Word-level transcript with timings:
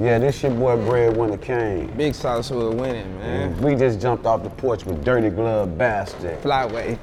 Yeah, 0.00 0.18
this 0.18 0.42
your 0.42 0.52
boy 0.52 0.76
Breadwinner 0.76 1.36
Kane. 1.36 1.88
Big 1.94 2.14
sauce 2.14 2.50
was 2.50 2.74
winning, 2.74 3.18
man. 3.18 3.52
Mm-hmm. 3.52 3.62
We 3.62 3.74
just 3.74 4.00
jumped 4.00 4.24
off 4.24 4.42
the 4.42 4.48
porch 4.48 4.86
with 4.86 5.04
Dirty 5.04 5.28
Glove 5.28 5.76
Bastard. 5.76 6.40
Flyway. 6.40 6.98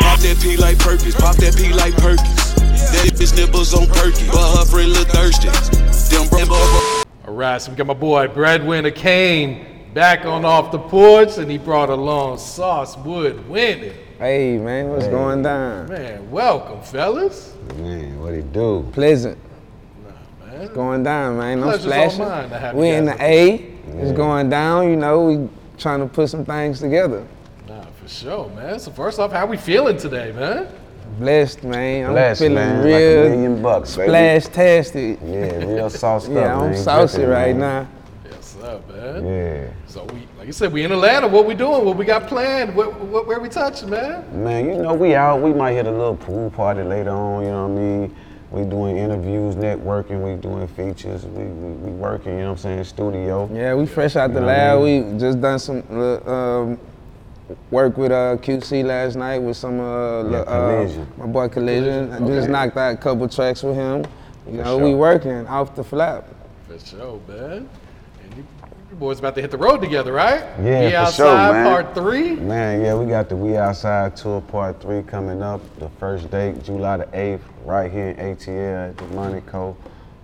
Pop 0.00 0.18
that 0.20 0.38
P 0.42 0.58
like 0.58 0.78
Perkins, 0.78 1.14
pop 1.14 1.36
that 1.36 1.56
P 1.56 1.72
like 1.72 1.94
Perkins. 1.94 2.54
That 2.92 3.10
bitch 3.14 3.34
nipples 3.36 3.72
on 3.72 3.86
perky, 3.86 4.26
but 4.26 4.58
her 4.58 4.66
friend 4.66 4.92
look 4.92 5.08
thirsty. 5.08 5.48
Them 6.14 6.46
bro- 6.46 7.02
All 7.26 7.32
right, 7.34 7.62
so 7.62 7.70
we 7.70 7.76
got 7.78 7.86
my 7.86 7.94
boy 7.94 8.28
Breadwinner 8.28 8.90
Kane 8.90 9.86
back 9.94 10.26
on 10.26 10.44
off 10.44 10.72
the 10.72 10.78
porch, 10.78 11.38
and 11.38 11.50
he 11.50 11.56
brought 11.56 11.88
along 11.88 12.36
Sauce 12.36 12.96
Woodwinnin. 12.96 13.94
Hey, 14.18 14.58
man, 14.58 14.90
what's 14.90 15.06
going 15.06 15.40
down? 15.40 15.88
Man, 15.88 16.30
welcome, 16.30 16.82
fellas. 16.82 17.54
Man, 17.76 18.20
what 18.20 18.34
he 18.34 18.42
do? 18.42 18.86
Pleasant. 18.92 19.38
Man. 20.56 20.64
It's 20.66 20.74
going 20.74 21.02
down, 21.02 21.38
man. 21.38 21.60
No 21.60 21.66
Pleasure's 21.66 21.84
all 21.86 21.90
splashing. 22.10 22.18
mine 22.20 22.48
to 22.50 22.58
have 22.58 22.74
We 22.74 22.88
in 22.90 23.04
the 23.04 23.22
A. 23.22 23.54
It's 23.98 24.12
going 24.12 24.48
down, 24.50 24.88
you 24.90 24.96
know. 24.96 25.24
We 25.26 25.48
trying 25.78 26.00
to 26.00 26.06
put 26.06 26.28
some 26.30 26.44
things 26.44 26.80
together. 26.80 27.26
Nah, 27.68 27.82
for 28.00 28.08
sure, 28.08 28.48
man. 28.50 28.78
So 28.78 28.90
first 28.90 29.18
off, 29.18 29.32
how 29.32 29.46
we 29.46 29.56
feeling 29.56 29.96
today, 29.96 30.32
man? 30.32 30.68
Blessed, 31.18 31.62
man. 31.64 32.06
I'm 32.06 32.12
Blessed, 32.12 32.40
feeling 32.40 32.54
man. 32.54 32.76
Like 32.78 32.84
real 32.86 33.26
a 33.26 33.30
million 33.30 33.62
bucks, 33.62 33.96
baby. 33.96 34.08
splash-tastic. 34.08 35.18
Yeah, 35.24 35.56
real 35.64 35.90
sauced 35.90 36.28
Yeah, 36.30 36.56
up, 36.56 36.62
I'm 36.62 36.76
saucy 36.76 37.16
Dripping, 37.18 37.32
right 37.32 37.56
man. 37.56 37.84
now. 37.84 37.88
Yes, 38.30 38.56
up, 38.62 38.88
man. 38.90 39.24
Yeah. 39.26 39.70
So 39.86 40.04
we, 40.04 40.26
like 40.38 40.46
you 40.46 40.52
said, 40.52 40.72
we 40.72 40.84
in 40.84 40.92
Atlanta. 40.92 41.28
What 41.28 41.46
we 41.46 41.54
doing? 41.54 41.84
What 41.84 41.96
we 41.96 42.04
got 42.04 42.26
planned? 42.26 42.74
What, 42.74 42.98
what, 43.00 43.26
where 43.26 43.40
we 43.40 43.48
touching, 43.48 43.88
man? 43.90 44.24
Man, 44.44 44.66
you 44.66 44.76
know, 44.78 44.94
we 44.94 45.14
out. 45.14 45.40
We 45.40 45.52
might 45.54 45.72
hit 45.72 45.86
a 45.86 45.90
little 45.90 46.16
pool 46.16 46.50
party 46.50 46.82
later 46.82 47.10
on, 47.10 47.42
you 47.44 47.48
know 47.50 47.68
what 47.68 47.78
I 47.78 47.80
mean? 47.80 48.16
We 48.56 48.64
doing 48.64 48.96
interviews, 48.96 49.54
networking, 49.54 50.22
we 50.24 50.40
doing 50.40 50.66
features, 50.68 51.26
we, 51.26 51.44
we, 51.44 51.72
we 51.72 51.90
working, 51.90 52.32
you 52.32 52.38
know 52.38 52.44
what 52.44 52.50
I'm 52.52 52.56
saying, 52.58 52.84
studio. 52.84 53.50
Yeah, 53.52 53.74
we 53.74 53.84
fresh 53.84 54.16
out 54.16 54.28
the 54.32 54.40
You 54.40 54.40
know 54.40 54.46
what 54.46 54.56
I 54.56 54.74
lab. 54.74 55.12
We 55.12 55.18
just 55.18 55.40
done 55.42 55.58
some 55.58 55.82
uh, 55.90 56.30
um, 56.32 56.78
work 57.70 57.98
with 57.98 58.12
uh, 58.12 58.38
QC 58.38 58.82
last 58.82 59.16
night 59.16 59.40
with 59.40 59.58
some 59.58 59.78
uh, 59.78 60.30
Yeah, 60.30 60.38
uh, 60.38 60.70
Collision. 60.78 61.06
my 61.18 61.26
boy 61.26 61.48
Collision. 61.48 62.10
I 62.14 62.18
just 62.20 62.48
knocked 62.48 62.78
out 62.78 62.94
a 62.94 62.96
couple 62.96 63.28
tracks 63.28 63.62
with 63.62 63.74
him. 63.74 64.06
You 64.46 64.52
For 64.52 64.64
know, 64.64 64.78
sure. 64.78 64.88
we 64.88 64.94
working 64.94 65.46
off 65.48 65.76
the 65.76 65.84
flap. 65.84 66.26
For 66.66 66.78
sure, 66.78 67.20
man. 67.28 67.68
And 68.96 69.02
you, 69.02 69.06
you 69.06 69.12
boys 69.12 69.18
about 69.18 69.34
to 69.36 69.40
hit 69.40 69.50
the 69.50 69.58
road 69.58 69.80
together, 69.80 70.12
right? 70.12 70.40
Yeah, 70.62 70.84
we 70.84 70.90
for 70.90 70.96
outside 70.96 71.16
sure, 71.16 71.52
man. 71.52 71.66
part 71.66 71.94
three. 71.94 72.36
Man, 72.36 72.80
yeah, 72.82 72.94
we 72.94 73.06
got 73.06 73.28
the 73.28 73.36
We 73.36 73.56
Outside 73.56 74.16
Tour 74.16 74.40
Part 74.40 74.80
3 74.80 75.02
coming 75.02 75.42
up. 75.42 75.60
The 75.78 75.88
first 76.00 76.30
date, 76.30 76.62
July 76.62 76.98
the 76.98 77.06
8th, 77.06 77.40
right 77.64 77.90
here 77.90 78.08
in 78.10 78.16
ATL 78.16 78.90
at 78.90 78.96
the 78.96 79.04
Monaco. 79.08 79.76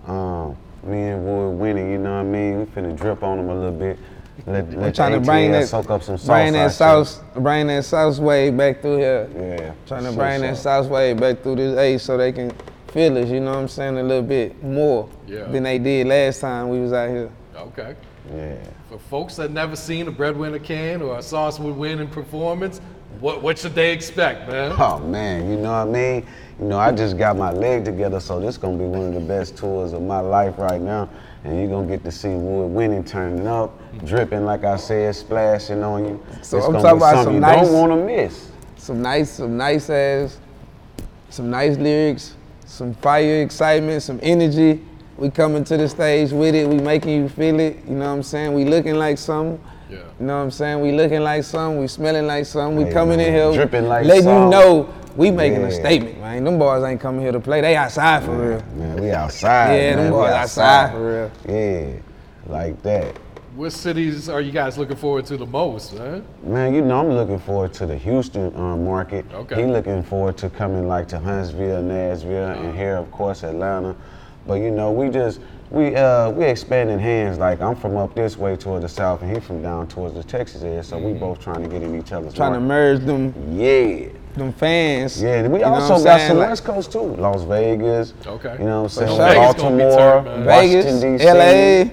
Um, 0.07 0.57
me 0.83 1.01
and 1.09 1.25
Woodwinnin, 1.25 1.91
you 1.91 1.97
know 1.97 2.11
what 2.11 2.19
I 2.19 2.23
mean? 2.23 2.59
We 2.59 2.65
finna 2.65 2.95
drip 2.97 3.23
on 3.23 3.37
them 3.37 3.49
a 3.49 3.55
little 3.55 3.71
bit. 3.71 3.97
Let, 4.45 4.65
I'm 4.65 4.81
let 4.81 4.95
trying 4.95 5.11
the 5.13 5.19
to 5.19 5.25
bring 5.25 5.51
that, 5.51 5.67
soak 5.69 5.89
up 5.89 6.03
some 6.03 6.17
sauce. 6.17 6.27
bring 6.27 6.53
that 6.53 6.65
out 6.65 6.71
sauce, 6.71 7.21
bring 7.35 7.67
that 7.67 7.85
sauce 7.85 8.19
wave 8.19 8.57
back 8.57 8.81
through 8.81 8.97
here. 8.97 9.29
Yeah. 9.35 9.73
Trying 9.85 10.03
to 10.03 10.09
for 10.11 10.17
bring 10.17 10.39
sure. 10.41 10.49
that 10.51 10.57
sauce 10.57 10.87
wave 10.87 11.17
back 11.19 11.41
through 11.43 11.55
this 11.57 11.77
A 11.77 11.97
so 11.99 12.17
they 12.17 12.31
can 12.33 12.51
feel 12.87 13.17
us. 13.17 13.29
You 13.29 13.39
know 13.39 13.51
what 13.51 13.59
I'm 13.59 13.67
saying? 13.67 13.97
A 13.97 14.03
little 14.03 14.23
bit 14.23 14.61
more 14.63 15.07
Yeah. 15.27 15.45
than 15.45 15.63
they 15.63 15.77
did 15.79 16.07
last 16.07 16.41
time 16.41 16.69
we 16.69 16.79
was 16.81 16.91
out 16.91 17.09
here. 17.09 17.29
Okay. 17.55 17.95
Yeah. 18.31 18.55
For 18.89 18.97
folks 18.99 19.35
that 19.35 19.51
never 19.51 19.75
seen 19.75 20.07
a 20.07 20.11
Breadwinner 20.11 20.59
Kane 20.59 21.01
or 21.01 21.17
a 21.17 21.21
Sauce 21.21 21.59
Woodwinnin 21.59 22.09
performance, 22.11 22.79
what 23.19 23.41
what 23.41 23.57
should 23.59 23.75
they 23.75 23.91
expect, 23.91 24.49
man? 24.49 24.71
Oh 24.79 24.99
man, 24.99 25.49
you 25.49 25.57
know 25.57 25.71
what 25.71 25.87
I 25.87 25.91
mean? 25.91 26.25
You 26.59 26.65
know, 26.65 26.79
I 26.79 26.91
just 26.91 27.17
got 27.17 27.35
my 27.37 27.51
leg 27.51 27.83
together, 27.85 28.19
so 28.19 28.39
this 28.39 28.57
gonna 28.57 28.77
be 28.77 28.85
one 28.85 29.07
of 29.07 29.13
the 29.13 29.19
best 29.19 29.57
tours 29.57 29.93
of 29.93 30.01
my 30.01 30.19
life 30.19 30.57
right 30.57 30.81
now. 30.81 31.09
And 31.43 31.59
you're 31.59 31.69
gonna 31.69 31.87
get 31.87 32.03
to 32.05 32.11
see 32.11 32.29
Woodwinnin, 32.29 33.05
turning 33.05 33.45
up, 33.47 33.77
dripping 34.05 34.45
like 34.45 34.63
I 34.63 34.77
said, 34.77 35.13
splashing 35.15 35.83
on 35.83 36.05
you. 36.05 36.25
So 36.41 36.57
it's 36.57 36.67
I'm 36.67 36.73
talking 36.73 36.97
about 36.97 37.23
some 37.25 37.33
you 37.35 37.39
nice- 37.41 37.67
don't 37.67 37.73
wanna 37.73 37.97
miss. 38.05 38.49
some 38.77 39.01
nice, 39.01 39.31
some 39.31 39.57
nice 39.57 39.89
ass, 39.89 40.39
some 41.29 41.49
nice 41.49 41.77
lyrics, 41.77 42.35
some 42.65 42.93
fire 42.95 43.41
excitement, 43.41 44.01
some 44.03 44.19
energy. 44.23 44.81
We 45.17 45.29
coming 45.29 45.63
to 45.65 45.77
the 45.77 45.87
stage 45.87 46.31
with 46.31 46.55
it. 46.55 46.67
We 46.67 46.77
making 46.77 47.21
you 47.21 47.29
feel 47.29 47.59
it. 47.59 47.85
You 47.87 47.93
know 47.95 48.07
what 48.07 48.17
I'm 48.17 48.23
saying? 48.23 48.53
We 48.53 48.65
looking 48.65 48.95
like 48.95 49.17
something. 49.17 49.63
Yeah. 49.89 49.97
You 50.19 50.25
know 50.25 50.37
what 50.37 50.43
I'm 50.43 50.51
saying? 50.51 50.81
We 50.81 50.91
looking 50.91 51.21
like 51.21 51.43
something. 51.43 51.79
We 51.79 51.87
smelling 51.87 52.25
like 52.25 52.45
something. 52.45 52.77
We 52.77 52.85
Hey, 52.85 52.93
coming 52.93 53.19
in 53.19 53.31
here 53.31 53.53
dripping 53.53 53.87
like 53.87 54.05
letting 54.05 54.23
salt. 54.23 54.45
you 54.45 54.49
know 54.49 54.93
we 55.15 55.29
making 55.29 55.63
a 55.63 55.71
statement, 55.71 56.19
man. 56.19 56.43
Them 56.43 56.57
boys 56.57 56.83
ain't 56.83 56.99
coming 56.99 57.21
here 57.21 57.31
to 57.31 57.39
play. 57.39 57.61
They 57.61 57.75
outside 57.75 58.23
for 58.23 58.35
real. 58.35 58.63
Man, 58.75 58.99
we 59.01 59.11
outside. 59.11 59.75
Yeah, 59.75 59.95
them 59.95 60.05
man. 60.05 60.13
We 60.13 60.17
boys 60.17 60.31
outside 60.31 60.91
for 60.91 61.29
real. 61.29 61.31
Yeah, 61.47 61.99
like 62.47 62.81
that. 62.81 63.17
What 63.55 63.71
cities 63.71 64.29
are 64.29 64.41
you 64.41 64.51
guys 64.51 64.79
looking 64.79 64.95
forward 64.95 65.27
to 65.27 65.37
the 65.37 65.45
most, 65.45 65.93
man? 65.93 66.25
Man, 66.41 66.73
you 66.73 66.81
know 66.81 66.99
I'm 67.01 67.11
looking 67.11 67.37
forward 67.37 67.71
to 67.73 67.85
the 67.85 67.95
Houston 67.95 68.55
um, 68.55 68.83
market. 68.83 69.27
Okay. 69.31 69.61
He 69.61 69.71
looking 69.71 70.01
forward 70.01 70.37
to 70.37 70.49
coming 70.49 70.87
like 70.87 71.07
to 71.09 71.19
Huntsville, 71.19 71.83
Nashville, 71.83 72.49
and 72.49 72.75
here 72.75 72.95
of 72.95 73.11
course 73.11 73.43
Atlanta. 73.43 73.95
But 74.45 74.55
you 74.55 74.71
know 74.71 74.91
we 74.91 75.09
just 75.09 75.39
we 75.71 75.95
uh 75.95 76.29
we 76.31 76.45
expanding 76.45 76.99
hands. 76.99 77.37
Like 77.37 77.61
I'm 77.61 77.75
from 77.75 77.95
up 77.97 78.13
this 78.13 78.37
way 78.37 78.55
toward 78.55 78.83
the 78.83 78.89
south, 78.89 79.21
and 79.21 79.31
he 79.33 79.39
from 79.39 79.61
down 79.61 79.87
towards 79.87 80.15
the 80.15 80.23
Texas 80.23 80.63
area. 80.63 80.83
So 80.83 80.97
we 80.97 81.13
both 81.13 81.39
trying 81.39 81.63
to 81.63 81.69
get 81.69 81.81
in 81.81 81.97
each 81.99 82.11
other's 82.11 82.33
Trying 82.33 82.53
to 82.53 82.59
merge 82.59 82.99
them, 83.05 83.33
Yeah. 83.51 84.09
them 84.35 84.51
fans. 84.53 85.21
Yeah, 85.21 85.35
and 85.35 85.51
we 85.53 85.59
You 85.59 85.65
also 85.65 86.03
got 86.03 86.17
saying? 86.17 86.27
some 86.29 86.37
Like- 86.39 86.49
West 86.49 86.63
Coast 86.65 86.91
too. 86.91 87.15
Las 87.15 87.43
Vegas. 87.43 88.13
Okay. 88.25 88.55
You 88.59 88.65
know 88.65 88.83
what 88.83 88.83
I'm 88.83 88.89
saying? 88.89 89.07
sure. 89.09 89.17
Vegas 89.17 89.35
gonna 89.61 89.75
be 89.77 89.83
Baltimore, 89.83 89.97
turned, 90.23 90.25
man. 90.25 90.45
Vegas, 90.45 90.85
Washington, 90.85 91.17
D.C. 91.17 91.85
LA. 91.87 91.91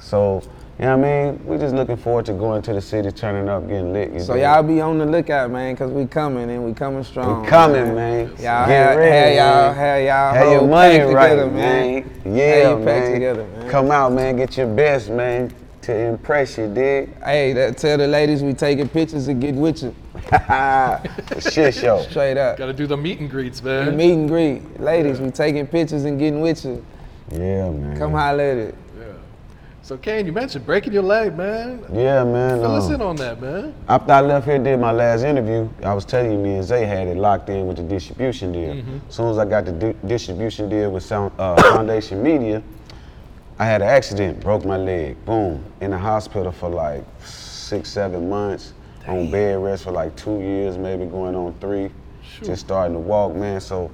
So, 0.00 0.42
you 0.78 0.84
know 0.86 0.96
what 0.98 1.06
I 1.06 1.30
mean? 1.30 1.46
We 1.46 1.56
just 1.56 1.72
looking 1.74 1.96
forward 1.96 2.26
to 2.26 2.32
going 2.32 2.60
to 2.62 2.72
the 2.72 2.80
city, 2.80 3.10
turning 3.12 3.48
up, 3.48 3.68
getting 3.68 3.92
lit. 3.92 4.12
You 4.12 4.20
So 4.20 4.34
dig? 4.34 4.42
y'all 4.42 4.62
be 4.62 4.80
on 4.80 4.98
the 4.98 5.06
lookout, 5.06 5.50
man, 5.52 5.76
cause 5.76 5.90
we 5.92 6.04
coming 6.06 6.50
and 6.50 6.64
we 6.64 6.72
coming 6.74 7.04
strong. 7.04 7.42
We 7.42 7.48
coming, 7.48 7.94
man. 7.94 8.26
Y'all 8.30 8.36
Get 8.36 8.68
have, 8.68 8.96
ready, 8.96 9.36
have 9.36 9.46
y'all, 9.46 9.72
man. 9.72 9.74
have 9.76 10.02
y'all 10.02 10.34
Have 10.34 10.52
your 10.52 10.68
money 10.68 10.98
packed 10.98 11.12
right, 11.12 11.28
together, 11.30 11.50
man. 11.50 12.02
Have 12.02 12.26
Yeah, 12.36 12.68
your 12.70 12.76
packed 12.78 12.86
man. 12.86 13.12
together, 13.12 13.46
man. 13.46 13.70
Come 13.70 13.90
out, 13.92 14.12
man. 14.12 14.36
Get 14.36 14.56
your 14.56 14.66
best, 14.66 15.10
man, 15.10 15.54
to 15.82 15.94
impress 15.96 16.58
you, 16.58 16.66
dig? 16.74 17.22
Hey, 17.22 17.52
that, 17.52 17.78
tell 17.78 17.96
the 17.96 18.08
ladies 18.08 18.42
we 18.42 18.52
taking 18.52 18.88
pictures 18.88 19.28
and 19.28 19.40
get 19.40 19.54
with 19.54 19.80
you. 19.84 19.94
Shit 21.40 21.74
show. 21.74 22.04
Straight 22.10 22.36
up. 22.36 22.56
Got 22.56 22.66
to 22.66 22.72
do 22.72 22.86
the 22.88 22.96
meet 22.96 23.20
and 23.20 23.30
greets, 23.30 23.62
man. 23.62 23.86
The 23.86 23.92
meet 23.92 24.12
and 24.14 24.28
greet. 24.28 24.80
Ladies, 24.80 25.20
we 25.20 25.30
taking 25.30 25.66
pictures 25.68 26.04
and 26.04 26.18
getting 26.18 26.40
with 26.40 26.64
you. 26.64 26.84
Yeah, 27.30 27.70
man. 27.70 27.96
Come 27.96 28.12
holler 28.12 28.42
at 28.42 28.56
it. 28.58 28.74
Yeah. 29.84 29.88
So, 29.88 29.98
Kane, 29.98 30.24
you 30.24 30.32
mentioned 30.32 30.64
breaking 30.64 30.94
your 30.94 31.02
leg, 31.02 31.36
man. 31.36 31.84
Yeah, 31.92 32.24
man. 32.24 32.58
Fill 32.60 32.76
us 32.76 32.86
um, 32.86 32.94
in 32.94 33.02
on 33.02 33.16
that, 33.16 33.40
man. 33.40 33.74
After 33.86 34.12
I 34.12 34.20
left 34.22 34.46
here, 34.46 34.58
did 34.58 34.80
my 34.80 34.92
last 34.92 35.24
interview, 35.24 35.68
I 35.82 35.92
was 35.92 36.06
telling 36.06 36.32
you, 36.32 36.38
me 36.38 36.54
and 36.54 36.64
Zay 36.64 36.86
had 36.86 37.06
it 37.06 37.18
locked 37.18 37.50
in 37.50 37.66
with 37.66 37.76
the 37.76 37.82
distribution 37.82 38.52
deal. 38.52 38.82
As 39.08 39.14
soon 39.14 39.30
as 39.30 39.38
I 39.38 39.44
got 39.44 39.66
the 39.66 39.72
di- 39.72 39.96
distribution 40.06 40.70
deal 40.70 40.90
with 40.90 41.02
Sound, 41.02 41.32
uh, 41.38 41.60
Foundation 41.74 42.22
Media, 42.22 42.62
I 43.58 43.66
had 43.66 43.82
an 43.82 43.88
accident, 43.88 44.40
broke 44.40 44.64
my 44.64 44.78
leg, 44.78 45.22
boom, 45.26 45.62
in 45.80 45.90
the 45.90 45.98
hospital 45.98 46.50
for 46.50 46.70
like 46.70 47.04
six, 47.22 47.90
seven 47.90 48.28
months, 48.28 48.72
on 49.06 49.30
bed 49.30 49.62
rest 49.62 49.84
for 49.84 49.92
like 49.92 50.16
two 50.16 50.40
years, 50.40 50.78
maybe 50.78 51.04
going 51.04 51.36
on 51.36 51.54
three, 51.60 51.90
just 52.42 52.64
starting 52.64 52.94
to 52.94 53.00
walk, 53.00 53.34
man. 53.36 53.60
So, 53.60 53.90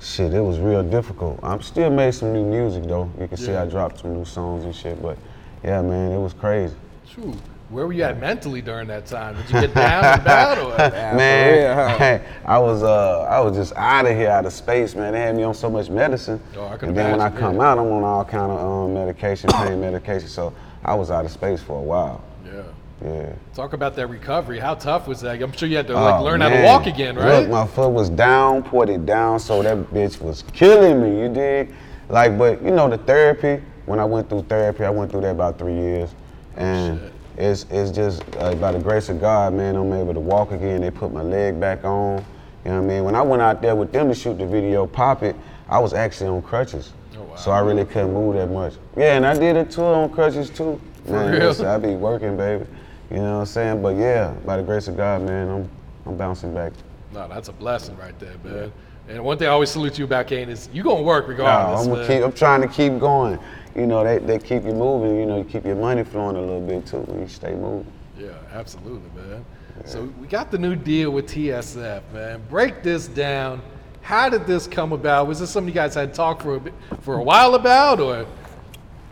shit, 0.00 0.32
it 0.32 0.40
was 0.40 0.58
real 0.58 0.82
difficult. 0.82 1.38
I'm 1.42 1.60
still 1.60 1.90
made 1.90 2.14
some 2.14 2.32
new 2.32 2.44
music 2.44 2.84
though. 2.84 3.10
You 3.20 3.28
can 3.28 3.36
see 3.36 3.52
I 3.52 3.66
dropped 3.66 4.00
some 4.00 4.14
new 4.14 4.24
songs 4.24 4.64
and 4.64 4.74
shit, 4.74 5.00
but 5.02 5.18
yeah, 5.64 5.80
man, 5.82 6.12
it 6.12 6.18
was 6.18 6.34
crazy. 6.34 6.74
Shoot. 7.08 7.34
Where 7.70 7.86
were 7.86 7.92
you 7.94 8.02
at 8.04 8.20
mentally 8.20 8.60
during 8.60 8.86
that 8.88 9.06
time? 9.06 9.34
Did 9.36 9.46
you 9.46 9.60
get 9.62 9.74
down 9.74 10.04
and 10.20 10.28
out 10.28 10.58
or? 10.58 10.76
man, 11.16 11.54
real, 11.58 11.74
huh? 11.74 11.98
hey, 11.98 12.24
I 12.44 12.58
was 12.58 12.82
uh, 12.82 13.22
I 13.22 13.40
was 13.40 13.56
just 13.56 13.72
out 13.74 14.06
of 14.06 14.14
here, 14.16 14.28
out 14.30 14.44
of 14.44 14.52
space, 14.52 14.94
man. 14.94 15.14
They 15.14 15.20
had 15.20 15.34
me 15.34 15.42
on 15.42 15.54
so 15.54 15.70
much 15.70 15.88
medicine, 15.88 16.40
Oh, 16.56 16.66
I 16.68 16.76
can 16.76 16.90
and 16.90 16.98
then 16.98 17.10
when 17.12 17.20
I 17.20 17.30
come 17.30 17.56
yeah. 17.56 17.70
out, 17.70 17.78
I'm 17.78 17.86
on 17.90 18.04
all 18.04 18.24
kind 18.24 18.52
of 18.52 18.60
um, 18.60 18.94
medication, 18.94 19.50
pain 19.50 19.80
medication. 19.80 20.28
So 20.28 20.52
I 20.84 20.94
was 20.94 21.10
out 21.10 21.24
of 21.24 21.30
space 21.30 21.62
for 21.62 21.78
a 21.78 21.82
while. 21.82 22.22
Yeah. 22.44 22.62
Yeah. 23.04 23.32
Talk 23.54 23.72
about 23.72 23.96
that 23.96 24.06
recovery. 24.08 24.60
How 24.60 24.74
tough 24.74 25.08
was 25.08 25.20
that? 25.22 25.42
I'm 25.42 25.52
sure 25.52 25.68
you 25.68 25.76
had 25.76 25.86
to 25.88 25.94
like 25.94 26.20
Oh, 26.20 26.24
learn 26.24 26.42
how 26.42 26.50
to 26.50 26.62
walk 26.62 26.86
again, 26.86 27.16
right? 27.16 27.40
Look, 27.40 27.50
my 27.50 27.66
foot 27.66 27.88
was 27.90 28.08
down, 28.10 28.62
put 28.62 28.88
it 28.88 29.04
down, 29.06 29.40
so 29.40 29.62
that 29.62 29.76
bitch 29.92 30.20
was 30.20 30.42
killing 30.52 31.02
me. 31.02 31.22
You 31.22 31.28
dig? 31.32 31.74
Like, 32.08 32.38
but 32.38 32.62
you 32.62 32.70
know 32.70 32.88
the 32.88 32.98
therapy. 32.98 33.62
When 33.86 33.98
I 33.98 34.04
went 34.04 34.28
through 34.28 34.42
therapy, 34.44 34.84
I 34.84 34.90
went 34.90 35.10
through 35.10 35.22
that 35.22 35.32
about 35.32 35.58
three 35.58 35.74
years, 35.74 36.10
and 36.56 37.00
it's 37.36 37.66
it's 37.70 37.90
just 37.90 38.22
uh, 38.38 38.54
by 38.54 38.72
the 38.72 38.78
grace 38.78 39.08
of 39.08 39.20
God, 39.20 39.52
man, 39.54 39.76
I'm 39.76 39.92
able 39.92 40.14
to 40.14 40.20
walk 40.20 40.52
again. 40.52 40.80
They 40.80 40.90
put 40.90 41.12
my 41.12 41.22
leg 41.22 41.60
back 41.60 41.84
on. 41.84 42.24
You 42.64 42.70
know 42.70 42.80
what 42.80 42.84
I 42.84 42.94
mean? 42.94 43.04
When 43.04 43.14
I 43.14 43.20
went 43.20 43.42
out 43.42 43.60
there 43.60 43.76
with 43.76 43.92
them 43.92 44.08
to 44.08 44.14
shoot 44.14 44.38
the 44.38 44.46
video, 44.46 44.86
pop 44.86 45.22
it, 45.22 45.36
I 45.68 45.78
was 45.78 45.92
actually 45.92 46.30
on 46.30 46.40
crutches. 46.40 46.92
Oh, 47.14 47.22
wow. 47.22 47.36
So 47.36 47.50
I 47.50 47.60
really 47.60 47.84
couldn't 47.84 48.14
move 48.14 48.36
that 48.36 48.50
much. 48.50 48.74
Yeah, 48.96 49.16
and 49.16 49.26
I 49.26 49.36
did 49.38 49.56
a 49.56 49.64
tour 49.66 49.94
on 49.94 50.10
crutches 50.10 50.48
too. 50.48 50.80
Man, 51.06 51.30
real? 51.32 51.48
listen, 51.48 51.66
I 51.66 51.76
be 51.76 51.94
working, 51.94 52.38
baby. 52.38 52.64
You 53.10 53.18
know 53.18 53.34
what 53.34 53.40
I'm 53.40 53.46
saying? 53.46 53.82
But 53.82 53.96
yeah, 53.96 54.32
by 54.46 54.56
the 54.56 54.62
grace 54.62 54.88
of 54.88 54.96
God, 54.96 55.22
man, 55.22 55.48
I'm 55.48 55.70
I'm 56.06 56.16
bouncing 56.16 56.54
back. 56.54 56.72
No, 57.12 57.28
that's 57.28 57.48
a 57.48 57.52
blessing 57.52 57.96
right 57.96 58.18
there, 58.18 58.34
man. 58.42 58.72
And 59.08 59.22
one 59.22 59.36
thing 59.36 59.48
I 59.48 59.50
always 59.50 59.70
salute 59.70 59.98
you 59.98 60.06
about, 60.06 60.26
Kane, 60.26 60.48
is 60.48 60.68
you 60.72 60.82
gonna 60.82 61.02
work 61.02 61.26
No, 61.26 61.30
regardless. 61.30 61.80
I'm, 61.82 61.88
gonna 61.88 62.08
man. 62.08 62.18
keep, 62.18 62.24
I'm 62.24 62.32
trying 62.32 62.62
to 62.62 62.68
keep 62.68 62.98
going. 62.98 63.38
You 63.74 63.86
know, 63.86 64.04
they, 64.04 64.18
they 64.18 64.38
keep 64.38 64.64
you 64.64 64.72
moving. 64.72 65.16
You 65.18 65.26
know, 65.26 65.38
you 65.38 65.44
keep 65.44 65.64
your 65.64 65.76
money 65.76 66.04
flowing 66.04 66.36
a 66.36 66.40
little 66.40 66.60
bit 66.60 66.86
too 66.86 66.98
when 66.98 67.20
you 67.20 67.28
stay 67.28 67.54
moving. 67.54 67.90
Yeah, 68.18 68.30
absolutely, 68.52 69.10
man. 69.20 69.44
So 69.84 70.04
we 70.20 70.28
got 70.28 70.50
the 70.52 70.58
new 70.58 70.76
deal 70.76 71.10
with 71.10 71.26
TSF, 71.26 72.02
man. 72.12 72.42
Break 72.48 72.82
this 72.84 73.08
down. 73.08 73.60
How 74.02 74.28
did 74.28 74.46
this 74.46 74.68
come 74.68 74.92
about? 74.92 75.26
Was 75.26 75.40
this 75.40 75.50
something 75.50 75.68
you 75.68 75.74
guys 75.74 75.94
had 75.94 76.14
talked 76.14 76.42
for 76.42 76.56
a 76.56 76.60
bit, 76.60 76.74
for 77.00 77.16
a 77.16 77.22
while 77.22 77.54
about, 77.54 77.98
or 78.00 78.26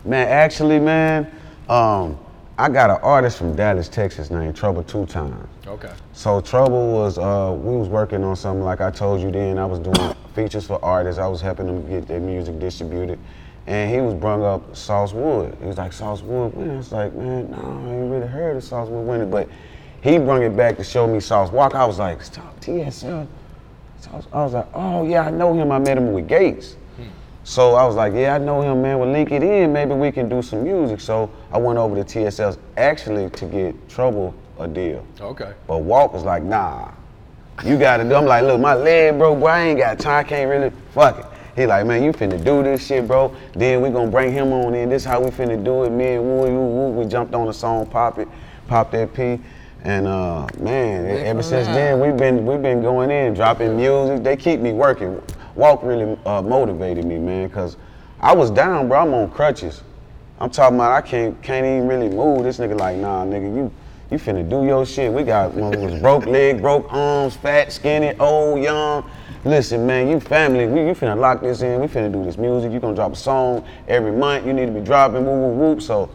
Man, 0.04 0.26
actually, 0.28 0.78
man, 0.80 1.30
um, 1.68 2.18
I 2.58 2.68
got 2.68 2.90
an 2.90 2.98
artist 3.02 3.38
from 3.38 3.54
Dallas, 3.56 3.88
Texas 3.88 4.30
named 4.30 4.54
Trouble 4.56 4.82
Two 4.82 5.06
Times. 5.06 5.48
okay? 5.66 5.92
So 6.12 6.40
Trouble 6.40 6.92
was 6.92 7.18
uh, 7.18 7.56
we 7.58 7.76
was 7.76 7.88
working 7.88 8.22
on 8.22 8.36
something 8.36 8.64
like 8.64 8.80
I 8.80 8.90
told 8.90 9.20
you 9.20 9.30
then. 9.30 9.58
I 9.58 9.64
was 9.66 9.78
doing 9.78 10.14
features 10.34 10.66
for 10.66 10.84
artists. 10.84 11.18
I 11.18 11.26
was 11.26 11.40
helping 11.40 11.66
them 11.66 11.88
get 11.88 12.06
their 12.06 12.20
music 12.20 12.58
distributed, 12.58 13.18
and 13.66 13.90
he 13.90 14.00
was 14.00 14.14
brung 14.14 14.42
up 14.42 14.74
Sauce 14.76 15.12
Wood. 15.12 15.56
He 15.60 15.66
was 15.66 15.78
like 15.78 15.92
Sauce 15.92 16.22
Woodwinnin. 16.22 16.74
I 16.74 16.76
was 16.76 16.92
like, 16.92 17.14
man, 17.14 17.50
no, 17.50 17.56
I 17.58 17.94
ain't 17.94 18.10
really 18.10 18.26
heard 18.26 18.56
of 18.56 18.64
Sauce 18.64 18.88
Woodwinnin, 18.88 19.30
but 19.30 19.48
he 20.00 20.18
brung 20.18 20.42
it 20.42 20.56
back 20.56 20.76
to 20.78 20.84
show 20.84 21.06
me 21.06 21.20
Sauce 21.20 21.52
Walk. 21.52 21.74
I 21.74 21.84
was 21.84 21.98
like, 21.98 22.22
stop 22.22 22.58
TSF. 22.60 23.26
Sauce. 24.00 24.26
I 24.32 24.42
was 24.42 24.52
like, 24.52 24.66
oh 24.74 25.06
yeah, 25.06 25.26
I 25.26 25.30
know 25.30 25.54
him. 25.54 25.70
I 25.70 25.78
met 25.78 25.96
him 25.96 26.12
with 26.12 26.26
Gates. 26.26 26.76
Hmm. 26.96 27.04
So 27.44 27.76
I 27.76 27.86
was 27.86 27.94
like, 27.94 28.12
yeah, 28.14 28.34
I 28.34 28.38
know 28.38 28.62
him, 28.62 28.82
man. 28.82 28.98
We'll 28.98 29.12
link 29.12 29.30
it 29.30 29.44
in. 29.44 29.72
Maybe 29.72 29.94
we 29.94 30.10
can 30.10 30.28
do 30.28 30.42
some 30.42 30.64
music. 30.64 31.00
So 31.00 31.30
I 31.52 31.58
went 31.58 31.78
over 31.78 32.02
to 32.02 32.04
TSF's 32.04 32.58
actually 32.76 33.30
to 33.30 33.46
get 33.46 33.88
Trouble 33.88 34.34
a 34.58 34.66
deal. 34.66 35.06
Okay. 35.20 35.52
But 35.68 35.78
Walk 35.78 36.12
was 36.12 36.24
like, 36.24 36.42
nah, 36.42 36.90
you 37.64 37.78
gotta 37.78 38.02
do. 38.02 38.14
I'm 38.14 38.26
like, 38.26 38.42
look, 38.42 38.60
my 38.60 38.74
leg, 38.74 39.18
bro, 39.18 39.36
bro, 39.36 39.46
I 39.46 39.60
ain't 39.60 39.78
got 39.78 40.00
time, 40.00 40.24
I 40.24 40.28
can't 40.28 40.50
really, 40.50 40.72
fuck 40.92 41.18
it. 41.20 41.26
He 41.54 41.66
like, 41.66 41.86
man, 41.86 42.02
you 42.02 42.12
finna 42.12 42.42
do 42.42 42.62
this 42.62 42.86
shit, 42.86 43.06
bro. 43.06 43.34
Then 43.52 43.82
we 43.82 43.90
gonna 43.90 44.10
bring 44.10 44.32
him 44.32 44.52
on 44.52 44.74
in. 44.74 44.88
This 44.88 45.04
how 45.04 45.20
we 45.20 45.30
finna 45.30 45.62
do 45.62 45.84
it. 45.84 45.90
Me 45.90 46.14
and 46.14 46.24
Woo, 46.24 46.42
woo, 46.46 46.66
woo, 46.66 46.90
we 46.90 47.04
jumped 47.04 47.34
on 47.34 47.46
the 47.46 47.52
song, 47.52 47.86
pop 47.86 48.18
it, 48.18 48.28
pop 48.68 48.90
that 48.92 49.12
P. 49.12 49.38
And 49.84 50.06
uh, 50.06 50.46
man, 50.58 51.06
ever 51.06 51.42
since 51.42 51.66
then 51.68 52.00
we've 52.00 52.16
been 52.16 52.46
we've 52.46 52.62
been 52.62 52.80
going 52.80 53.10
in, 53.10 53.34
dropping 53.34 53.76
music. 53.76 54.22
They 54.22 54.36
keep 54.36 54.60
me 54.60 54.72
working. 54.72 55.20
Walk 55.54 55.82
really 55.82 56.16
uh, 56.24 56.40
motivated 56.40 57.04
me, 57.04 57.18
man, 57.18 57.50
cause 57.50 57.76
I 58.20 58.34
was 58.34 58.50
down, 58.50 58.88
bro. 58.88 59.00
I'm 59.00 59.12
on 59.12 59.30
crutches. 59.30 59.82
I'm 60.40 60.50
talking 60.50 60.76
about 60.76 60.92
I 60.92 61.00
can't 61.02 61.40
can't 61.42 61.66
even 61.66 61.86
really 61.86 62.08
move. 62.08 62.44
This 62.44 62.58
nigga 62.58 62.78
like, 62.78 62.96
nah, 62.96 63.24
nigga, 63.24 63.54
you 63.54 63.72
you 64.12 64.18
finna 64.18 64.48
do 64.48 64.64
your 64.66 64.84
shit. 64.84 65.10
We 65.10 65.22
got 65.22 65.54
broke 66.00 66.26
leg, 66.26 66.60
broke 66.60 66.86
arms, 66.92 67.34
fat, 67.34 67.72
skinny, 67.72 68.14
old, 68.20 68.62
young. 68.62 69.10
Listen, 69.44 69.86
man, 69.86 70.08
you 70.08 70.20
family, 70.20 70.66
we, 70.66 70.86
you 70.86 70.94
finna 70.94 71.18
lock 71.18 71.40
this 71.40 71.62
in. 71.62 71.80
We 71.80 71.86
finna 71.88 72.12
do 72.12 72.22
this 72.22 72.36
music. 72.36 72.70
You 72.70 72.78
gonna 72.78 72.94
drop 72.94 73.14
a 73.14 73.16
song 73.16 73.66
every 73.88 74.12
month. 74.12 74.46
You 74.46 74.52
need 74.52 74.66
to 74.66 74.72
be 74.72 74.80
dropping, 74.80 75.24
whoop, 75.24 75.34
whoop, 75.34 75.56
whoop. 75.56 75.82
So, 75.82 76.10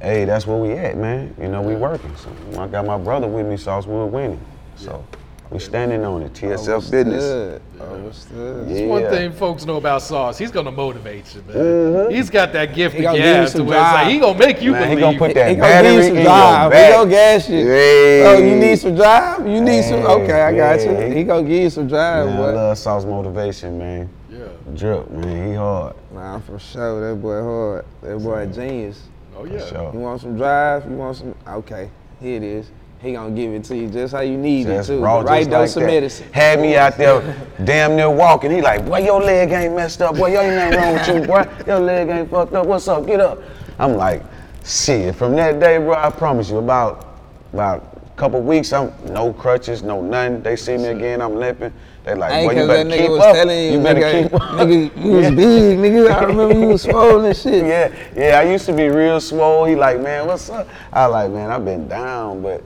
hey, 0.00 0.24
that's 0.24 0.46
where 0.46 0.56
we 0.56 0.72
at, 0.72 0.96
man. 0.96 1.34
You 1.38 1.48
know, 1.48 1.60
we 1.60 1.76
working. 1.76 2.16
So 2.16 2.30
I 2.58 2.66
got 2.66 2.86
my 2.86 2.98
brother 2.98 3.28
with 3.28 3.46
me, 3.46 3.56
Sauce 3.56 3.86
Woodwinnin. 3.86 4.38
So 4.76 5.04
we 5.50 5.58
standing 5.60 6.04
on 6.04 6.22
it. 6.22 6.32
Oh, 6.42 6.46
TSF 6.48 6.90
business. 6.90 7.22
Good. 7.22 7.62
Oh, 7.78 7.98
what's 7.98 8.26
one 8.30 9.02
thing 9.10 9.32
folks 9.32 9.64
know 9.64 9.76
about 9.76 10.02
Sauce. 10.02 10.38
He's 10.38 10.50
gonna 10.50 10.72
motivate 10.72 11.34
you, 11.34 11.42
man. 11.42 11.56
Mm-hmm. 11.56 12.14
He's 12.14 12.30
got 12.30 12.52
that 12.52 12.74
gift 12.74 12.94
He 12.96 13.04
of 13.04 13.12
gonna 13.12 13.18
gab 13.18 13.48
to 13.50 13.64
where 13.64 13.78
it's 13.78 13.92
like 13.92 14.08
he 14.08 14.18
gonna 14.18 14.38
make 14.38 14.60
you 14.62 14.72
Man, 14.72 14.90
he 14.90 14.96
gonna 14.96 15.18
put 15.18 15.34
that 15.34 15.50
He 15.50 15.54
gonna 15.56 15.68
battery 15.68 16.02
some 16.06 16.16
in 16.16 16.22
drive. 16.24 16.72
your 16.72 16.82
He 16.84 16.92
gonna 16.92 17.10
gas 17.10 17.48
you. 17.48 17.58
Yeah. 17.58 18.24
Oh, 18.26 18.38
you 18.38 18.56
need 18.56 18.76
some 18.76 18.94
drive? 18.96 19.46
You 19.46 19.60
need 19.60 19.82
some. 19.84 20.00
Okay, 20.00 20.42
I 20.42 20.56
got 20.56 20.80
yeah. 20.80 21.06
you. 21.06 21.14
He 21.14 21.22
gonna 21.24 21.46
give 21.46 21.62
you 21.62 21.70
some 21.70 21.86
drive, 21.86 22.26
Man, 22.26 22.34
I 22.34 22.38
boy. 22.38 22.54
love 22.54 22.78
Sauce 22.78 23.04
motivation, 23.04 23.78
man. 23.78 24.10
yeah. 24.30 24.46
Drip, 24.74 25.10
man, 25.10 25.48
he 25.48 25.54
hard. 25.54 25.94
Nah, 26.12 26.40
for 26.40 26.58
sure. 26.58 27.08
That 27.08 27.20
boy 27.22 27.42
hard. 27.42 27.84
That 28.02 28.18
boy 28.18 28.38
a 28.40 28.46
genius. 28.46 29.02
Oh 29.36 29.44
yeah. 29.44 29.64
Sure. 29.64 29.92
You 29.92 30.00
want 30.00 30.20
some 30.22 30.36
drive? 30.36 30.90
You 30.90 30.96
want 30.96 31.16
some? 31.18 31.34
Okay, 31.46 31.90
here 32.20 32.36
it 32.36 32.42
is. 32.42 32.70
He 33.02 33.12
gonna 33.12 33.30
give 33.34 33.52
it 33.52 33.62
to 33.64 33.76
you 33.76 33.88
just 33.88 34.14
how 34.14 34.20
you 34.20 34.36
need 34.38 34.66
Just 34.66 34.88
it 34.90 34.94
too. 34.96 35.02
raw, 35.02 35.20
right 35.20 35.48
dose 35.48 35.76
like 35.76 35.82
of 35.84 35.88
medicine. 35.90 36.32
Had 36.32 36.60
me 36.60 36.76
out 36.76 36.96
there 36.96 37.36
damn 37.64 37.94
near 37.94 38.10
walking. 38.10 38.50
He 38.50 38.62
like, 38.62 38.84
boy, 38.86 38.98
your 39.00 39.20
leg 39.22 39.50
ain't 39.52 39.76
messed 39.76 40.00
up. 40.02 40.16
Boy, 40.16 40.32
you 40.32 40.38
ain't 40.38 40.54
nothing 40.56 40.78
wrong 40.80 40.92
with 40.94 41.08
you, 41.08 41.26
boy. 41.26 41.64
Your 41.66 41.80
leg 41.80 42.08
ain't 42.08 42.30
fucked 42.30 42.54
up. 42.54 42.66
What's 42.66 42.88
up? 42.88 43.06
Get 43.06 43.20
up. 43.20 43.38
I'm 43.78 43.96
like, 43.96 44.22
shit. 44.64 45.14
From 45.14 45.36
that 45.36 45.60
day, 45.60 45.76
bro, 45.78 45.94
I 45.94 46.10
promise 46.10 46.48
you, 46.50 46.56
about 46.56 47.18
about 47.52 47.84
a 48.06 48.16
couple 48.18 48.40
weeks, 48.40 48.72
I'm 48.72 48.92
no 49.10 49.32
crutches, 49.32 49.82
no 49.82 50.00
nothing. 50.00 50.42
They 50.42 50.56
see 50.56 50.76
me 50.78 50.86
again, 50.86 51.20
I'm 51.20 51.36
limping. 51.36 51.72
They 52.04 52.14
like, 52.14 52.46
boy, 52.46 52.52
you 52.60 52.66
better 52.66 52.84
that 52.84 52.96
keep 52.98 53.06
nigga 53.06 53.10
was 53.10 53.20
up. 53.20 53.34
telling 53.34 53.72
you, 53.72 53.80
better 53.82 54.00
nigga, 54.00 54.22
keep 54.22 54.34
up. 54.34 54.40
nigga, 54.52 55.04
you 55.04 55.10
was 55.12 55.24
Yeah. 55.24 55.30
big, 55.30 55.78
nigga. 55.78 56.10
I 56.10 56.24
remember 56.24 56.54
you 56.58 56.66
was 56.68 56.82
swollen 56.82 57.24
and 57.26 57.36
shit. 57.36 57.66
Yeah, 57.66 57.92
yeah, 58.16 58.38
I 58.40 58.44
used 58.50 58.64
to 58.66 58.72
be 58.72 58.88
real 58.88 59.20
swole. 59.20 59.64
He 59.66 59.74
like, 59.76 60.00
man, 60.00 60.26
what's 60.26 60.48
up? 60.48 60.66
I 60.92 61.06
like, 61.06 61.30
man, 61.30 61.50
I've 61.50 61.64
been 61.64 61.88
down, 61.88 62.42
but 62.42 62.62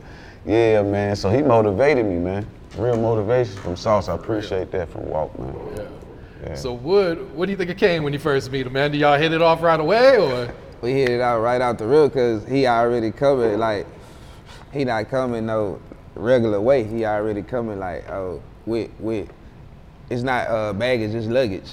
yeah, 0.51 0.83
man. 0.83 1.15
So 1.15 1.31
he 1.31 1.43
motivated 1.43 2.05
me, 2.05 2.17
man. 2.17 2.47
Real 2.77 2.97
motivation 2.97 3.57
from 3.57 3.77
Sauce. 3.77 4.09
I 4.09 4.15
appreciate 4.15 4.71
that 4.73 4.91
from 4.91 5.09
Walk, 5.09 5.39
man. 5.39 5.55
Yeah. 6.45 6.55
So 6.55 6.73
Wood, 6.73 7.35
what 7.37 7.47
do 7.47 7.53
you 7.53 7.57
think 7.57 7.71
of 7.71 7.77
Kane 7.77 8.03
when 8.03 8.13
you 8.13 8.19
first 8.19 8.51
meet 8.51 8.67
him, 8.67 8.73
man? 8.73 8.91
Do 8.91 8.99
y'all 8.99 9.19
hit 9.19 9.33
it 9.33 9.43
off 9.43 9.63
right 9.63 9.79
away, 9.79 10.17
or 10.17 10.53
We 10.81 10.93
hit 10.93 11.11
it 11.11 11.21
out 11.21 11.41
right 11.41 11.61
out 11.61 11.79
the 11.79 11.87
real 11.87 12.09
cause 12.09 12.47
he 12.49 12.67
already 12.67 13.11
coming 13.13 13.59
like 13.59 13.87
he 14.73 14.85
not 14.85 15.09
coming 15.11 15.47
no 15.47 15.81
regular 16.15 16.61
way. 16.61 16.85
He 16.85 17.05
already 17.05 17.43
coming 17.43 17.79
like 17.79 18.09
oh 18.11 18.43
with 18.67 18.91
with 18.99 19.29
it's 20.09 20.23
not 20.23 20.49
uh 20.49 20.73
baggage, 20.73 21.15
it's 21.15 21.27
luggage. 21.27 21.71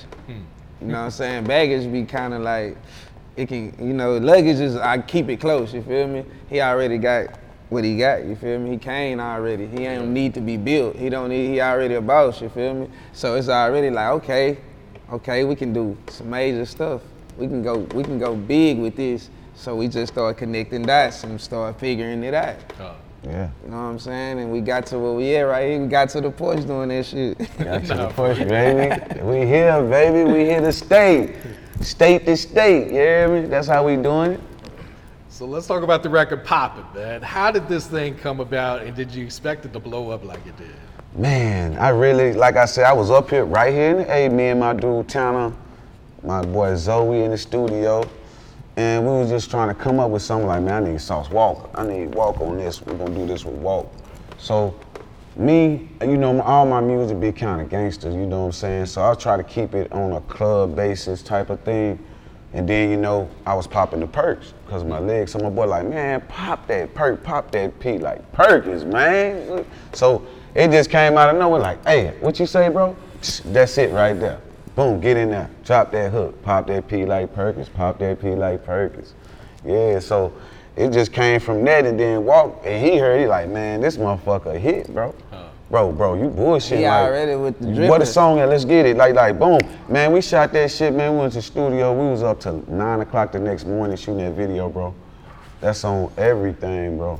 You 0.81 0.87
know 0.87 0.93
what 0.93 1.05
I'm 1.05 1.11
saying? 1.11 1.43
Baggage 1.45 1.91
be 1.91 2.03
kind 2.03 2.33
of 2.33 2.41
like 2.41 2.77
it 3.37 3.47
can 3.47 3.73
you 3.79 3.93
know 3.93 4.17
luggage 4.17 4.59
is 4.59 4.75
I 4.75 4.99
keep 4.99 5.29
it 5.29 5.39
close. 5.39 5.73
You 5.73 5.81
feel 5.81 6.07
me? 6.07 6.25
He 6.49 6.59
already 6.61 6.97
got 6.97 7.39
what 7.69 7.83
he 7.83 7.97
got. 7.97 8.25
You 8.25 8.35
feel 8.35 8.59
me? 8.59 8.71
He 8.71 8.77
came 8.77 9.19
already. 9.19 9.67
He 9.67 9.85
ain't 9.85 10.07
need 10.07 10.33
to 10.35 10.41
be 10.41 10.57
built. 10.57 10.95
He 10.95 11.09
don't 11.09 11.29
need. 11.29 11.49
He 11.49 11.61
already 11.61 11.95
a 11.95 12.01
boss. 12.01 12.41
You 12.41 12.49
feel 12.49 12.73
me? 12.73 12.89
So 13.13 13.35
it's 13.35 13.49
already 13.49 13.89
like 13.89 14.09
okay, 14.23 14.57
okay, 15.11 15.43
we 15.43 15.55
can 15.55 15.73
do 15.73 15.97
some 16.09 16.29
major 16.29 16.65
stuff. 16.65 17.01
We 17.37 17.47
can 17.47 17.61
go. 17.63 17.79
We 17.93 18.03
can 18.03 18.19
go 18.19 18.35
big 18.35 18.79
with 18.79 18.95
this. 18.95 19.29
So 19.55 19.75
we 19.75 19.87
just 19.87 20.13
start 20.13 20.37
connecting 20.37 20.83
dots 20.83 21.23
and 21.23 21.41
start 21.41 21.79
figuring 21.79 22.23
it 22.23 22.33
out. 22.33 22.57
Yeah. 23.23 23.49
You 23.63 23.71
know 23.71 23.77
what 23.77 23.83
I'm 23.83 23.99
saying? 23.99 24.39
And 24.39 24.51
we 24.51 24.61
got 24.61 24.85
to 24.87 24.99
where 24.99 25.13
we 25.13 25.35
at 25.35 25.41
right 25.41 25.69
here. 25.69 25.81
We 25.81 25.87
got 25.87 26.09
to 26.09 26.21
the 26.21 26.29
porch 26.29 26.65
doing 26.65 26.89
that 26.89 27.05
shit. 27.05 27.37
Got 27.57 27.85
to 27.85 27.87
the 27.95 28.07
push, 28.09 28.37
baby. 28.37 29.21
We 29.21 29.45
here, 29.45 29.83
baby. 29.83 30.31
We 30.31 30.45
here 30.45 30.61
to 30.61 30.71
state. 30.71 31.35
State 31.81 32.25
to 32.25 32.37
state. 32.37 32.87
You 32.87 32.93
hear 32.93 33.27
me? 33.27 33.47
That's 33.47 33.67
how 33.67 33.85
we 33.85 33.95
doing 33.97 34.33
it. 34.33 34.39
So? 35.37 35.45
Let's 35.45 35.67
talk 35.67 35.83
about 35.83 36.01
the 36.01 36.09
record 36.09 36.43
popping, 36.43 36.85
man. 36.95 37.21
How 37.21 37.51
did 37.51 37.67
this 37.67 37.85
thing 37.85 38.15
come 38.15 38.39
about, 38.39 38.81
and 38.81 38.95
did 38.95 39.13
you 39.13 39.23
expect 39.23 39.65
it 39.65 39.73
to 39.73 39.79
blow 39.79 40.09
up 40.09 40.25
like 40.25 40.45
it 40.47 40.57
did? 40.57 40.75
Man, 41.15 41.77
I 41.77 41.89
really, 41.89 42.33
like 42.33 42.55
I 42.55 42.65
said, 42.65 42.85
I 42.85 42.93
was 42.93 43.11
up 43.11 43.29
here, 43.29 43.45
right 43.45 43.71
here 43.71 43.91
in 43.91 43.97
the 43.97 44.11
A, 44.11 44.29
me 44.29 44.47
and 44.47 44.59
my 44.59 44.73
dude 44.73 45.07
Tanner, 45.07 45.53
my 46.23 46.41
boy 46.41 46.75
Zoe 46.75 47.23
in 47.23 47.31
the 47.31 47.37
studio, 47.37 48.03
and 48.77 49.03
we 49.03 49.11
was 49.11 49.29
just 49.29 49.49
trying 49.51 49.67
to 49.67 49.75
come 49.75 49.99
up 49.99 50.09
with 50.09 50.23
something 50.23 50.47
like, 50.47 50.63
man, 50.63 50.83
I 50.83 50.91
need 50.91 51.01
Sauce 51.01 51.29
Walk. 51.29 51.69
I 51.75 51.85
need 51.85 52.13
Walk 52.15 52.41
on 52.41 52.57
this. 52.57 52.83
We're 52.83 52.97
gonna 52.97 53.15
do 53.15 53.25
this 53.25 53.45
with 53.45 53.55
Walk. 53.55 53.91
So, 54.39 54.75
me, 55.35 55.87
you 56.01 56.17
know, 56.17 56.41
all 56.41 56.65
my 56.65 56.81
music 56.81 57.19
be 57.19 57.31
kind 57.31 57.61
of 57.61 57.69
gangsters, 57.69 58.15
you 58.15 58.25
know 58.25 58.41
what 58.41 58.45
I'm 58.47 58.51
saying? 58.53 58.85
So 58.87 59.03
I 59.03 59.13
try 59.13 59.37
to 59.37 59.43
keep 59.43 59.75
it 59.75 59.91
on 59.91 60.13
a 60.13 60.21
club 60.21 60.75
basis 60.75 61.21
type 61.21 61.51
of 61.51 61.59
thing. 61.61 62.03
And 62.57 62.67
then, 62.67 62.89
you 62.89 62.97
know, 62.97 63.29
I 63.45 63.53
was 63.53 63.67
popping 63.67 63.99
the 63.99 64.07
perks 64.07 64.55
because 64.65 64.81
of 64.81 64.87
my 64.87 64.97
legs. 64.97 65.31
So 65.31 65.37
my 65.37 65.51
boy 65.51 65.67
like, 65.67 65.85
man, 65.85 66.21
pop 66.21 66.65
that 66.65 66.91
perk, 66.95 67.23
pop 67.23 67.51
that 67.51 67.79
P, 67.79 67.99
like 67.99 68.31
Perkins, 68.31 68.83
man. 68.83 69.63
So 69.93 70.25
it 70.55 70.71
just 70.71 70.89
came 70.89 71.19
out 71.19 71.29
of 71.29 71.39
nowhere 71.39 71.59
like, 71.61 71.85
hey, 71.85 72.15
what 72.19 72.39
you 72.39 72.47
say, 72.47 72.69
bro? 72.69 72.95
That's 73.45 73.77
it 73.77 73.91
right 73.91 74.19
there. 74.19 74.41
Boom, 74.73 74.99
get 74.99 75.17
in 75.17 75.29
there, 75.29 75.51
drop 75.65 75.91
that 75.91 76.11
hook, 76.11 76.41
pop 76.41 76.65
that 76.65 76.87
P 76.87 77.05
like 77.05 77.31
Perkins, 77.35 77.69
pop 77.69 77.99
that 77.99 78.19
P 78.19 78.31
like 78.31 78.65
Perkins. 78.65 79.13
Yeah, 79.63 79.99
so 79.99 80.33
it 80.75 80.89
just 80.89 81.13
came 81.13 81.39
from 81.39 81.63
that 81.65 81.85
and 81.85 81.99
then 81.99 82.25
walk 82.25 82.63
and 82.65 82.83
he 82.83 82.97
heard 82.97 83.19
he 83.19 83.27
like, 83.27 83.49
man, 83.49 83.81
this 83.81 83.97
motherfucker 83.97 84.57
hit, 84.57 84.91
bro. 84.91 85.13
Bro, 85.69 85.91
bro, 85.93 86.13
you 86.13 86.29
bullshit. 86.29 86.79
He 86.79 86.85
like, 86.85 87.07
already 87.07 87.35
with 87.35 87.59
the 87.59 87.87
What 87.87 88.01
a 88.01 88.05
song 88.05 88.39
and 88.39 88.49
let's 88.49 88.63
get 88.63 88.85
it. 88.85 88.95
Like, 88.95 89.15
like, 89.15 89.37
boom. 89.37 89.59
Man, 89.89 90.13
we 90.13 90.21
shot 90.21 90.53
that 90.53 90.71
shit, 90.71 90.93
man. 90.93 91.13
We 91.13 91.19
went 91.19 91.33
to 91.33 91.39
the 91.39 91.41
studio. 91.41 91.91
We 91.93 92.09
was 92.09 92.23
up 92.23 92.39
till 92.39 92.63
nine 92.69 93.01
o'clock 93.01 93.33
the 93.33 93.39
next 93.39 93.65
morning 93.65 93.97
shooting 93.97 94.23
that 94.23 94.31
video, 94.31 94.69
bro. 94.69 94.95
That's 95.59 95.83
on 95.83 96.11
everything, 96.17 96.97
bro. 96.97 97.19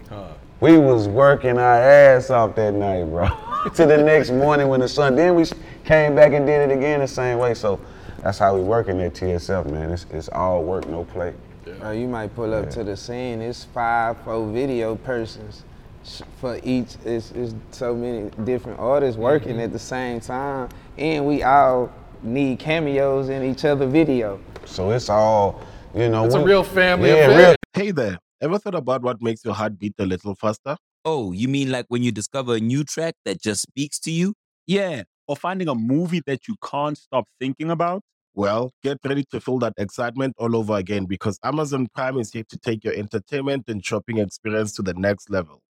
We 0.62 0.77
was 0.77 1.10
working 1.10 1.58
our 1.58 1.75
ass 1.75 2.30
off 2.30 2.56
that 2.56 2.74
night, 2.74 3.04
bro. 3.04 3.27
to 3.75 3.86
the 3.86 3.98
next 3.98 4.32
morning 4.32 4.70
when 4.70 4.80
the 4.80 4.88
sun. 4.88 5.16
Then 5.16 5.36
we 5.36 5.46
came 5.84 6.16
back 6.16 6.32
and 6.32 6.46
did 6.46 6.70
it 6.70 6.74
again 6.74 7.01
the 7.01 7.08
same 7.08 7.39
way. 7.39 7.54
So 7.54 7.82
that's 8.22 8.38
how 8.39 8.56
we 8.56 8.62
working 8.62 9.01
at 9.01 9.13
TSF, 9.13 9.70
man. 9.70 9.92
It's, 9.92 10.06
it's 10.12 10.30
all 10.30 10.63
work, 10.63 10.88
no 10.88 11.04
play. 11.04 11.34
Or 11.82 11.94
you 11.94 12.08
might 12.08 12.34
pull 12.34 12.54
up 12.54 12.70
to 12.72 12.84
the 12.86 12.96
scene. 12.96 13.42
It's 13.42 13.66
five, 13.66 14.18
four 14.22 14.48
video 14.48 14.96
persons 14.96 15.58
sh- 15.58 15.63
for 16.40 16.60
each. 16.64 16.96
It's, 17.06 17.32
it's 17.32 17.54
so 17.72 17.96
many 17.96 18.30
different 18.44 18.80
artists 18.80 19.18
working 19.18 19.54
Mm-hmm. 19.54 19.60
at 19.62 19.72
the 19.72 19.80
same 19.80 20.20
time, 20.20 20.70
and 20.98 21.26
we 21.26 21.44
all 21.44 21.92
need 22.24 22.60
cameos 22.60 23.30
in 23.30 23.44
each 23.44 23.66
other 23.66 23.86
video. 23.88 24.40
So 24.66 24.92
it's 24.92 25.10
all, 25.10 25.62
you 25.96 26.10
know. 26.10 26.26
It's 26.26 26.36
a 26.36 26.44
real 26.44 26.64
family 26.64 27.10
Yeah, 27.10 27.28
real. 27.28 27.56
Hey 27.74 27.92
there, 27.92 28.18
ever 28.42 28.58
thought 28.58 28.76
about 28.76 29.02
what 29.04 29.22
makes 29.22 29.46
your 29.46 29.54
heart 29.54 29.78
beat 29.78 29.94
a 30.00 30.06
little 30.06 30.36
faster? 30.36 30.76
Oh, 31.06 31.32
you 31.32 31.48
mean 31.48 31.72
like 31.72 31.86
when 31.90 32.04
you 32.04 32.12
discover 32.12 32.56
a 32.56 32.60
new 32.60 32.84
track 32.84 33.14
that 33.26 33.42
just 33.42 33.62
speaks 33.62 34.00
to 34.00 34.12
you? 34.12 34.34
Yeah, 34.66 35.04
or 35.28 35.36
finding 35.36 35.68
a 35.70 35.76
movie 35.76 36.22
that 36.26 36.48
you 36.48 36.56
can't 36.64 36.98
stop 36.98 37.26
thinking 37.40 37.70
about. 37.72 38.02
Well, 38.34 38.72
get 38.84 38.98
ready 39.04 39.24
to 39.32 39.40
feel 39.40 39.58
that 39.60 39.74
excitement 39.78 40.36
all 40.38 40.56
over 40.56 40.76
again 40.76 41.06
because 41.06 41.40
Amazon 41.44 41.88
Prime 41.96 42.20
is 42.20 42.32
here 42.32 42.44
to 42.50 42.58
take 42.58 42.84
your 42.84 42.94
entertainment 42.94 43.66
and 43.68 43.84
shopping 43.84 44.18
experience 44.20 44.74
to 44.74 44.82
the 44.84 44.94
next 44.94 45.30
level. 45.30 45.62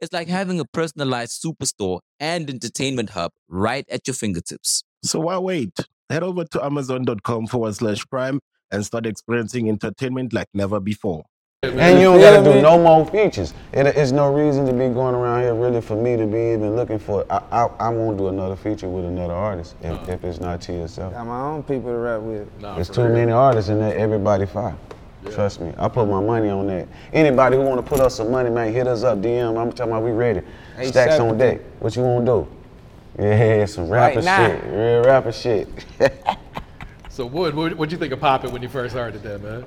It's 0.00 0.12
like 0.14 0.28
having 0.28 0.58
a 0.60 0.64
personalized 0.64 1.42
superstore 1.42 2.00
and 2.18 2.48
entertainment 2.48 3.10
hub 3.10 3.32
right 3.48 3.84
at 3.90 4.06
your 4.06 4.14
fingertips. 4.14 4.82
So 5.04 5.20
why 5.20 5.36
wait? 5.38 5.78
Head 6.08 6.22
over 6.22 6.44
to 6.44 6.64
amazon.com 6.64 7.48
forward 7.48 7.74
slash 7.74 8.06
prime 8.06 8.40
and 8.70 8.84
start 8.84 9.04
experiencing 9.04 9.68
entertainment 9.68 10.32
like 10.32 10.48
never 10.54 10.80
before. 10.80 11.24
And 11.62 11.74
you 11.98 12.04
don't 12.04 12.18
feel 12.18 12.42
gotta 12.42 12.54
do 12.54 12.62
no 12.62 12.78
more 12.82 13.04
features. 13.04 13.52
It, 13.74 13.86
it's 13.88 14.12
no 14.12 14.32
reason 14.32 14.64
to 14.64 14.72
be 14.72 14.88
going 14.88 15.14
around 15.14 15.42
here 15.42 15.54
really 15.54 15.82
for 15.82 15.94
me 15.94 16.16
to 16.16 16.26
be 16.26 16.54
even 16.54 16.74
looking 16.76 16.98
for. 16.98 17.26
I, 17.30 17.42
I, 17.52 17.64
I 17.78 17.88
won't 17.90 18.16
do 18.16 18.28
another 18.28 18.56
feature 18.56 18.88
with 18.88 19.04
another 19.04 19.34
artist 19.34 19.76
if, 19.82 20.08
if 20.08 20.24
it's 20.24 20.40
not 20.40 20.60
TSF. 20.60 21.12
Got 21.12 21.26
my 21.26 21.40
own 21.42 21.62
people 21.62 21.90
to 21.90 21.98
rap 21.98 22.22
with. 22.22 22.48
Nah, 22.62 22.76
There's 22.76 22.88
too 22.88 23.02
real. 23.02 23.12
many 23.12 23.32
artists 23.32 23.68
and 23.68 23.82
that 23.82 23.94
everybody 23.96 24.46
fire. 24.46 24.74
Trust 25.30 25.60
me, 25.60 25.72
I 25.76 25.88
put 25.88 26.08
my 26.08 26.20
money 26.20 26.48
on 26.48 26.66
that. 26.68 26.88
Anybody 27.12 27.56
who 27.56 27.62
want 27.62 27.84
to 27.84 27.88
put 27.88 28.00
us 28.00 28.16
some 28.16 28.30
money, 28.30 28.48
man, 28.50 28.72
hit 28.72 28.86
us 28.86 29.02
up, 29.02 29.18
DM. 29.18 29.60
I'm 29.60 29.70
talking 29.72 29.92
about 29.92 30.02
we 30.02 30.12
ready. 30.12 30.40
Hey, 30.76 30.88
Stacks 30.88 31.14
Shep. 31.14 31.20
on 31.20 31.36
deck. 31.36 31.60
What 31.78 31.94
you 31.94 32.02
want 32.02 32.26
to 32.26 32.32
do? 32.32 33.22
Yeah, 33.22 33.64
some 33.66 33.88
rapper 33.88 34.20
Right 34.20 34.50
shit, 34.50 34.72
real 34.72 35.02
rapper 35.04 35.32
shit. 35.32 35.68
So, 37.12 37.26
Wood, 37.26 37.54
what 37.54 37.76
what'd 37.76 37.92
you 37.92 37.98
think 37.98 38.14
of 38.14 38.20
Poppin' 38.20 38.50
when 38.50 38.62
you 38.62 38.68
first 38.68 38.94
heard 38.94 39.14
it, 39.14 39.22
then, 39.22 39.42
man? 39.42 39.64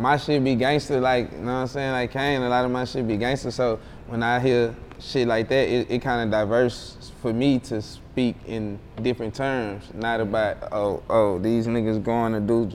my 0.00 0.16
shit 0.16 0.42
be 0.42 0.54
gangster, 0.54 0.98
like, 1.00 1.30
you 1.30 1.38
know 1.38 1.44
what 1.44 1.52
I'm 1.52 1.66
saying? 1.68 1.92
Like 1.92 2.10
Kane, 2.10 2.40
a 2.42 2.48
lot 2.48 2.64
of 2.64 2.70
my 2.70 2.84
shit 2.84 3.06
be 3.06 3.16
gangster. 3.16 3.50
So 3.50 3.78
when 4.06 4.22
I 4.22 4.40
hear 4.40 4.74
shit 4.98 5.28
like 5.28 5.48
that, 5.48 5.68
it, 5.68 5.90
it 5.90 5.98
kind 6.00 6.22
of 6.22 6.30
diverse 6.30 7.12
for 7.20 7.32
me 7.32 7.58
to 7.60 7.82
speak 7.82 8.36
in 8.46 8.78
different 9.02 9.34
terms, 9.34 9.84
not 9.94 10.20
about, 10.20 10.56
oh, 10.72 11.02
oh, 11.10 11.38
these 11.38 11.66
niggas 11.66 12.02
going 12.02 12.32
to 12.32 12.40
do 12.40 12.70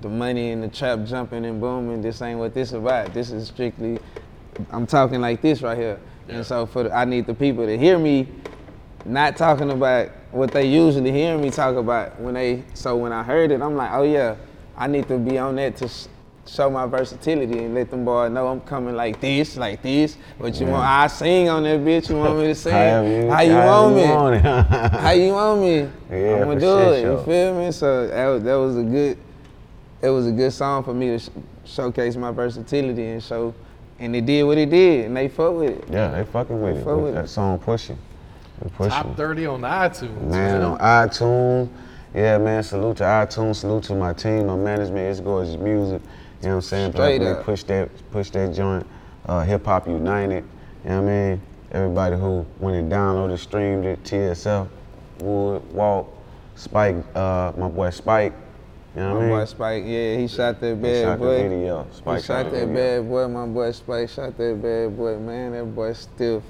the 0.00 0.08
money 0.08 0.50
and 0.52 0.62
the 0.62 0.68
trap 0.68 1.04
jumping 1.04 1.44
and 1.44 1.60
booming. 1.60 2.02
This 2.02 2.22
ain't 2.22 2.38
what 2.38 2.54
this 2.54 2.72
about. 2.72 3.12
This 3.12 3.30
is 3.30 3.48
strictly, 3.48 3.98
I'm 4.70 4.86
talking 4.86 5.20
like 5.20 5.40
this 5.42 5.62
right 5.62 5.76
here. 5.76 5.98
And 6.28 6.44
so 6.44 6.66
for 6.66 6.84
the, 6.84 6.94
I 6.94 7.04
need 7.04 7.26
the 7.26 7.34
people 7.34 7.66
to 7.66 7.76
hear 7.78 7.98
me 7.98 8.28
not 9.04 9.36
talking 9.36 9.70
about 9.70 10.10
what 10.32 10.50
they 10.52 10.66
usually 10.66 11.10
hear 11.10 11.38
me 11.38 11.50
talk 11.50 11.76
about 11.76 12.20
when 12.20 12.34
they 12.34 12.62
so 12.74 12.96
when 12.96 13.12
I 13.12 13.22
heard 13.22 13.50
it 13.50 13.62
I'm 13.62 13.74
like 13.76 13.90
oh 13.92 14.02
yeah 14.02 14.34
I 14.76 14.86
need 14.86 15.08
to 15.08 15.16
be 15.16 15.38
on 15.38 15.56
that 15.56 15.76
to 15.76 15.88
sh- 15.88 16.06
show 16.46 16.68
my 16.68 16.84
versatility 16.84 17.58
and 17.64 17.74
let 17.74 17.90
them 17.90 18.04
boys 18.04 18.30
know 18.30 18.48
I'm 18.48 18.60
coming 18.60 18.94
like 18.94 19.20
this 19.20 19.56
like 19.56 19.80
this. 19.80 20.18
What 20.36 20.60
you 20.60 20.66
want 20.66 20.84
I 20.84 21.06
sing 21.06 21.48
on 21.48 21.62
that 21.62 21.80
bitch 21.80 22.10
you 22.10 22.16
want 22.16 22.36
me 22.38 22.44
to 22.48 22.54
sing? 22.54 22.72
However 22.72 23.08
you- 23.08 23.30
how 23.30 23.40
you 23.40 23.52
however 23.52 23.94
want 23.94 24.34
you 24.34 24.40
me? 24.42 24.48
want 24.48 24.92
how 24.92 25.10
you 25.12 25.32
want 25.32 25.60
me? 25.62 25.88
Yeah, 26.10 26.34
I'm 26.36 26.48
gonna 26.48 26.60
do 26.60 26.78
it 26.92 27.02
you 27.02 27.22
feel 27.24 27.54
me? 27.64 27.72
So 27.72 28.06
that 28.08 28.26
was, 28.26 28.42
that 28.42 28.54
was 28.54 28.76
a 28.76 28.82
good 28.82 29.18
it 30.02 30.10
was 30.10 30.26
a 30.26 30.32
good 30.32 30.52
song 30.52 30.84
for 30.84 30.94
me 30.94 31.08
to 31.08 31.18
sh- 31.18 31.28
showcase 31.64 32.16
my 32.16 32.30
versatility 32.30 33.06
and 33.06 33.22
show 33.22 33.54
and 33.98 34.14
it 34.14 34.26
did 34.26 34.44
what 34.44 34.58
it 34.58 34.70
did 34.70 35.06
and 35.06 35.16
they 35.16 35.28
fuck 35.28 35.54
with 35.54 35.70
it 35.70 35.84
yeah, 35.90 36.10
they 36.10 36.24
fucking 36.24 36.60
with 36.60 36.76
it. 36.76 36.84
Fuck 36.84 37.00
with 37.00 37.14
that 37.14 37.24
it. 37.24 37.28
song 37.28 37.58
pushing. 37.58 37.98
They 38.60 38.70
pushing. 38.70 38.90
Top 38.90 39.16
30 39.16 39.46
on 39.46 39.60
iTunes. 39.62 40.22
Man, 40.22 40.62
on 40.62 40.78
iTunes. 40.78 41.68
Yeah, 42.14 42.38
man, 42.38 42.62
salute 42.62 42.96
to 42.98 43.04
iTunes, 43.04 43.56
salute 43.56 43.84
to 43.84 43.94
my 43.94 44.12
team, 44.12 44.46
my 44.46 44.56
management, 44.56 45.10
it's 45.10 45.20
gorgeous 45.20 45.56
music. 45.56 46.00
You 46.40 46.48
know 46.48 46.48
what 46.48 46.54
I'm 46.56 46.60
saying? 46.62 46.92
Straight 46.92 47.22
up. 47.22 47.44
push 47.44 47.64
that 47.64 47.90
push 48.10 48.30
that 48.30 48.54
joint. 48.54 48.86
Uh, 49.26 49.42
Hip 49.44 49.64
Hop 49.66 49.86
United. 49.86 50.44
You 50.84 50.90
know 50.90 51.02
what 51.02 51.10
I 51.10 51.28
mean? 51.30 51.42
Everybody 51.72 52.16
who 52.16 52.46
went 52.60 52.76
and 52.76 52.90
downloaded, 52.90 53.38
streamed 53.38 53.84
it, 53.84 54.02
TSF, 54.04 54.68
Wood, 55.20 55.62
Walt, 55.72 56.16
Spike, 56.54 56.96
uh, 57.14 57.52
my 57.58 57.68
boy 57.68 57.90
Spike. 57.90 58.32
You 58.98 59.04
know 59.04 59.10
what 59.14 59.20
My 59.20 59.20
I 59.20 59.28
mean? 59.28 59.38
boy 59.38 59.44
Spike, 59.44 59.84
yeah, 59.86 60.16
he 60.16 60.26
shot 60.26 60.60
that 60.60 60.74
He 60.76 60.82
bad 60.82 61.04
shot 61.04 61.18
the 61.20 61.24
boy. 61.24 61.42
video. 61.48 61.86
Spike 61.92 62.16
he 62.20 62.22
shot 62.26 62.44
the 62.46 62.50
that 62.50 62.66
video. 62.66 62.74
bad 63.02 63.08
boy. 63.08 63.28
My 63.28 63.46
boy 63.46 63.70
Spike 63.70 64.08
shot 64.08 64.36
that 64.36 64.60
bad 64.62 64.96
boy. 64.96 65.18
Man, 65.18 65.52
that 65.52 65.64
boy 65.72 65.92
stiff. 65.92 66.42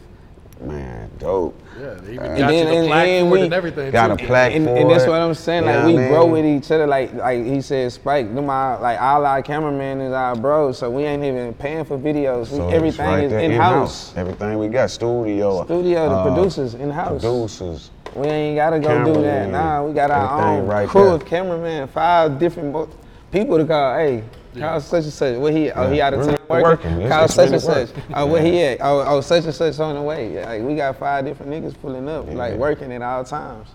Man, 0.65 1.11
dope. 1.19 1.55
Yeah, 1.79 1.95
they 2.03 2.15
even 2.15 2.25
And 2.25 2.39
got 2.39 2.49
then- 2.49 2.59
you 2.59 2.65
the 2.65 2.77
and- 2.79 2.87
plaque 2.89 3.09
and 3.09 3.29
for 3.29 3.33
we 3.33 3.41
and 3.43 3.53
everything. 3.55 3.91
got 3.93 4.07
too. 4.19 4.25
a 4.25 4.27
plaque 4.27 4.55
And, 4.57 4.65
for 4.65 4.77
and 4.77 4.91
that's 4.91 5.07
what 5.07 5.21
I'm 5.21 5.35
saying. 5.35 5.63
You 5.65 5.69
Like 5.69 5.81
know 5.83 5.87
we 5.89 5.95
what 5.95 6.03
I 6.03 6.09
grow 6.09 6.27
with 6.27 6.45
each 6.47 6.71
other. 6.73 6.87
Like 6.87 7.15
like 7.15 7.45
he 7.45 7.61
said, 7.61 7.93
Spike. 7.93 8.35
Them 8.35 8.49
our, 8.51 8.81
like 8.81 8.99
all 9.01 9.25
our 9.27 9.43
cameraman 9.43 10.01
is 10.01 10.13
our 10.15 10.35
bros. 10.35 10.79
So 10.79 10.91
we 10.91 11.05
ain't 11.05 11.23
even 11.23 11.53
paying 11.55 11.85
for 11.85 11.99
videos. 11.99 12.47
So 12.47 12.65
it's 12.67 12.75
everything 12.75 13.07
right 13.07 13.25
is 13.25 13.33
in 13.35 13.53
house. 13.53 14.17
Everything 14.17 14.59
we 14.59 14.69
got, 14.69 14.91
studio. 14.91 15.65
Studio, 15.67 16.09
the 16.09 16.15
uh, 16.17 16.25
producers 16.35 16.75
in 16.75 16.91
house. 16.91 17.21
Producers. 17.21 17.91
We 18.19 18.27
ain't 18.29 18.57
gotta 18.57 18.81
go 18.81 19.05
do 19.15 19.23
that. 19.23 19.51
Nah, 19.51 19.85
we 19.85 19.93
got 19.93 20.11
our 20.11 20.25
everything 20.41 20.61
own 20.63 20.67
right 20.67 20.89
crew 20.89 21.09
of 21.09 21.25
cameraman, 21.25 21.89
five 21.89 22.39
different 22.39 22.73
mo- 22.73 22.89
people 23.31 23.59
to 23.59 23.65
call. 23.65 23.97
Hey, 23.97 24.25
call 24.59 24.81
such 24.81 25.05
and 25.05 25.13
such. 25.13 25.37
Where 25.39 25.53
he? 25.53 25.71
Oh, 25.71 25.91
he 25.91 26.01
out 26.01 26.15
of 26.15 26.21
really 26.21 26.37
town 26.37 26.47
working. 26.49 26.63
working. 26.63 26.93
It's- 27.03 27.13
Call 27.13 27.25
it's 27.25 27.35
such 27.35 27.45
really 27.45 27.55
and 27.55 27.63
such. 27.63 27.97
work. 27.97 28.05
Oh, 28.15 28.27
where 28.27 28.43
he 28.43 28.63
at? 28.63 28.79
Oh, 28.81 29.05
oh, 29.07 29.21
such 29.21 29.45
and 29.45 29.55
such 29.55 29.79
on 29.81 29.95
the 29.95 30.03
way. 30.03 30.45
Like 30.45 30.63
we 30.63 30.75
got 30.75 30.99
five 30.99 31.25
different 31.25 31.53
niggas 31.53 31.75
pulling 31.81 32.09
up, 32.09 32.27
like 32.33 32.55
working 32.55 32.93
at 32.93 33.03
all 33.03 33.25
times. 33.25 33.69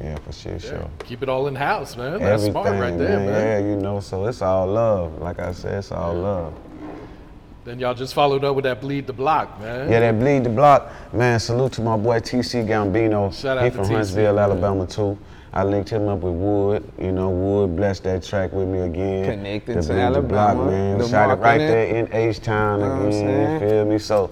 Yeah, 0.00 0.16
for 0.18 0.32
sure, 0.32 0.52
Yeah, 0.52 0.58
sure. 0.58 0.90
keep 1.04 1.22
it 1.24 1.28
all 1.28 1.48
in 1.48 1.56
house, 1.56 1.96
man. 1.96 2.12
That's 2.20 2.44
Everything, 2.44 2.52
smart 2.52 2.70
right 2.80 2.96
there, 2.96 3.18
man. 3.18 3.26
Yeah, 3.28 3.58
you 3.68 3.76
know, 3.80 3.98
so 3.98 4.26
it's 4.26 4.42
all 4.42 4.66
love. 4.68 5.20
Like 5.20 5.40
I 5.40 5.50
said, 5.52 5.74
it's 5.78 5.90
all 5.90 6.14
love. 6.14 6.54
Then 7.68 7.78
y'all 7.78 7.92
just 7.92 8.14
followed 8.14 8.44
up 8.44 8.56
with 8.56 8.62
that 8.62 8.80
bleed 8.80 9.06
the 9.06 9.12
block, 9.12 9.60
man. 9.60 9.92
Yeah, 9.92 10.00
that 10.00 10.18
bleed 10.18 10.44
the 10.44 10.48
block, 10.48 10.90
man. 11.12 11.38
Salute 11.38 11.72
to 11.72 11.82
my 11.82 11.98
boy 11.98 12.18
TC 12.18 12.66
Gambino. 12.66 13.30
Shout 13.30 13.58
out 13.58 13.64
he 13.64 13.68
to 13.68 13.76
from 13.76 13.84
TC, 13.84 13.90
Huntsville, 13.90 14.34
man. 14.36 14.44
Alabama 14.44 14.86
too. 14.86 15.18
I 15.52 15.64
linked 15.64 15.90
him 15.90 16.08
up 16.08 16.20
with 16.20 16.32
Wood. 16.32 16.90
You 16.98 17.12
know, 17.12 17.28
Wood 17.28 17.76
blessed 17.76 18.04
that 18.04 18.22
track 18.22 18.54
with 18.54 18.68
me 18.68 18.78
again. 18.78 19.26
Connected 19.26 19.76
the 19.76 19.82
to 19.82 19.86
Bleed 19.88 19.96
the 19.96 20.00
Alabama, 20.02 20.54
block, 20.54 20.70
man. 20.70 20.96
the 20.96 21.04
We 21.04 21.10
shot 21.10 21.30
it 21.30 21.42
right 21.42 21.58
there 21.58 21.94
in 21.94 22.10
H 22.10 22.40
Town 22.40 22.82
I'm 22.82 23.06
again. 23.06 23.60
You 23.60 23.68
feel 23.68 23.84
me? 23.84 23.98
So, 23.98 24.30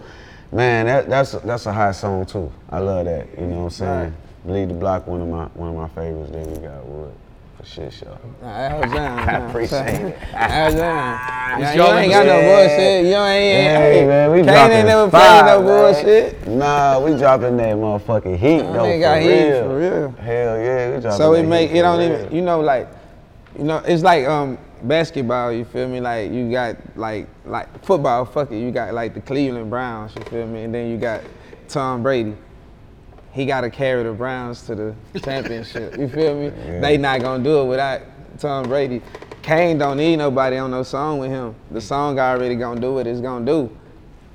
man, 0.50 0.86
that, 0.86 1.10
that's 1.10 1.32
that's 1.32 1.66
a 1.66 1.74
hot 1.74 1.94
song 1.94 2.24
too. 2.24 2.50
I 2.70 2.78
love 2.78 3.04
that. 3.04 3.38
You 3.38 3.48
know 3.48 3.56
what 3.56 3.64
I'm 3.64 3.70
saying? 3.70 4.00
Right. 4.04 4.12
Bleed 4.46 4.70
the 4.70 4.74
block, 4.74 5.06
one 5.06 5.20
of 5.20 5.28
my 5.28 5.44
one 5.48 5.68
of 5.68 5.76
my 5.76 5.88
favorites. 5.88 6.30
Then 6.32 6.50
we 6.50 6.56
got 6.66 6.86
Wood 6.86 7.12
for 7.12 7.25
shit 7.66 7.92
show. 7.92 8.18
Nah, 8.40 8.68
that 8.68 8.80
was 8.80 8.92
down. 8.92 9.18
I 9.28 9.48
appreciate 9.48 10.00
it. 10.00 10.18
That 10.32 10.66
was 10.66 10.74
down. 10.74 11.60
Yeah, 11.60 11.74
you 11.74 11.98
ain't 11.98 12.12
got 12.12 12.26
no 12.26 12.40
bullshit. 12.40 13.06
You 13.06 13.14
ain't. 13.14 13.76
Hey, 13.76 14.06
man, 14.06 14.30
we 14.30 14.36
Kane 14.38 14.46
dropping 14.46 14.76
ain't 14.76 14.86
never 14.86 15.10
fire, 15.10 15.42
played 15.42 15.66
no 15.66 15.92
bullshit. 15.92 16.48
Nah, 16.48 17.00
we 17.00 17.18
dropping 17.18 17.56
that 17.56 17.76
motherfucking 17.76 18.36
heat 18.38 18.58
That 18.58 18.72
though. 18.72 18.92
For 18.92 19.00
got 19.00 19.20
heat, 19.22 19.28
real. 19.28 19.62
for 19.62 19.78
real. 19.78 20.10
Hell 20.12 20.58
yeah, 20.58 20.94
we 20.94 21.00
dropping 21.00 21.18
So 21.18 21.34
it 21.34 21.42
make 21.44 21.70
heat 21.70 21.78
it 21.78 21.82
don't 21.82 21.98
real. 21.98 22.12
even 22.20 22.34
you 22.34 22.42
know 22.42 22.60
like 22.60 22.88
you 23.58 23.64
know 23.64 23.78
it's 23.78 24.02
like 24.02 24.26
um 24.26 24.58
basketball, 24.82 25.52
you 25.52 25.64
feel 25.64 25.88
me? 25.88 26.00
Like 26.00 26.30
you 26.30 26.50
got 26.50 26.76
like 26.96 27.28
like 27.44 27.84
football, 27.84 28.24
fuck 28.24 28.52
it, 28.52 28.58
you 28.60 28.70
got 28.70 28.94
like 28.94 29.14
the 29.14 29.20
Cleveland 29.20 29.70
Browns, 29.70 30.14
you 30.16 30.22
feel 30.24 30.46
me? 30.46 30.64
And 30.64 30.74
then 30.74 30.90
you 30.90 30.98
got 30.98 31.22
Tom 31.68 32.02
Brady. 32.02 32.36
He 33.36 33.44
gotta 33.44 33.68
carry 33.68 34.02
the 34.02 34.12
Browns 34.12 34.62
to 34.62 34.74
the 34.74 34.94
championship. 35.22 35.98
You 35.98 36.08
feel 36.08 36.34
me? 36.34 36.48
They 36.80 36.96
not 36.96 37.20
gonna 37.20 37.44
do 37.44 37.60
it 37.60 37.64
without 37.66 38.00
Tom 38.38 38.64
Brady. 38.64 39.02
Kane 39.42 39.76
don't 39.76 39.98
need 39.98 40.16
nobody 40.16 40.56
on 40.56 40.70
no 40.70 40.82
song 40.82 41.18
with 41.18 41.30
him. 41.30 41.54
The 41.70 41.80
song 41.82 42.18
already 42.18 42.54
gonna 42.54 42.80
do 42.80 42.94
what 42.94 43.06
it's 43.06 43.20
gonna 43.20 43.44
do. 43.44 43.70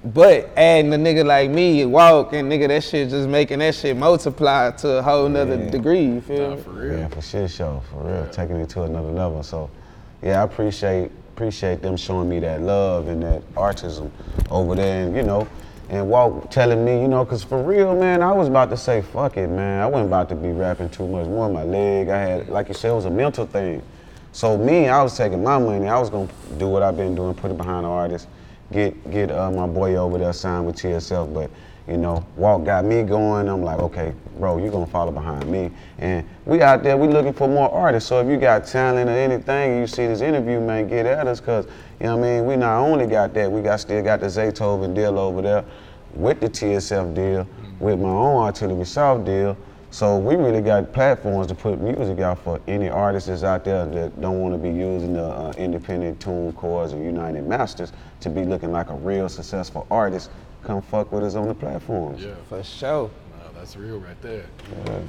But 0.06 0.52
adding 0.56 0.94
a 0.94 0.98
nigga 0.98 1.26
like 1.26 1.50
me, 1.50 1.84
walk 1.86 2.34
and 2.34 2.52
nigga, 2.52 2.68
that 2.68 2.84
shit 2.84 3.10
just 3.10 3.28
making 3.28 3.58
that 3.60 3.74
shit 3.74 3.98
multiply 3.98 4.70
to 4.70 5.00
a 5.00 5.02
whole 5.02 5.28
nother 5.28 5.56
Yeah. 5.56 5.70
degree. 5.72 6.04
You 6.06 6.22
feel 6.22 6.56
me? 6.58 6.98
Yeah, 7.00 7.08
for 7.08 7.22
sure, 7.22 7.48
show, 7.48 7.82
for 7.92 8.04
real, 8.04 8.28
taking 8.32 8.58
it 8.58 8.70
to 8.70 8.84
another 8.84 9.10
level. 9.12 9.42
So, 9.42 9.72
yeah, 10.22 10.42
I 10.42 10.44
appreciate 10.44 11.10
appreciate 11.36 11.82
them 11.82 11.98
showing 11.98 12.30
me 12.30 12.38
that 12.40 12.62
love 12.62 13.08
and 13.08 13.24
that 13.24 13.42
artism 13.58 14.12
over 14.52 14.76
there, 14.76 15.08
and 15.08 15.16
you 15.16 15.24
know, 15.24 15.48
and 15.92 16.08
Walt 16.08 16.50
telling 16.50 16.86
me, 16.86 17.02
you 17.02 17.10
know, 17.10 17.26
cause 17.26 17.44
for 17.44 17.62
real, 17.62 17.94
man, 17.94 18.24
I 18.24 18.32
was 18.32 18.48
about 18.48 18.70
to 18.70 18.78
say 18.78 19.02
fuck 19.02 19.36
it, 19.36 19.50
man. 19.50 19.82
I 19.82 19.86
wasn't 19.86 20.08
about 20.08 20.30
to 20.30 20.36
be 20.36 20.52
rapping 20.52 20.90
too 20.90 21.06
much 21.06 21.28
more. 21.28 21.46
On 21.46 21.54
my 21.54 21.64
leg, 21.64 22.08
I 22.08 22.18
had, 22.18 22.48
like 22.48 22.70
you 22.70 22.74
said, 22.74 22.92
it 22.92 22.96
was 22.96 23.06
a 23.06 23.10
mental 23.10 23.46
thing. 23.46 23.84
So 24.32 24.58
me, 24.58 24.88
I 24.88 25.04
was 25.04 25.18
taking 25.18 25.44
my 25.44 25.58
money. 25.58 25.90
I 25.90 26.00
was 26.00 26.10
gonna 26.10 26.30
do 26.58 26.70
what 26.70 26.82
I've 26.82 26.96
been 26.96 27.14
doing, 27.14 27.36
put 27.36 27.52
it 27.52 27.58
behind 27.58 27.84
the 27.84 27.90
artist, 27.90 28.30
get 28.72 29.12
get 29.12 29.32
uh, 29.32 29.52
my 29.52 29.68
boy 29.68 29.98
over 29.98 30.18
there 30.18 30.32
signed 30.32 30.66
with 30.66 30.78
TSF. 30.78 31.34
But 31.34 31.52
you 31.90 31.98
know, 31.98 32.26
Walt 32.38 32.64
got 32.64 32.86
me 32.86 33.04
going. 33.04 33.50
I'm 33.50 33.62
like, 33.62 33.80
okay, 33.80 34.14
bro, 34.38 34.60
you're 34.60 34.72
gonna 34.72 34.88
follow 34.88 35.12
behind 35.12 35.46
me. 35.52 35.72
And 35.98 36.26
we 36.46 36.62
out 36.62 36.84
there, 36.84 36.96
we 36.96 37.10
looking 37.10 37.34
for 37.34 37.50
more 37.50 37.70
artists. 37.70 38.08
So 38.08 38.22
if 38.22 38.28
you 38.30 38.38
got 38.38 38.66
talent 38.66 39.10
or 39.10 39.14
anything, 39.14 39.80
you 39.80 39.88
see 39.88 40.08
this 40.08 40.22
interview, 40.22 40.62
man, 40.62 40.88
get 40.88 41.06
at 41.06 41.28
us, 41.28 41.42
cause 41.42 41.66
you 42.00 42.08
know 42.08 42.18
what 42.18 42.26
I 42.26 42.30
mean. 42.30 42.46
We 42.46 42.56
not 42.56 42.80
only 42.80 43.08
got 43.08 43.34
that, 43.34 43.52
we 43.52 43.62
got 43.62 43.80
still 43.80 44.02
got 44.04 44.22
the 44.22 44.28
Zaytoven 44.28 44.96
deal 44.96 45.20
over 45.20 45.42
there, 45.42 45.66
with 46.16 46.40
the 46.40 46.50
TSF 46.50 47.16
deal, 47.16 47.48
with 47.80 48.00
my 48.00 48.10
own 48.10 48.44
Artillery 48.44 48.86
South 48.86 49.26
deal. 49.26 49.58
So 49.92 50.18
we 50.18 50.36
really 50.36 50.62
got 50.62 50.94
platforms 50.94 51.48
to 51.48 51.56
put 51.56 51.82
music 51.82 52.20
out 52.20 52.40
for 52.40 52.62
any 52.66 52.88
artists 52.88 53.44
out 53.44 53.66
there 53.66 53.86
that 53.86 54.22
don't 54.22 54.40
want 54.40 54.54
to 54.54 54.58
be 54.58 54.70
using 54.70 55.14
the 55.14 55.26
uh, 55.26 55.54
independent 55.58 56.22
tune 56.22 56.54
cores 56.54 56.94
or 56.94 57.04
United 57.04 57.46
Masters 57.46 57.92
to 58.22 58.30
be 58.30 58.46
looking 58.46 58.72
like 58.72 58.90
a 58.90 58.94
real 58.94 59.28
successful 59.28 59.86
artist. 59.92 60.32
Come 60.64 60.82
fuck 60.82 61.12
with 61.12 61.24
us 61.24 61.36
on 61.36 61.50
the 61.50 61.54
platforms. 61.54 62.24
Yeah. 62.24 62.36
For 62.48 62.64
sure. 62.64 63.04
Wow, 63.04 63.52
that's 63.54 63.76
real 63.76 64.00
right 64.00 64.22
there. 64.22 64.46
Uh, 64.88 65.02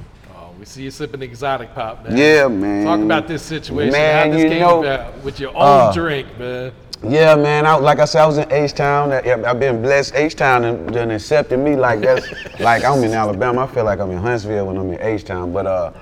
we 0.58 0.64
see 0.64 0.82
you 0.82 0.90
sipping 0.90 1.22
exotic 1.22 1.72
pop, 1.74 2.04
man. 2.04 2.16
Yeah, 2.16 2.48
man. 2.48 2.84
Talk 2.84 3.00
about 3.00 3.28
this 3.28 3.42
situation. 3.42 3.92
Man, 3.92 4.26
how 4.26 4.32
this 4.32 4.42
you 4.42 4.48
came 4.48 4.60
know, 4.60 4.80
about 4.80 5.22
with 5.22 5.38
your 5.38 5.50
own 5.50 5.90
uh, 5.90 5.92
drink, 5.92 6.38
man. 6.38 6.72
Yeah, 7.04 7.34
man. 7.34 7.66
I, 7.66 7.74
like 7.74 7.98
I 7.98 8.04
said, 8.04 8.22
I 8.22 8.26
was 8.26 8.38
in 8.38 8.50
H 8.52 8.74
Town. 8.74 9.12
I've 9.12 9.58
been 9.58 9.82
blessed. 9.82 10.14
H 10.14 10.36
Town 10.36 10.64
and 10.64 10.92
done 10.92 11.10
accepted 11.10 11.58
me 11.58 11.74
like 11.74 12.00
that's 12.00 12.26
like 12.60 12.84
I'm 12.84 13.02
in 13.02 13.12
Alabama. 13.12 13.64
I 13.64 13.66
feel 13.66 13.84
like 13.84 13.98
I'm 13.98 14.12
in 14.12 14.18
Huntsville 14.18 14.68
when 14.68 14.76
I'm 14.76 14.92
in 14.92 15.00
H 15.00 15.24
Town. 15.24 15.52
But 15.52 15.66
uh, 15.66 15.92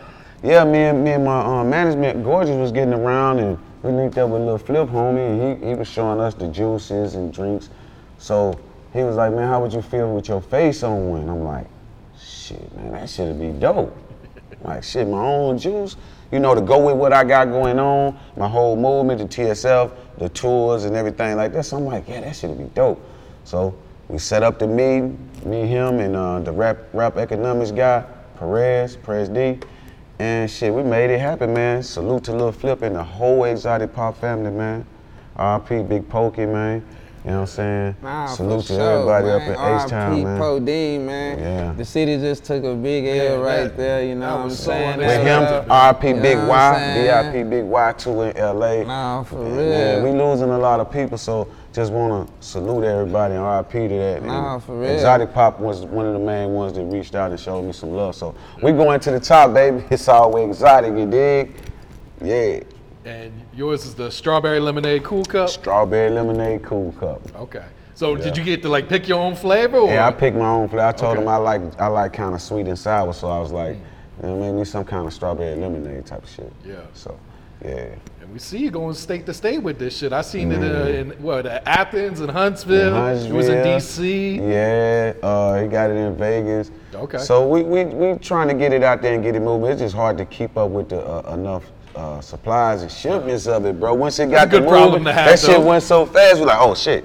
yeah, 0.43 0.63
me 0.65 0.79
and 0.79 1.03
me 1.03 1.13
and 1.13 1.25
my 1.25 1.41
uh, 1.41 1.65
management, 1.65 2.23
Gorgeous, 2.23 2.55
was 2.55 2.71
getting 2.71 2.93
around 2.93 3.39
and 3.39 3.59
we 3.83 3.93
linked 3.93 4.19
up 4.19 4.29
with 4.29 4.43
Lil 4.43 4.59
Flip 4.59 4.89
homie, 4.89 5.31
and 5.31 5.63
he, 5.63 5.69
he 5.71 5.75
was 5.75 5.89
showing 5.89 6.21
us 6.21 6.35
the 6.35 6.49
juices 6.49 7.15
and 7.15 7.33
drinks. 7.33 7.71
So 8.19 8.61
he 8.93 9.03
was 9.03 9.17
like, 9.17 9.33
man, 9.33 9.49
how 9.49 9.63
would 9.63 9.73
you 9.73 9.81
feel 9.81 10.15
with 10.15 10.29
your 10.29 10.43
face 10.43 10.83
on 10.83 11.09
one? 11.09 11.31
I'm 11.31 11.45
like, 11.45 11.67
shit, 12.21 12.77
man, 12.77 12.93
that 12.93 13.09
shit'd 13.09 13.41
be 13.41 13.53
dope. 13.53 13.97
Like 14.63 14.85
shit, 14.85 15.09
my 15.09 15.19
own 15.19 15.57
juice. 15.57 15.97
You 16.33 16.39
know, 16.39 16.55
to 16.55 16.61
go 16.61 16.87
with 16.87 16.97
what 16.97 17.13
I 17.13 17.25
got 17.25 17.47
going 17.47 17.79
on, 17.79 18.19
my 18.37 18.49
whole 18.49 18.77
movement, 18.77 19.19
the 19.19 19.25
TSF, 19.27 19.91
the 20.19 20.29
tours 20.29 20.85
and 20.85 20.95
everything 20.95 21.37
like 21.37 21.53
that. 21.53 21.65
So 21.65 21.77
I'm 21.77 21.85
like, 21.85 22.09
yeah, 22.09 22.21
that 22.21 22.37
should 22.37 22.57
be 22.57 22.65
dope. 22.75 23.05
So 23.45 23.77
we 24.09 24.19
set 24.19 24.43
up 24.43 24.59
the 24.59 24.67
meeting, 24.67 25.19
me, 25.45 25.67
him, 25.67 25.99
and 25.99 26.15
uh, 26.15 26.41
the 26.41 26.53
rap 26.53 26.79
rap 26.93 27.17
economics 27.17 27.73
guy, 27.73 28.05
Perez, 28.39 28.97
Perez 28.97 29.29
D. 29.29 29.59
And 30.21 30.51
shit, 30.51 30.73
we 30.73 30.83
made 30.83 31.11
it 31.11 31.19
happen, 31.19 31.55
man. 31.55 31.83
Salute 31.83 32.25
to 32.25 32.33
Lil 32.33 32.53
Flip 32.53 32.83
and 32.83 32.95
the 32.95 33.03
whole 33.03 33.45
exotic 33.45 33.95
pop 33.95 34.17
family, 34.21 34.51
man. 34.51 34.87
RP 35.37 35.89
Big 35.89 36.09
Pokey, 36.09 36.45
man. 36.45 36.85
You 37.25 37.33
know 37.33 37.37
what 37.37 37.41
I'm 37.43 37.47
saying? 37.49 37.97
Nah, 38.03 38.27
Salute 38.27 38.63
for 38.63 38.69
to 38.69 38.75
sure, 38.75 38.91
everybody 38.93 39.27
man. 39.27 39.35
up 39.37 39.43
in 39.43 39.85
H-Town, 39.85 40.13
R.I.P. 40.13 40.25
man. 40.25 40.41
Podine, 40.41 41.01
man. 41.05 41.39
Yeah. 41.39 41.73
The 41.75 41.85
city 41.85 42.17
just 42.17 42.45
took 42.45 42.65
a 42.65 42.75
big 42.75 43.05
L 43.05 43.15
Yeah, 43.15 43.33
right 43.35 43.57
that- 43.65 43.77
there, 43.77 44.03
you 44.05 44.15
know 44.15 44.37
what 44.37 44.45
I'm 44.47 44.51
saying? 44.51 44.97
With 44.97 45.07
unexpected. 45.07 45.63
him, 45.65 45.71
RP 45.71 46.23
Big 46.23 46.39
what 46.39 46.49
Y, 46.49 46.75
saying? 46.79 47.47
BIP 47.47 47.51
Big 47.51 47.65
Y2 47.65 48.35
in 48.35 48.59
LA. 48.59 48.83
Nah, 48.85 49.23
for 49.25 49.37
real. 49.37 49.69
Yeah, 49.69 50.03
we 50.03 50.11
losing 50.13 50.49
a 50.49 50.59
lot 50.59 50.81
of 50.81 50.91
people, 50.91 51.19
so 51.19 51.47
just 51.75 51.93
want 51.93 52.27
to 52.27 52.33
salute 52.47 52.85
everybody 52.85 53.35
and 53.35 53.45
RIP 53.45 53.71
to 53.91 53.97
that. 53.99 54.17
And 54.19 54.27
Nah, 54.27 54.59
for 54.59 54.81
real. 54.81 54.91
Exotic 54.91 55.35
Pop 55.35 55.61
was 55.61 55.85
one 55.85 56.07
of 56.07 56.15
the 56.15 56.19
main 56.19 56.55
ones 56.55 56.73
that 56.73 56.85
reached 56.85 57.15
out 57.15 57.33
and 57.33 57.39
showed 57.39 57.63
me 57.67 57.73
some 57.73 57.91
love. 57.93 58.15
So 58.17 58.35
we 58.63 58.73
going 58.73 58.99
to 58.99 59.11
the 59.11 59.21
top, 59.21 59.53
baby. 59.53 59.85
It's 59.91 60.09
all 60.09 60.23
always 60.23 60.49
exotic, 60.57 60.97
you 60.97 61.05
dig? 61.05 61.55
Yeah. 62.23 62.61
And 63.05 63.33
yours 63.61 63.85
is 63.85 63.95
the 63.95 64.11
strawberry 64.11 64.59
lemonade 64.59 65.05
cool 65.05 65.23
cup. 65.23 65.51
Strawberry 65.51 66.11
lemonade 66.11 66.63
cool 66.63 66.93
cup. 66.93 67.21
Okay. 67.37 67.67
So 67.95 68.17
did 68.17 68.35
you 68.35 68.43
get 68.43 68.63
to 68.63 68.71
like 68.71 68.89
pick 68.89 69.07
your 69.07 69.21
own 69.21 69.37
flavor? 69.37 69.77
Or? 69.77 69.91
Yeah, 69.93 70.09
I 70.09 70.13
picked 70.13 70.37
my 70.37 70.49
own 70.49 70.67
flavor. 70.71 70.87
I 70.87 70.93
told 70.93 71.19
Okay. 71.19 71.23
him 71.23 71.29
I 71.29 71.37
like 71.37 71.61
I 71.79 71.87
like 71.89 72.15
kind 72.15 72.35
of 72.35 72.41
sweet 72.41 72.67
and 72.67 72.79
sour, 72.79 73.13
so 73.13 73.29
I 73.29 73.39
was 73.39 73.53
like, 73.53 73.77
mm. 73.77 74.23
you 74.23 74.29
know, 74.29 74.53
maybe 74.53 74.65
some 74.65 74.85
kind 74.85 75.07
of 75.07 75.13
strawberry 75.13 75.55
lemonade 75.57 76.07
type 76.07 76.23
of 76.23 76.31
shit. 76.31 76.51
Yeah. 76.65 76.77
So, 76.95 77.19
yeah. 77.65 77.95
And 78.21 78.33
we 78.33 78.39
see 78.39 78.59
you 78.59 78.71
going 78.71 78.95
state 78.95 79.27
to 79.27 79.35
state 79.35 79.59
with 79.59 79.79
this 79.79 79.97
shit. 79.97 80.13
I 80.13 80.23
seen 80.23 80.53
it 80.53 80.63
uh, 80.63 80.89
in 80.89 81.11
what 81.23 81.47
Athens 81.47 82.21
and 82.21 82.31
Huntsville. 82.31 82.95
It 82.95 83.33
was 83.33 83.49
in 83.49 83.65
D.C. 83.65 84.37
Yeah, 84.37 85.15
uh, 85.23 85.61
he 85.63 85.69
got 85.69 85.91
it 85.91 85.97
in 85.97 86.17
Vegas. 86.17 86.71
Okay. 86.95 87.19
So 87.19 87.49
we 87.49 87.63
we 87.63 87.85
we 87.85 88.19
trying 88.19 88.49
to 88.49 88.55
get 88.55 88.73
it 88.73 88.83
out 88.83 89.03
there 89.03 89.15
and 89.15 89.23
get 89.23 89.37
it 89.37 89.41
moving. 89.41 89.71
It's 89.71 89.81
just 89.81 89.95
hard 89.95 90.19
to 90.19 90.25
keep 90.25 90.57
up 90.57 90.71
with 90.71 90.89
the 90.91 91.01
uh, 91.01 91.35
enough 91.35 91.65
uh, 91.95 92.21
supplies 92.21 92.83
and 92.83 92.91
shipments 92.91 93.47
of 93.47 93.65
it, 93.67 93.79
bro. 93.79 93.95
Once 93.95 94.19
it 94.19 94.31
got 94.31 94.49
That's 94.49 94.55
a 94.55 94.61
good 94.61 94.69
problem 94.69 95.03
moving, 95.03 95.05
to 95.05 95.13
have, 95.13 95.27
that 95.27 95.39
shit 95.39 95.61
went 95.61 95.83
so 95.83 96.07
fast. 96.07 96.41
We're 96.41 96.47
like, 96.47 96.61
oh 96.61 96.75
shit, 96.75 97.05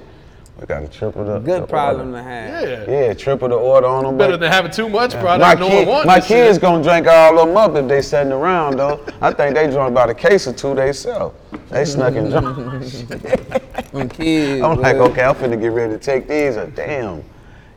we 0.60 0.66
got 0.66 0.80
to 0.80 0.88
triple 0.88 1.26
the 1.26 1.40
Good 1.40 1.64
the 1.64 1.68
problem 1.68 2.10
order. 2.14 2.18
to 2.20 2.24
have. 2.24 2.88
Yeah. 2.88 3.08
Yeah, 3.08 3.14
triple 3.14 3.50
the 3.50 3.56
order 3.56 3.88
on 3.88 4.06
them. 4.06 4.18
Better 4.18 4.38
than 4.38 4.50
having 4.52 4.72
too 4.72 4.88
much 4.88 5.12
product. 5.12 5.42
my 5.42 5.54
no 5.54 5.68
kid, 5.70 5.88
one 5.88 6.08
my 6.08 6.16
this 6.20 6.28
kids 6.28 6.56
shit. 6.56 6.62
gonna 6.62 6.82
drink 6.84 7.08
all 7.08 7.40
of 7.40 7.48
them 7.48 7.58
up 7.58 7.76
if 7.76 7.88
they 7.90 8.02
sitting 8.02 8.32
around 8.32 8.78
though. 8.78 9.06
I 9.22 9.34
think 9.34 9.56
they 9.56 9.70
drunk 9.70 9.92
about 9.92 10.10
a 10.10 10.14
case 10.14 10.48
or 10.48 10.54
two 10.54 10.74
they 10.74 10.94
sell. 10.94 11.34
They 11.70 11.84
snuck 11.86 12.16
and 12.16 12.30
drunk. 12.32 13.62
When 13.92 14.10
kids, 14.10 14.62
I'm 14.62 14.80
like, 14.82 14.98
boy. 14.98 15.06
okay, 15.06 15.24
I'm 15.24 15.36
finna 15.36 15.60
get 15.60 15.68
ready 15.72 15.94
to 15.94 16.00
take 16.00 16.28
these. 16.28 16.58
Or 16.58 16.68
damn, 16.68 17.24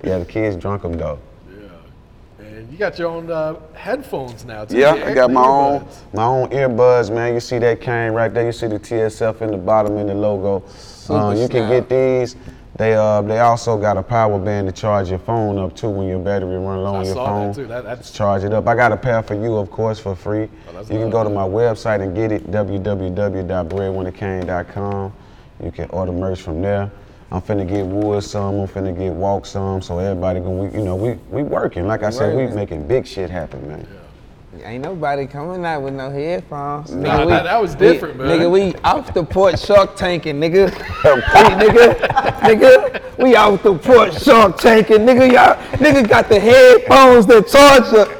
yeah, 0.02 0.18
the 0.18 0.24
kids 0.24 0.56
drunk 0.56 0.82
them 0.82 0.94
though. 0.94 1.18
Yeah, 1.48 2.44
and 2.44 2.72
you 2.72 2.78
got 2.78 2.98
your 2.98 3.08
own 3.08 3.30
uh, 3.30 3.54
headphones 3.74 4.44
now 4.44 4.64
too. 4.64 4.78
Yeah, 4.78 4.94
I 4.94 5.14
got 5.14 5.28
the 5.28 5.34
my 5.34 5.44
own 5.46 5.86
my 6.12 6.24
own 6.24 6.48
earbuds, 6.50 7.12
man. 7.14 7.34
You 7.34 7.40
see 7.40 7.58
that 7.58 7.80
cane 7.80 8.12
right 8.12 8.32
there. 8.32 8.46
You 8.46 8.52
see 8.52 8.66
the 8.66 8.80
TSF 8.80 9.42
in 9.42 9.50
the 9.52 9.56
bottom 9.58 9.96
in 9.98 10.06
the 10.08 10.14
logo. 10.14 10.64
Uh, 11.08 11.34
you 11.38 11.48
can 11.48 11.68
get 11.70 11.88
these. 11.88 12.36
They 12.78 12.94
uh 12.94 13.20
they 13.22 13.40
also 13.40 13.76
got 13.76 13.96
a 13.96 14.02
power 14.04 14.38
band 14.38 14.68
to 14.68 14.72
charge 14.72 15.10
your 15.10 15.18
phone 15.18 15.58
up 15.58 15.74
too 15.74 15.90
when 15.90 16.06
your 16.06 16.20
battery 16.20 16.56
run 16.56 16.84
low 16.84 16.94
I 16.94 16.98
on 16.98 17.04
your 17.06 17.14
saw 17.14 17.26
phone. 17.26 17.48
that 17.48 17.54
too. 17.56 17.66
That, 17.66 17.82
that's 17.82 18.12
charge 18.12 18.44
it 18.44 18.54
up. 18.54 18.68
I 18.68 18.76
got 18.76 18.92
a 18.92 18.96
pair 18.96 19.20
for 19.20 19.34
you, 19.34 19.56
of 19.56 19.68
course, 19.68 19.98
for 19.98 20.14
free. 20.14 20.48
Oh, 20.72 20.78
you 20.82 20.86
can 20.86 21.10
go 21.10 21.24
to 21.24 21.30
my 21.30 21.42
website 21.42 22.02
and 22.02 22.14
get 22.14 22.30
it, 22.30 22.48
www.breadwinnerkane.com. 22.52 25.12
You 25.64 25.72
can 25.72 25.90
order 25.90 26.12
merch 26.12 26.40
from 26.40 26.62
there. 26.62 26.88
I'm 27.32 27.42
finna 27.42 27.68
get 27.68 27.84
Wood 27.84 28.22
some, 28.22 28.60
I'm 28.60 28.68
finna 28.68 28.96
get 28.96 29.12
Walk 29.12 29.44
some, 29.44 29.82
so 29.82 29.98
everybody 29.98 30.38
gonna, 30.38 30.62
we, 30.62 30.70
you 30.78 30.84
know, 30.84 30.94
we 30.94 31.14
we 31.30 31.42
working. 31.42 31.88
Like 31.88 32.04
I 32.04 32.10
said, 32.10 32.36
we 32.36 32.46
making 32.46 32.86
big 32.86 33.08
shit 33.08 33.28
happen, 33.28 33.66
man. 33.66 33.88
Ain't 34.64 34.82
nobody 34.84 35.26
coming 35.26 35.64
out 35.64 35.82
with 35.82 35.94
no 35.94 36.10
headphones. 36.10 36.92
Nah, 36.92 37.24
we- 37.24 37.30
that- 37.32 37.44
that 37.44 37.60
was 37.62 37.72
we- 37.76 37.78
different, 37.88 38.16
man. 38.18 38.28
Nigga, 38.28 38.50
we 38.50 38.74
off 38.84 39.12
the 39.14 39.22
porch 39.24 39.60
shark 39.64 39.96
tanking, 39.96 40.36
nigga. 40.40 40.70
we, 41.04 41.66
nigga, 41.66 41.94
nigga, 42.40 43.18
we 43.18 43.36
off 43.36 43.62
the 43.62 43.74
porch 43.78 44.20
shark 44.22 44.56
tanking, 44.58 44.98
nigga. 44.98 45.30
Y'all, 45.32 45.56
nigga 45.78 46.08
got 46.08 46.28
the 46.28 46.38
headphones 46.40 47.26
that 47.26 47.46
charge 47.48 47.90
the, 47.90 48.16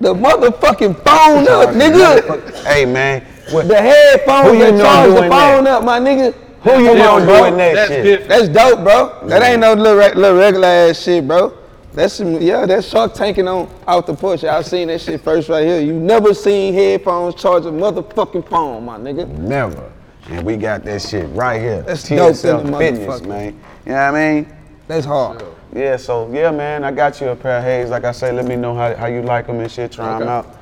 the 0.00 0.14
motherfucking 0.14 0.94
phone 1.04 1.48
up, 1.48 1.74
nigga. 1.74 2.64
Hey 2.64 2.84
man, 2.84 3.24
what, 3.50 3.68
The 3.68 3.76
headphones 3.76 4.58
that 4.58 4.80
charge 4.80 5.08
the 5.10 5.16
doing 5.20 5.30
phone 5.30 5.64
that? 5.64 5.72
up, 5.74 5.84
my 5.84 5.98
nigga. 6.00 6.34
who 6.62 6.70
you 6.82 6.94
know 6.94 7.16
on, 7.16 7.26
doing 7.26 7.56
that 7.56 7.74
that's 7.74 7.88
shit? 7.90 8.04
different. 8.04 8.28
That's 8.28 8.48
dope, 8.48 8.84
bro. 8.84 9.28
That 9.28 9.42
ain't 9.42 9.60
no 9.60 9.74
little, 9.74 9.96
little 10.20 10.38
regular 10.38 10.66
ass 10.68 11.00
shit, 11.02 11.26
bro. 11.26 11.56
That's 11.92 12.14
some, 12.14 12.40
yeah, 12.40 12.64
that's 12.64 12.88
shark 12.88 13.12
tanking 13.12 13.46
on 13.48 13.68
off 13.86 14.06
the 14.06 14.14
porch. 14.14 14.42
Y'all 14.42 14.62
seen 14.62 14.88
that 14.88 15.00
shit 15.00 15.20
first 15.20 15.48
right 15.50 15.64
here. 15.64 15.80
You 15.80 15.92
never 15.92 16.32
seen 16.32 16.72
headphones 16.72 17.34
charge 17.34 17.66
a 17.66 17.68
motherfucking 17.70 18.48
phone, 18.48 18.84
my 18.84 18.98
nigga. 18.98 19.28
Never. 19.28 19.92
And 20.30 20.46
we 20.46 20.56
got 20.56 20.84
that 20.84 21.02
shit 21.02 21.28
right 21.30 21.60
here. 21.60 21.82
That's 21.82 22.08
dope 22.08 22.36
Fitness, 22.36 23.22
man. 23.22 23.54
You 23.84 23.92
know 23.92 23.94
what 23.94 24.14
I 24.14 24.32
mean? 24.34 24.56
That's 24.88 25.04
hard. 25.04 25.44
Yeah, 25.74 25.96
so 25.96 26.30
yeah, 26.32 26.50
man, 26.50 26.84
I 26.84 26.92
got 26.92 27.20
you 27.20 27.28
a 27.28 27.36
pair 27.36 27.58
of 27.58 27.64
Haze. 27.64 27.90
Like 27.90 28.04
I 28.04 28.12
say, 28.12 28.32
let 28.32 28.44
me 28.44 28.56
know 28.56 28.74
how, 28.74 28.94
how 28.94 29.06
you 29.06 29.22
like 29.22 29.46
them 29.46 29.60
and 29.60 29.70
shit. 29.70 29.92
Try 29.92 30.18
them 30.18 30.28
out. 30.28 30.56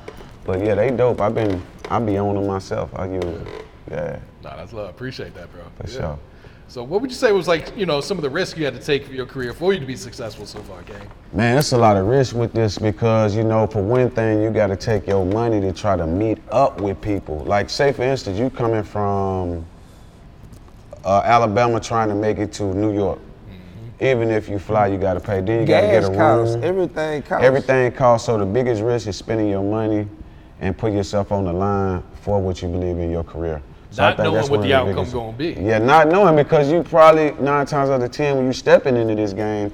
But 0.45 0.59
yeah, 0.59 0.75
they 0.75 0.89
dope. 0.91 1.21
I've 1.21 1.35
been, 1.35 1.61
I 1.89 1.99
be 1.99 2.17
on 2.17 2.35
them 2.35 2.47
myself. 2.47 2.89
I 2.95 3.07
use, 3.07 3.23
Yeah, 3.89 4.19
Nah, 4.43 4.55
that's 4.55 4.73
love. 4.73 4.89
Appreciate 4.89 5.33
that, 5.35 5.51
bro. 5.51 5.63
for 5.79 5.87
sure. 5.87 6.19
So, 6.71 6.85
what 6.85 7.01
would 7.01 7.11
you 7.11 7.17
say 7.17 7.33
was 7.33 7.49
like, 7.49 7.75
you 7.75 7.85
know, 7.85 7.99
some 7.99 8.17
of 8.17 8.21
the 8.21 8.29
risks 8.29 8.57
you 8.57 8.63
had 8.63 8.73
to 8.75 8.79
take 8.79 9.05
for 9.05 9.11
your 9.11 9.25
career 9.25 9.51
for 9.51 9.73
you 9.73 9.79
to 9.81 9.85
be 9.85 9.97
successful 9.97 10.45
so 10.45 10.59
far, 10.59 10.81
gang? 10.83 11.05
Man, 11.33 11.57
it's 11.57 11.73
a 11.73 11.77
lot 11.77 11.97
of 11.97 12.07
risk 12.07 12.33
with 12.33 12.53
this 12.53 12.77
because, 12.77 13.35
you 13.35 13.43
know, 13.43 13.67
for 13.67 13.83
one 13.83 14.09
thing, 14.09 14.41
you 14.41 14.51
got 14.51 14.67
to 14.67 14.77
take 14.77 15.05
your 15.05 15.25
money 15.25 15.59
to 15.59 15.73
try 15.73 15.97
to 15.97 16.07
meet 16.07 16.37
up 16.49 16.79
with 16.79 17.01
people. 17.01 17.39
Like, 17.39 17.69
say, 17.69 17.91
for 17.91 18.03
instance, 18.03 18.39
you 18.39 18.49
coming 18.49 18.83
from 18.83 19.65
uh, 21.03 21.23
Alabama 21.25 21.77
trying 21.77 22.07
to 22.07 22.15
make 22.15 22.37
it 22.37 22.53
to 22.53 22.73
New 22.73 22.93
York. 22.93 23.19
Even 23.99 24.31
if 24.31 24.47
you 24.47 24.57
fly, 24.57 24.87
you 24.87 24.97
got 24.97 25.15
to 25.15 25.19
pay. 25.19 25.41
Then 25.41 25.59
you 25.59 25.67
got 25.67 25.81
to 25.81 25.87
get 25.87 26.03
Gas 26.03 26.05
a 26.05 26.09
room. 26.11 26.17
costs, 26.17 26.55
everything 26.63 27.21
costs. 27.23 27.45
Everything 27.45 27.91
costs. 27.91 28.25
So 28.27 28.37
the 28.37 28.45
biggest 28.45 28.81
risk 28.81 29.07
is 29.07 29.17
spending 29.17 29.49
your 29.49 29.61
money 29.61 30.07
and 30.61 30.77
put 30.77 30.93
yourself 30.93 31.33
on 31.33 31.43
the 31.43 31.51
line 31.51 32.01
for 32.21 32.41
what 32.41 32.61
you 32.61 32.69
believe 32.69 32.97
in 32.97 33.11
your 33.11 33.25
career. 33.25 33.61
So 33.91 34.03
I 34.03 34.07
Not 34.07 34.17
think 34.17 34.23
knowing 34.23 34.35
that's 34.35 34.49
what 34.49 34.59
one 34.61 34.67
the 34.69 34.73
of 34.73 34.79
outcome 34.79 34.95
biggest- 34.95 35.13
gonna 35.13 35.31
be. 35.33 35.57
Yeah, 35.59 35.77
not 35.79 36.07
knowing 36.07 36.35
because 36.37 36.71
you 36.71 36.81
probably 36.81 37.33
nine 37.41 37.65
times 37.65 37.89
out 37.89 38.01
of 38.01 38.09
ten 38.11 38.35
when 38.37 38.45
you're 38.45 38.53
stepping 38.53 38.95
into 38.95 39.15
this 39.15 39.33
game, 39.33 39.71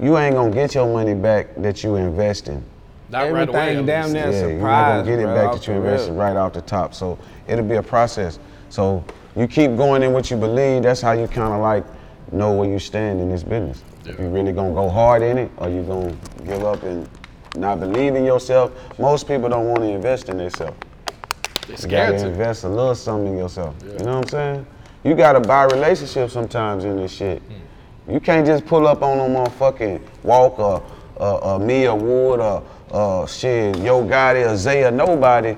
you 0.00 0.18
ain't 0.18 0.34
gonna 0.34 0.50
get 0.50 0.74
your 0.74 0.92
money 0.92 1.14
back 1.14 1.54
that 1.56 1.84
you 1.84 1.94
invest 1.94 2.48
in. 2.48 2.64
Not 3.10 3.30
right 3.30 3.48
away. 3.48 3.60
Everything 3.60 3.78
at 3.78 3.86
damn 3.86 4.02
least. 4.04 4.14
near 4.14 4.24
Yeah, 4.32 4.46
you're 4.48 4.58
not 4.60 4.88
gonna 4.88 5.04
get 5.04 5.18
it 5.20 5.24
bro, 5.24 5.34
back 5.34 5.52
that 5.52 5.66
you 5.68 5.74
invested 5.74 6.12
right 6.14 6.36
off 6.36 6.52
the 6.52 6.60
top. 6.62 6.94
So 6.94 7.16
it'll 7.46 7.64
be 7.64 7.76
a 7.76 7.82
process. 7.82 8.40
So 8.70 9.04
you 9.36 9.46
keep 9.46 9.76
going 9.76 10.02
in 10.02 10.12
what 10.12 10.30
you 10.32 10.36
believe. 10.36 10.82
That's 10.82 11.00
how 11.00 11.12
you 11.12 11.28
kind 11.28 11.52
of 11.54 11.60
like 11.60 11.84
know 12.32 12.52
where 12.52 12.68
you 12.68 12.78
stand 12.80 13.20
in 13.20 13.30
this 13.30 13.44
business. 13.44 13.84
If 14.04 14.18
you 14.18 14.26
really 14.28 14.52
gonna 14.52 14.74
go 14.74 14.88
hard 14.88 15.22
in 15.22 15.38
it, 15.38 15.50
or 15.58 15.68
you 15.68 15.82
gonna 15.82 16.12
give 16.44 16.64
up 16.64 16.82
and 16.82 17.08
not 17.56 17.78
believe 17.78 18.16
in 18.16 18.24
yourself. 18.24 18.72
Most 18.98 19.28
people 19.28 19.48
don't 19.48 19.66
want 19.66 19.80
to 19.80 19.86
invest 19.88 20.28
in 20.28 20.38
themselves. 20.38 20.76
They 21.78 21.82
You 21.84 21.88
gotta 21.90 22.18
to. 22.18 22.28
invest 22.28 22.64
a 22.64 22.68
little 22.68 22.94
something 22.94 23.32
in 23.32 23.38
yourself. 23.38 23.74
You 23.84 24.04
know 24.04 24.16
what 24.18 24.24
I'm 24.24 24.28
saying? 24.28 24.66
You 25.04 25.14
gotta 25.14 25.40
buy 25.40 25.64
relationships 25.64 26.32
sometimes 26.32 26.84
in 26.84 26.96
this 26.96 27.12
shit. 27.12 27.40
Hmm. 27.42 28.12
You 28.12 28.20
can't 28.20 28.46
just 28.46 28.66
pull 28.66 28.86
up 28.86 29.02
on 29.02 29.18
no 29.18 29.28
motherfucking 29.28 30.00
walk 30.22 30.58
or 30.58 30.82
uh, 31.18 31.54
uh, 31.54 31.58
me 31.58 31.86
or 31.86 31.96
Wood 31.96 32.40
or 32.40 32.62
uh, 32.90 33.26
shit, 33.26 33.76
Yo 33.78 34.04
Gotti 34.04 34.50
or 34.50 34.56
Zay 34.56 34.84
or 34.84 34.90
nobody. 34.90 35.56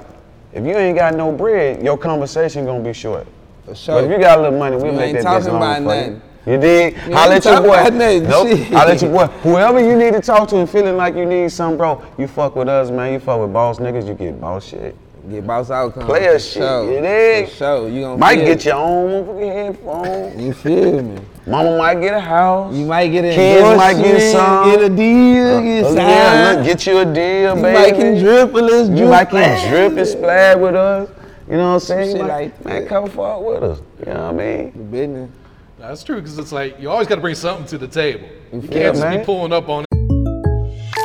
If 0.52 0.64
you 0.66 0.72
ain't 0.76 0.98
got 0.98 1.14
no 1.14 1.32
bread, 1.32 1.82
your 1.82 1.96
conversation 1.96 2.64
gonna 2.66 2.84
be 2.84 2.92
short. 2.92 3.26
For 3.64 3.74
sure. 3.74 3.94
But 3.96 4.04
if 4.04 4.10
you 4.10 4.18
got 4.18 4.38
a 4.38 4.42
little 4.42 4.58
money, 4.58 4.76
we'll 4.76 4.86
You 4.86 4.92
make 4.92 5.14
ain't 5.14 5.24
that 5.24 5.24
bitch 5.24 5.44
talking 5.44 5.52
long 5.52 5.56
about 5.62 5.82
nothing. 5.82 6.12
you. 6.14 6.52
You 6.52 6.58
dig? 6.58 6.94
You 7.06 7.14
Holla 7.14 7.34
at 7.36 7.44
your 7.44 7.60
boy. 7.60 7.66
about 7.68 7.92
nothing. 7.94 8.22
Nope. 8.24 8.48
Shit. 8.48 8.66
Holla 8.72 8.92
at 8.92 9.02
your 9.02 9.10
boy. 9.12 9.26
Whoever 9.42 9.80
you 9.80 9.96
need 9.96 10.12
to 10.12 10.20
talk 10.20 10.48
to 10.48 10.58
and 10.58 10.68
feeling 10.68 10.96
like 10.96 11.14
you 11.14 11.24
need 11.24 11.50
something, 11.52 11.78
bro, 11.78 12.02
you 12.18 12.26
fuck 12.26 12.56
with 12.56 12.68
us, 12.68 12.90
man. 12.90 13.12
You 13.12 13.20
fuck 13.20 13.40
with 13.40 13.52
boss 13.52 13.78
niggas, 13.78 14.06
you 14.08 14.14
get 14.14 14.40
boss 14.40 14.66
shit. 14.66 14.96
Get 15.30 15.46
boss 15.46 15.70
outcome. 15.70 16.04
Player 16.06 16.32
for 16.32 16.38
shit, 16.40 16.52
Sure. 16.62 16.92
you 16.92 17.00
dig? 17.00 17.48
For 17.48 17.54
sure. 17.54 17.88
You 17.88 18.00
gonna 18.02 18.16
Might 18.18 18.36
feel 18.38 18.44
get 18.46 18.56
it. 18.58 18.64
your 18.64 18.74
own 18.74 19.10
motherfucking 19.26 19.52
headphones. 19.52 20.42
You 20.42 20.52
feel 20.52 21.02
me? 21.02 21.18
Mama 21.46 21.78
might 21.78 22.00
get 22.00 22.14
a 22.14 22.20
house. 22.20 22.74
You 22.74 22.86
might 22.86 23.06
get 23.08 23.24
a 23.26 23.32
Kids 23.32 23.76
might 23.76 23.94
get 23.94 24.04
endorsement, 24.06 24.32
some. 24.32 24.70
Get 24.70 24.82
a 24.82 24.88
deal. 24.88 25.62
Get 25.62 25.84
Uh, 25.84 25.88
signed. 25.94 25.98
yeah, 25.98 26.52
look, 26.56 26.66
get 26.66 26.86
you 26.86 26.98
a 26.98 27.04
deal, 27.04 27.56
You 27.56 27.62
baby. 27.62 27.78
might 27.78 27.94
can 27.94 28.18
drip 28.18 28.52
with 28.52 28.64
us. 28.64 28.88
You 28.88 29.06
might 29.06 29.24
can 29.30 29.38
fast. 29.38 29.68
drip 29.68 29.96
and 29.96 30.06
splash 30.08 30.56
with 30.56 30.74
us. 30.74 31.08
You 31.48 31.56
know 31.56 31.66
what 31.68 31.74
I'm 31.74 31.80
saying? 31.80 32.16
shit 32.16 32.26
like 32.26 32.64
man, 32.64 32.86
come 32.86 33.08
forward 33.08 33.60
with 33.60 33.70
us. 33.70 33.82
You 34.04 34.14
know 34.14 34.32
what 34.32 34.42
I 34.42 34.56
mean? 34.56 34.72
The 34.76 34.82
business. 34.82 35.30
That's 35.78 36.02
true 36.02 36.16
because 36.16 36.38
it's 36.38 36.52
like 36.52 36.80
you 36.80 36.90
always 36.90 37.06
got 37.06 37.16
to 37.16 37.20
bring 37.20 37.34
something 37.36 37.66
to 37.66 37.78
the 37.78 37.88
table. 37.88 38.26
You 38.52 38.60
Yeah, 38.60 38.68
can't 38.92 38.96
just 38.96 39.18
be 39.18 39.24
pulling 39.24 39.52
up 39.52 39.68
on 39.68 39.84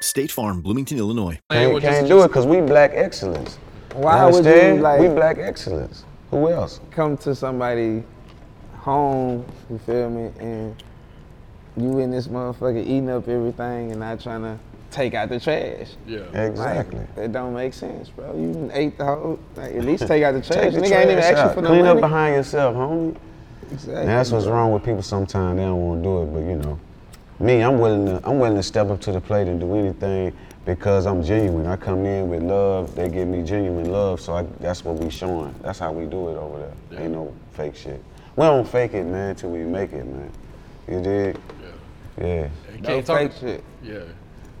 State 0.00 0.30
Farm, 0.30 0.60
Bloomington, 0.60 0.98
Illinois. 0.98 1.38
Can't, 1.50 1.80
can't 1.80 2.08
do 2.08 2.22
it 2.22 2.28
because 2.28 2.46
we 2.46 2.60
black 2.60 2.92
excellence. 2.94 3.58
Why 3.94 4.24
would 4.26 4.32
you 4.44 4.50
understand? 4.50 4.82
like 4.82 5.00
we 5.00 5.08
black 5.08 5.38
excellence. 5.38 6.04
Who 6.30 6.48
else? 6.50 6.80
come 6.90 7.16
to 7.18 7.34
somebody 7.34 8.02
home? 8.74 9.44
You 9.70 9.78
feel 9.78 10.10
me? 10.10 10.30
And 10.38 10.76
you 11.76 11.98
in 11.98 12.10
this 12.10 12.28
motherfucker 12.28 12.80
eating 12.82 13.10
up 13.10 13.28
everything 13.28 13.90
and 13.92 14.00
not 14.00 14.20
trying 14.20 14.42
to 14.42 14.58
take 14.90 15.14
out 15.14 15.28
the 15.28 15.40
trash. 15.40 15.88
Yeah. 16.06 16.18
Exactly. 16.40 17.00
Like, 17.00 17.14
that 17.14 17.32
don't 17.32 17.54
make 17.54 17.72
sense, 17.74 18.08
bro. 18.10 18.34
You 18.36 18.52
done 18.52 18.70
ate 18.74 18.98
the 18.98 19.04
whole. 19.04 19.38
Like, 19.56 19.74
at 19.74 19.84
least 19.84 20.06
take 20.06 20.22
out 20.22 20.32
the 20.34 20.40
trash. 20.54 20.74
The 20.74 20.80
Nigga 20.80 20.92
ain't 20.92 21.10
even 21.10 21.16
trash 21.16 21.24
ask 21.24 21.36
you 21.36 21.42
out. 21.42 21.54
for 21.54 21.62
no 21.62 21.68
Clean 21.68 21.84
money. 21.84 21.98
up 21.98 22.00
behind 22.00 22.34
yourself, 22.36 22.76
homie. 22.76 23.16
Exactly. 23.72 23.94
And 23.96 24.08
that's 24.08 24.30
what's 24.30 24.46
wrong 24.46 24.72
with 24.72 24.84
people 24.84 25.02
sometimes. 25.02 25.56
They 25.56 25.64
don't 25.64 25.80
want 25.80 26.02
to 26.02 26.08
do 26.08 26.22
it, 26.22 26.26
but 26.26 26.38
you 26.40 26.56
know, 26.56 26.78
me, 27.38 27.62
I'm 27.62 27.78
willing 27.78 28.06
to 28.06 28.28
I'm 28.28 28.38
willing 28.38 28.56
to 28.56 28.62
step 28.62 28.88
up 28.88 29.00
to 29.02 29.12
the 29.12 29.20
plate 29.20 29.48
and 29.48 29.60
do 29.60 29.74
anything 29.74 30.32
because 30.64 31.06
I'm 31.06 31.22
genuine. 31.22 31.66
I 31.66 31.76
come 31.76 32.04
in 32.04 32.28
with 32.28 32.42
love. 32.42 32.94
They 32.94 33.08
give 33.08 33.28
me 33.28 33.42
genuine 33.42 33.90
love, 33.90 34.20
so 34.20 34.34
I, 34.34 34.42
that's 34.60 34.84
what 34.84 34.96
we 34.96 35.10
showing. 35.10 35.54
That's 35.62 35.78
how 35.78 35.92
we 35.92 36.06
do 36.06 36.28
it 36.28 36.36
over 36.36 36.72
there. 36.90 37.02
Ain't 37.02 37.12
no 37.12 37.32
fake 37.52 37.76
shit. 37.76 38.02
We 38.34 38.42
don't 38.42 38.68
fake 38.68 38.94
it, 38.94 39.04
man, 39.04 39.34
till 39.36 39.50
we 39.50 39.60
make 39.60 39.92
it, 39.92 40.04
man. 40.04 40.30
You 40.88 41.00
dig? 41.00 41.36
Yeah. 42.20 42.48
You 42.74 42.80
No 42.80 42.88
can't 42.88 43.06
talk, 43.06 43.18
fake 43.18 43.32
shit. 43.40 43.64
Yeah. 43.82 44.00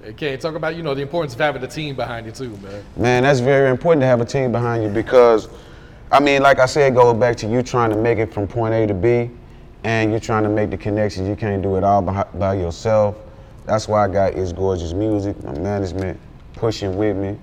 You 0.06 0.12
can't 0.12 0.40
talk 0.40 0.54
about 0.54 0.76
you 0.76 0.82
know 0.82 0.94
the 0.94 1.02
importance 1.02 1.34
of 1.34 1.40
having 1.40 1.62
a 1.62 1.66
team 1.66 1.96
behind 1.96 2.26
you 2.26 2.32
too, 2.32 2.56
man. 2.58 2.84
Man, 2.96 3.22
that's 3.24 3.40
very 3.40 3.70
important 3.70 4.02
to 4.02 4.06
have 4.06 4.20
a 4.20 4.24
team 4.24 4.52
behind 4.52 4.84
you 4.84 4.88
because, 4.88 5.48
I 6.12 6.20
mean, 6.20 6.42
like 6.42 6.60
I 6.60 6.66
said, 6.66 6.92
it 6.92 6.94
goes 6.94 7.18
back 7.18 7.36
to 7.38 7.48
you 7.48 7.62
trying 7.62 7.90
to 7.90 7.96
make 7.96 8.18
it 8.18 8.32
from 8.32 8.46
point 8.46 8.74
A 8.74 8.86
to 8.86 8.94
B, 8.94 9.30
and 9.86 10.10
you're 10.10 10.18
trying 10.18 10.42
to 10.42 10.48
make 10.48 10.70
the 10.70 10.76
connections. 10.76 11.28
You 11.28 11.36
can't 11.36 11.62
do 11.62 11.76
it 11.76 11.84
all 11.84 12.02
by, 12.02 12.26
by 12.34 12.54
yourself. 12.54 13.16
That's 13.66 13.86
why 13.86 14.04
I 14.04 14.08
got 14.08 14.34
It's 14.34 14.52
Gorgeous 14.52 14.92
Music, 14.92 15.40
my 15.44 15.56
management 15.60 16.18
pushing 16.54 16.96
with 16.96 17.16
me. 17.16 17.38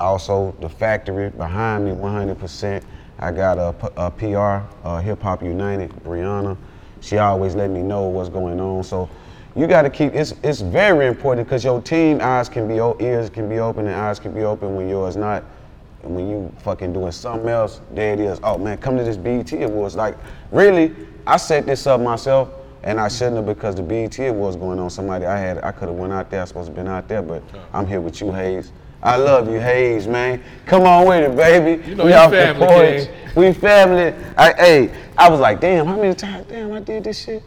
Also, 0.00 0.52
the 0.60 0.68
factory 0.68 1.30
behind 1.30 1.84
me 1.84 1.92
100%. 1.92 2.82
I 3.20 3.30
got 3.30 3.56
a 3.96 4.10
PR, 4.10 4.66
uh, 4.84 5.00
Hip 5.00 5.22
Hop 5.22 5.44
United, 5.44 5.90
Brianna. 6.02 6.56
She 7.02 7.18
always 7.18 7.54
let 7.54 7.70
me 7.70 7.82
know 7.82 8.08
what's 8.08 8.30
going 8.30 8.58
on. 8.58 8.82
So 8.82 9.08
you 9.54 9.68
got 9.68 9.82
to 9.82 9.90
keep, 9.90 10.12
it's, 10.12 10.34
it's 10.42 10.62
very 10.62 11.06
important 11.06 11.46
because 11.46 11.62
your 11.62 11.80
team 11.80 12.18
eyes 12.20 12.48
can 12.48 12.66
be, 12.66 12.78
ears 13.04 13.30
can 13.30 13.48
be 13.48 13.60
open 13.60 13.86
and 13.86 13.94
eyes 13.94 14.18
can 14.18 14.34
be 14.34 14.42
open 14.42 14.74
when 14.74 14.88
yours 14.88 15.14
not. 15.14 15.44
And 16.02 16.16
when 16.16 16.28
you 16.28 16.52
fucking 16.58 16.92
doing 16.92 17.12
something 17.12 17.48
else, 17.48 17.80
there 17.92 18.14
it 18.14 18.20
is. 18.20 18.40
Oh 18.42 18.58
man, 18.58 18.78
come 18.78 18.96
to 18.96 19.04
this 19.04 19.16
BET 19.16 19.52
Awards. 19.52 19.94
Like, 19.94 20.16
really, 20.50 20.94
I 21.26 21.36
set 21.36 21.66
this 21.66 21.86
up 21.86 22.00
myself 22.00 22.50
and 22.82 22.98
I 22.98 23.08
shouldn't 23.08 23.36
have 23.36 23.46
because 23.46 23.74
the 23.74 23.82
BET 23.82 24.18
was 24.34 24.56
going 24.56 24.78
on. 24.78 24.90
Somebody 24.90 25.26
I 25.26 25.38
had, 25.38 25.62
I 25.62 25.72
could 25.72 25.88
have 25.88 25.96
went 25.96 26.12
out 26.12 26.30
there, 26.30 26.42
I 26.42 26.44
supposed 26.44 26.68
to 26.68 26.74
been 26.74 26.88
out 26.88 27.08
there, 27.08 27.22
but 27.22 27.42
I'm 27.72 27.86
here 27.86 28.00
with 28.00 28.20
you, 28.20 28.32
Hayes. 28.32 28.72
I 29.02 29.16
love 29.16 29.48
you, 29.48 29.58
Hayes, 29.58 30.06
man. 30.06 30.42
Come 30.66 30.82
on 30.82 31.06
with 31.06 31.30
it, 31.30 31.36
baby. 31.36 31.88
You 31.88 31.94
know 31.94 32.04
we 32.04 32.12
off 32.12 32.30
family, 32.30 32.60
the 32.60 32.66
porch. 32.66 33.34
King. 33.34 33.34
We 33.34 33.52
family. 33.52 34.14
I, 34.36 34.52
hey, 34.52 34.94
I 35.16 35.30
was 35.30 35.40
like, 35.40 35.60
damn, 35.60 35.86
how 35.86 35.96
many 35.96 36.14
times, 36.14 36.46
damn, 36.48 36.72
I 36.72 36.80
did 36.80 37.04
this 37.04 37.24
shit? 37.24 37.42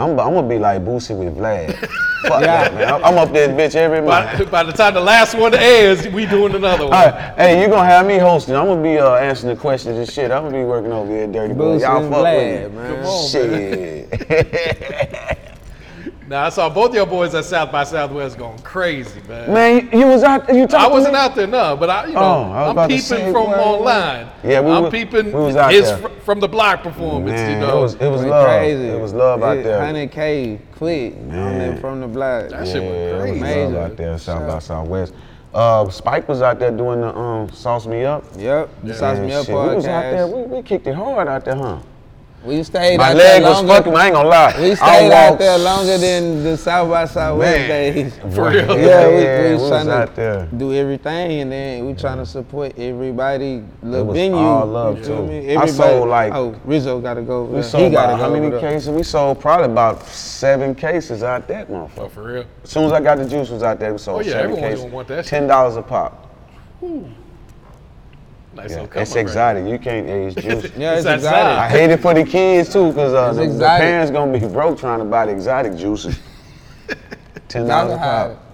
I'm, 0.00 0.18
I'm 0.18 0.32
gonna 0.34 0.48
be 0.48 0.58
like 0.58 0.82
Boosie 0.82 1.14
with 1.16 1.36
Vlad. 1.36 1.76
Fuck 2.22 2.40
that, 2.40 2.74
man. 2.74 2.92
I'm, 2.92 3.04
I'm 3.04 3.18
up 3.18 3.32
there, 3.32 3.48
bitch 3.48 3.74
every 3.74 4.00
month. 4.00 4.38
By, 4.46 4.50
by 4.50 4.62
the 4.62 4.72
time 4.72 4.94
the 4.94 5.00
last 5.00 5.34
one 5.34 5.54
airs, 5.54 6.06
we 6.08 6.24
doing 6.26 6.54
another 6.54 6.84
one. 6.84 6.94
All 6.94 7.06
right, 7.10 7.34
hey, 7.36 7.60
you 7.62 7.68
gonna 7.68 7.84
have 7.86 8.06
me 8.06 8.16
hosting. 8.18 8.54
I'm 8.56 8.66
gonna 8.66 8.82
be 8.82 8.98
uh, 8.98 9.14
answering 9.16 9.54
the 9.54 9.60
questions 9.60 9.98
and 9.98 10.08
shit. 10.10 10.30
I'm 10.30 10.44
gonna 10.44 10.56
be 10.56 10.64
working 10.64 10.92
over 10.92 11.10
here, 11.10 11.26
dirty 11.26 11.52
boy. 11.54 11.76
Boosie 11.78 11.82
Y'all 11.82 12.02
and 12.02 12.12
fuck 12.12 12.24
Vlad, 12.24 12.62
with 12.62 12.72
me. 12.72 12.78
man. 12.78 12.96
Come 12.96 13.06
on, 13.06 13.28
shit. 13.28 15.36
Now 16.30 16.44
I 16.44 16.48
saw 16.50 16.68
both 16.68 16.94
your 16.94 17.06
boys 17.06 17.34
at 17.34 17.44
South 17.44 17.72
by 17.72 17.82
Southwest 17.82 18.38
going 18.38 18.56
crazy, 18.60 19.20
man. 19.26 19.52
man, 19.52 19.88
you, 19.92 19.98
you 19.98 20.06
was 20.06 20.22
out. 20.22 20.48
You 20.48 20.64
talked 20.68 20.74
I 20.74 20.86
wasn't 20.86 21.14
me? 21.14 21.18
out 21.18 21.34
there, 21.34 21.48
no, 21.48 21.76
but 21.76 21.90
I, 21.90 22.06
you 22.06 22.12
know, 22.12 22.20
oh, 22.20 22.52
I 22.52 22.68
I'm 22.70 22.88
peeping 22.88 23.32
from 23.32 23.50
well, 23.50 23.74
online. 23.74 24.28
Yeah, 24.44 24.60
we 24.60 24.70
I'm 24.70 24.84
was- 24.84 24.92
peeping 24.92 25.26
we 25.26 25.32
was 25.32 25.56
out 25.56 25.72
his 25.72 25.86
there. 25.86 25.98
fr- 25.98 26.20
from 26.20 26.38
the 26.38 26.46
block 26.46 26.84
performance. 26.84 27.32
Man, 27.32 27.60
you 27.60 27.66
know, 27.66 27.78
it 27.78 27.82
was 27.82 27.94
it 27.96 28.08
was 28.08 28.20
Went 28.20 28.30
love. 28.30 28.46
crazy. 28.46 28.84
It 28.84 29.00
was 29.00 29.12
love 29.12 29.42
out 29.42 29.64
there. 29.64 29.80
100K 29.80 30.60
quick 30.76 31.14
on 31.14 31.28
Man. 31.30 31.58
that 31.74 31.80
from 31.80 32.00
the 32.00 32.06
block. 32.06 32.50
That 32.50 32.64
shit 32.64 32.80
went 32.80 32.94
Yeah, 32.94 33.08
it 33.16 33.18
crazy. 33.18 33.32
was 33.32 33.40
Major. 33.42 33.68
love 33.70 33.90
out 33.90 33.96
there, 33.96 34.18
South 34.18 34.46
by 34.46 34.58
Southwest. 34.60 35.14
Uh, 35.52 35.90
Spike 35.90 36.28
was 36.28 36.42
out 36.42 36.60
there 36.60 36.70
doing 36.70 37.00
the 37.00 37.12
um, 37.12 37.50
sauce 37.50 37.88
me 37.88 38.04
up. 38.04 38.22
Yep. 38.38 38.70
The 38.84 38.94
Sauce 38.94 39.18
Me 39.18 39.32
Up 39.32 39.46
shit, 39.46 39.52
we 39.56 39.74
was 39.74 39.84
out 39.84 40.02
there. 40.02 40.28
We, 40.28 40.42
we 40.42 40.62
kicked 40.62 40.86
it 40.86 40.94
hard 40.94 41.26
out 41.26 41.44
there, 41.44 41.56
huh? 41.56 41.80
We 42.42 42.62
stayed 42.62 42.96
My 42.96 43.10
out 43.10 43.16
leg 43.16 43.42
there 43.42 43.50
was 43.50 43.58
longer. 43.58 43.72
fucking. 43.74 43.94
I 43.96 44.06
ain't 44.06 44.14
gonna 44.14 44.28
lie. 44.28 44.54
We 44.58 44.70
I 44.70 44.74
stayed 44.74 45.12
out 45.12 45.38
there 45.38 45.58
longer 45.58 45.98
than 45.98 46.42
the 46.42 46.56
South 46.56 46.88
by 46.88 47.04
Southwest 47.04 47.58
Man. 47.58 47.68
days. 47.68 48.14
For 48.34 48.48
real? 48.50 48.54
Yeah, 48.54 48.74
we, 48.74 48.82
Yeah, 48.86 49.42
we 49.42 49.46
we 49.48 49.52
was 49.52 49.60
was 49.60 49.70
trying 49.70 49.88
out 49.90 50.08
to 50.08 50.14
there. 50.16 50.48
do 50.56 50.72
everything, 50.72 51.40
and 51.42 51.52
then 51.52 51.86
we 51.86 51.92
trying 51.92 52.16
to 52.16 52.24
support 52.24 52.78
everybody. 52.78 53.56
It 53.56 53.64
Little 53.82 54.06
was 54.06 54.16
venue. 54.16 54.38
all 54.38 54.64
love, 54.64 54.98
you 54.98 55.04
feel 55.04 55.16
too. 55.18 55.26
me? 55.26 55.36
I 55.38 55.40
Everybody, 55.60 55.70
sold, 55.72 56.08
like- 56.08 56.32
oh 56.32 56.58
Rizzo 56.64 56.98
got 57.00 57.14
to 57.14 57.22
go. 57.22 57.44
We 57.44 57.58
uh, 57.58 57.62
sold 57.62 57.84
he 57.84 57.90
got 57.90 58.06
to 58.06 58.14
about 58.14 58.16
go. 58.16 58.22
how 58.34 58.40
many 58.40 58.58
cases? 58.58 58.88
We 58.88 59.02
sold 59.02 59.38
probably 59.38 59.66
about 59.66 60.02
seven 60.06 60.74
cases 60.74 61.22
out 61.22 61.46
that 61.48 61.68
Oh, 61.68 61.88
for 62.08 62.22
real? 62.22 62.44
As 62.64 62.70
soon 62.70 62.84
as 62.84 62.92
I 62.92 63.02
got 63.02 63.18
the 63.18 63.28
juice 63.28 63.50
was 63.50 63.62
out 63.62 63.78
there, 63.78 63.92
we 63.92 63.98
sold 63.98 64.22
Oh, 64.22 64.24
yeah, 64.24 64.30
seven 64.32 64.44
everyone 64.52 64.62
cases. 64.70 64.82
gonna 64.84 64.94
want 64.94 65.08
that. 65.08 65.24
Ten 65.26 65.46
dollars 65.46 65.76
a 65.76 65.82
pop. 65.82 66.26
Nice 68.54 68.70
Yeah, 68.70 68.80
little 68.82 69.00
it's 69.00 69.10
up 69.12 69.16
right 69.16 69.22
exotic. 69.22 69.66
You 69.66 69.78
can't 69.78 70.08
age 70.08 70.34
juice. 70.42 70.72
Yeah, 70.76 70.94
it's 70.94 71.04
that 71.04 71.16
exotic. 71.16 71.22
side. 71.22 71.46
I 71.58 71.68
hate 71.68 71.90
it 71.90 72.00
for 72.00 72.14
the 72.14 72.24
kids 72.24 72.72
too, 72.72 72.92
cause 72.92 73.14
uh, 73.14 73.32
the, 73.32 73.40
the 73.40 73.46
exotic. 73.46 73.80
parents 73.80 74.10
gonna 74.10 74.38
be 74.38 74.46
broke 74.46 74.78
trying 74.78 74.98
to 74.98 75.04
buy 75.04 75.26
the 75.26 75.32
exotic 75.32 75.76
juices. 75.76 76.18
Ten 77.48 77.66
dollars 77.66 77.94
a 77.94 77.98
pop. 77.98 78.44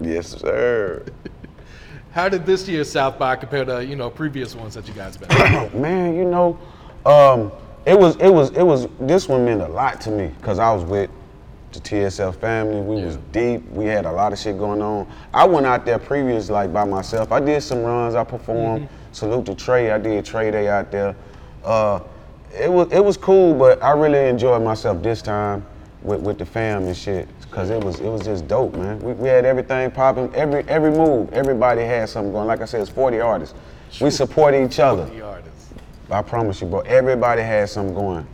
Yes, 0.00 0.28
sir. 0.28 1.04
How 2.12 2.28
did 2.28 2.44
this 2.46 2.68
year's 2.68 2.90
South 2.90 3.18
by 3.18 3.36
compare 3.36 3.64
to 3.64 3.84
you 3.84 3.96
know 3.96 4.10
previous 4.10 4.54
ones 4.54 4.74
that 4.74 4.86
you 4.86 4.94
guys 4.94 5.16
been? 5.16 5.28
Man, 5.80 6.14
you 6.14 6.24
know, 6.24 6.58
um, 7.06 7.52
it 7.86 7.98
was 7.98 8.16
it 8.16 8.28
was 8.28 8.50
it 8.50 8.62
was 8.62 8.86
this 9.00 9.28
one 9.28 9.44
meant 9.44 9.62
a 9.62 9.68
lot 9.68 10.00
to 10.02 10.10
me 10.10 10.28
because 10.38 10.58
I 10.58 10.70
was 10.72 10.84
with 10.84 11.10
the 11.72 11.80
TSF 11.80 12.36
family. 12.36 12.80
We 12.80 13.02
was 13.04 13.16
deep. 13.32 13.68
We 13.70 13.84
had 13.86 14.04
a 14.04 14.12
lot 14.12 14.32
of 14.32 14.38
shit 14.38 14.58
going 14.58 14.82
on. 14.82 15.06
I 15.32 15.44
went 15.46 15.66
out 15.66 15.84
there 15.84 15.98
previous 15.98 16.50
like 16.50 16.72
by 16.72 16.84
myself. 16.84 17.30
I 17.32 17.40
did 17.40 17.62
some 17.62 17.82
runs. 17.82 18.14
I 18.14 18.24
performed. 18.24 18.88
Salute 19.12 19.46
to 19.46 19.54
Trey. 19.54 19.90
I 19.90 19.98
did 19.98 20.24
Trey 20.24 20.50
Day 20.50 20.68
out 20.68 20.90
there. 20.90 21.14
Uh, 21.64 22.00
it 22.58 22.70
was 22.70 22.90
it 22.92 23.04
was 23.04 23.16
cool, 23.16 23.54
but 23.54 23.82
I 23.82 23.92
really 23.92 24.28
enjoyed 24.28 24.62
myself 24.62 25.02
this 25.02 25.22
time 25.22 25.64
with, 26.02 26.20
with 26.20 26.38
the 26.38 26.46
fam 26.46 26.84
and 26.84 26.96
shit. 26.96 27.28
Cause 27.50 27.70
it 27.70 27.82
was 27.82 27.98
it 28.00 28.08
was 28.08 28.22
just 28.22 28.46
dope, 28.46 28.74
man. 28.74 29.00
We, 29.00 29.12
we 29.14 29.28
had 29.28 29.44
everything 29.44 29.90
popping, 29.90 30.32
every 30.34 30.62
every 30.68 30.90
move, 30.90 31.32
everybody 31.32 31.82
had 31.82 32.08
something 32.08 32.32
going. 32.32 32.46
Like 32.46 32.60
I 32.60 32.66
said, 32.66 32.80
it's 32.80 32.90
40 32.90 33.20
artists. 33.20 33.54
We 34.00 34.10
support 34.10 34.54
each 34.54 34.78
other. 34.78 35.06
The 35.06 35.22
artists. 35.22 35.70
I 36.10 36.22
promise 36.22 36.60
you, 36.60 36.66
bro. 36.68 36.80
Everybody 36.80 37.42
had 37.42 37.68
something 37.68 37.94
going 37.94 38.26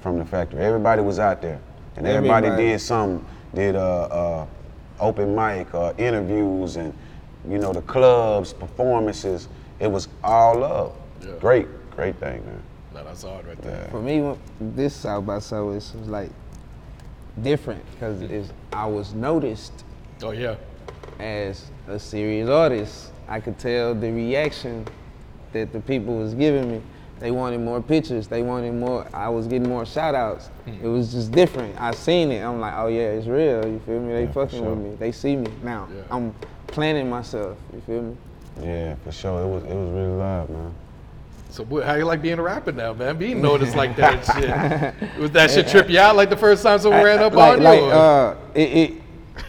from 0.00 0.18
the 0.18 0.24
factory. 0.24 0.60
Everybody 0.60 1.02
was 1.02 1.18
out 1.18 1.42
there, 1.42 1.60
and 1.96 2.06
everybody, 2.06 2.46
Everybody. 2.46 2.70
did 2.70 2.80
something. 2.80 3.24
Did 3.54 3.76
uh, 3.76 4.02
uh, 4.04 4.46
open 5.00 5.34
mic, 5.34 5.72
uh, 5.74 5.92
interviews, 5.98 6.76
and 6.76 6.94
you 7.46 7.58
know 7.58 7.72
the 7.72 7.82
clubs, 7.82 8.52
performances. 8.52 9.48
It 9.82 9.90
was 9.90 10.06
all 10.22 10.60
love. 10.60 10.94
Yeah. 11.20 11.32
Great, 11.40 11.66
great 11.90 12.16
thing, 12.16 12.44
man. 12.46 12.62
No, 12.94 13.02
that's 13.04 13.24
hard 13.24 13.44
right 13.46 13.60
there. 13.62 13.88
For 13.90 14.00
me, 14.00 14.34
this 14.60 14.94
South 14.94 15.26
by 15.26 15.40
Southwest 15.40 15.96
was 15.96 16.08
like 16.08 16.30
different 17.42 17.82
because 17.92 18.52
I 18.72 18.86
was 18.86 19.12
noticed 19.12 19.84
Oh 20.22 20.30
yeah. 20.30 20.54
as 21.18 21.66
a 21.88 21.98
serious 21.98 22.48
artist. 22.48 23.10
I 23.28 23.40
could 23.40 23.58
tell 23.58 23.94
the 23.94 24.12
reaction 24.12 24.86
that 25.52 25.72
the 25.72 25.80
people 25.80 26.16
was 26.16 26.34
giving 26.34 26.70
me. 26.70 26.82
They 27.18 27.30
wanted 27.32 27.60
more 27.60 27.80
pictures. 27.82 28.28
They 28.28 28.42
wanted 28.42 28.74
more. 28.74 29.06
I 29.12 29.28
was 29.30 29.46
getting 29.48 29.68
more 29.68 29.84
shout 29.86 30.14
outs. 30.14 30.46
Hmm. 30.64 30.84
It 30.84 30.88
was 30.88 31.12
just 31.12 31.32
different. 31.32 31.80
I 31.80 31.90
seen 31.92 32.30
it. 32.30 32.40
I'm 32.44 32.60
like, 32.60 32.74
oh 32.76 32.86
yeah, 32.88 33.10
it's 33.18 33.26
real. 33.26 33.66
You 33.66 33.80
feel 33.86 34.00
me? 34.00 34.12
They 34.12 34.24
Yeah, 34.24 34.32
fucking 34.32 34.58
sure. 34.60 34.74
with 34.74 34.78
me. 34.90 34.94
They 34.96 35.10
see 35.12 35.34
me 35.36 35.50
now. 35.62 35.88
Yeah. 35.92 36.02
I'm 36.10 36.34
planning 36.68 37.08
myself. 37.10 37.56
You 37.72 37.80
feel 37.80 38.02
me? 38.02 38.16
Yeah, 38.60 38.94
for 38.96 39.12
sure. 39.12 39.42
It 39.42 39.48
was 39.48 39.64
it 39.64 39.74
was 39.74 39.90
really 39.90 40.16
live, 40.16 40.50
man. 40.50 40.74
So 41.50 41.64
how 41.82 41.94
you 41.96 42.06
like 42.06 42.22
being 42.22 42.38
a 42.38 42.42
rapper 42.42 42.72
now, 42.72 42.94
man? 42.94 43.18
Being 43.18 43.42
noticed 43.42 43.76
like 43.76 43.94
that 43.96 44.24
shit. 44.24 45.18
Was 45.20 45.32
that 45.32 45.50
shit 45.50 45.68
trip 45.68 45.90
you 45.90 45.98
out 45.98 46.16
like 46.16 46.30
the 46.30 46.36
first 46.36 46.62
time 46.62 46.78
someone 46.78 47.04
ran 47.04 47.18
up 47.18 47.34
like, 47.34 47.58
on 47.58 47.62
like, 47.62 47.78
you? 47.78 47.86
or- 47.86 47.92
uh, 47.92 48.36
it, 48.54 48.60
it, 48.60 49.02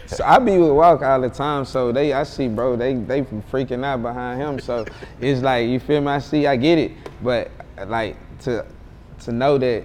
so 0.06 0.22
I 0.22 0.38
be 0.38 0.58
with 0.58 0.72
Walk 0.72 1.00
all 1.00 1.20
the 1.20 1.30
time, 1.30 1.64
so 1.64 1.92
they, 1.92 2.12
I 2.12 2.24
see, 2.24 2.46
bro, 2.46 2.76
they, 2.76 2.94
they 2.94 3.22
from 3.22 3.42
freaking 3.44 3.84
out 3.84 4.02
behind 4.02 4.40
him. 4.40 4.60
So 4.60 4.84
it's 5.18 5.40
like, 5.40 5.66
you 5.68 5.80
feel 5.80 6.02
me? 6.02 6.08
I 6.08 6.18
see, 6.18 6.46
I 6.46 6.56
get 6.56 6.78
it, 6.78 6.92
but 7.22 7.50
like 7.86 8.16
to, 8.40 8.66
to 9.20 9.32
know 9.32 9.56
that 9.56 9.84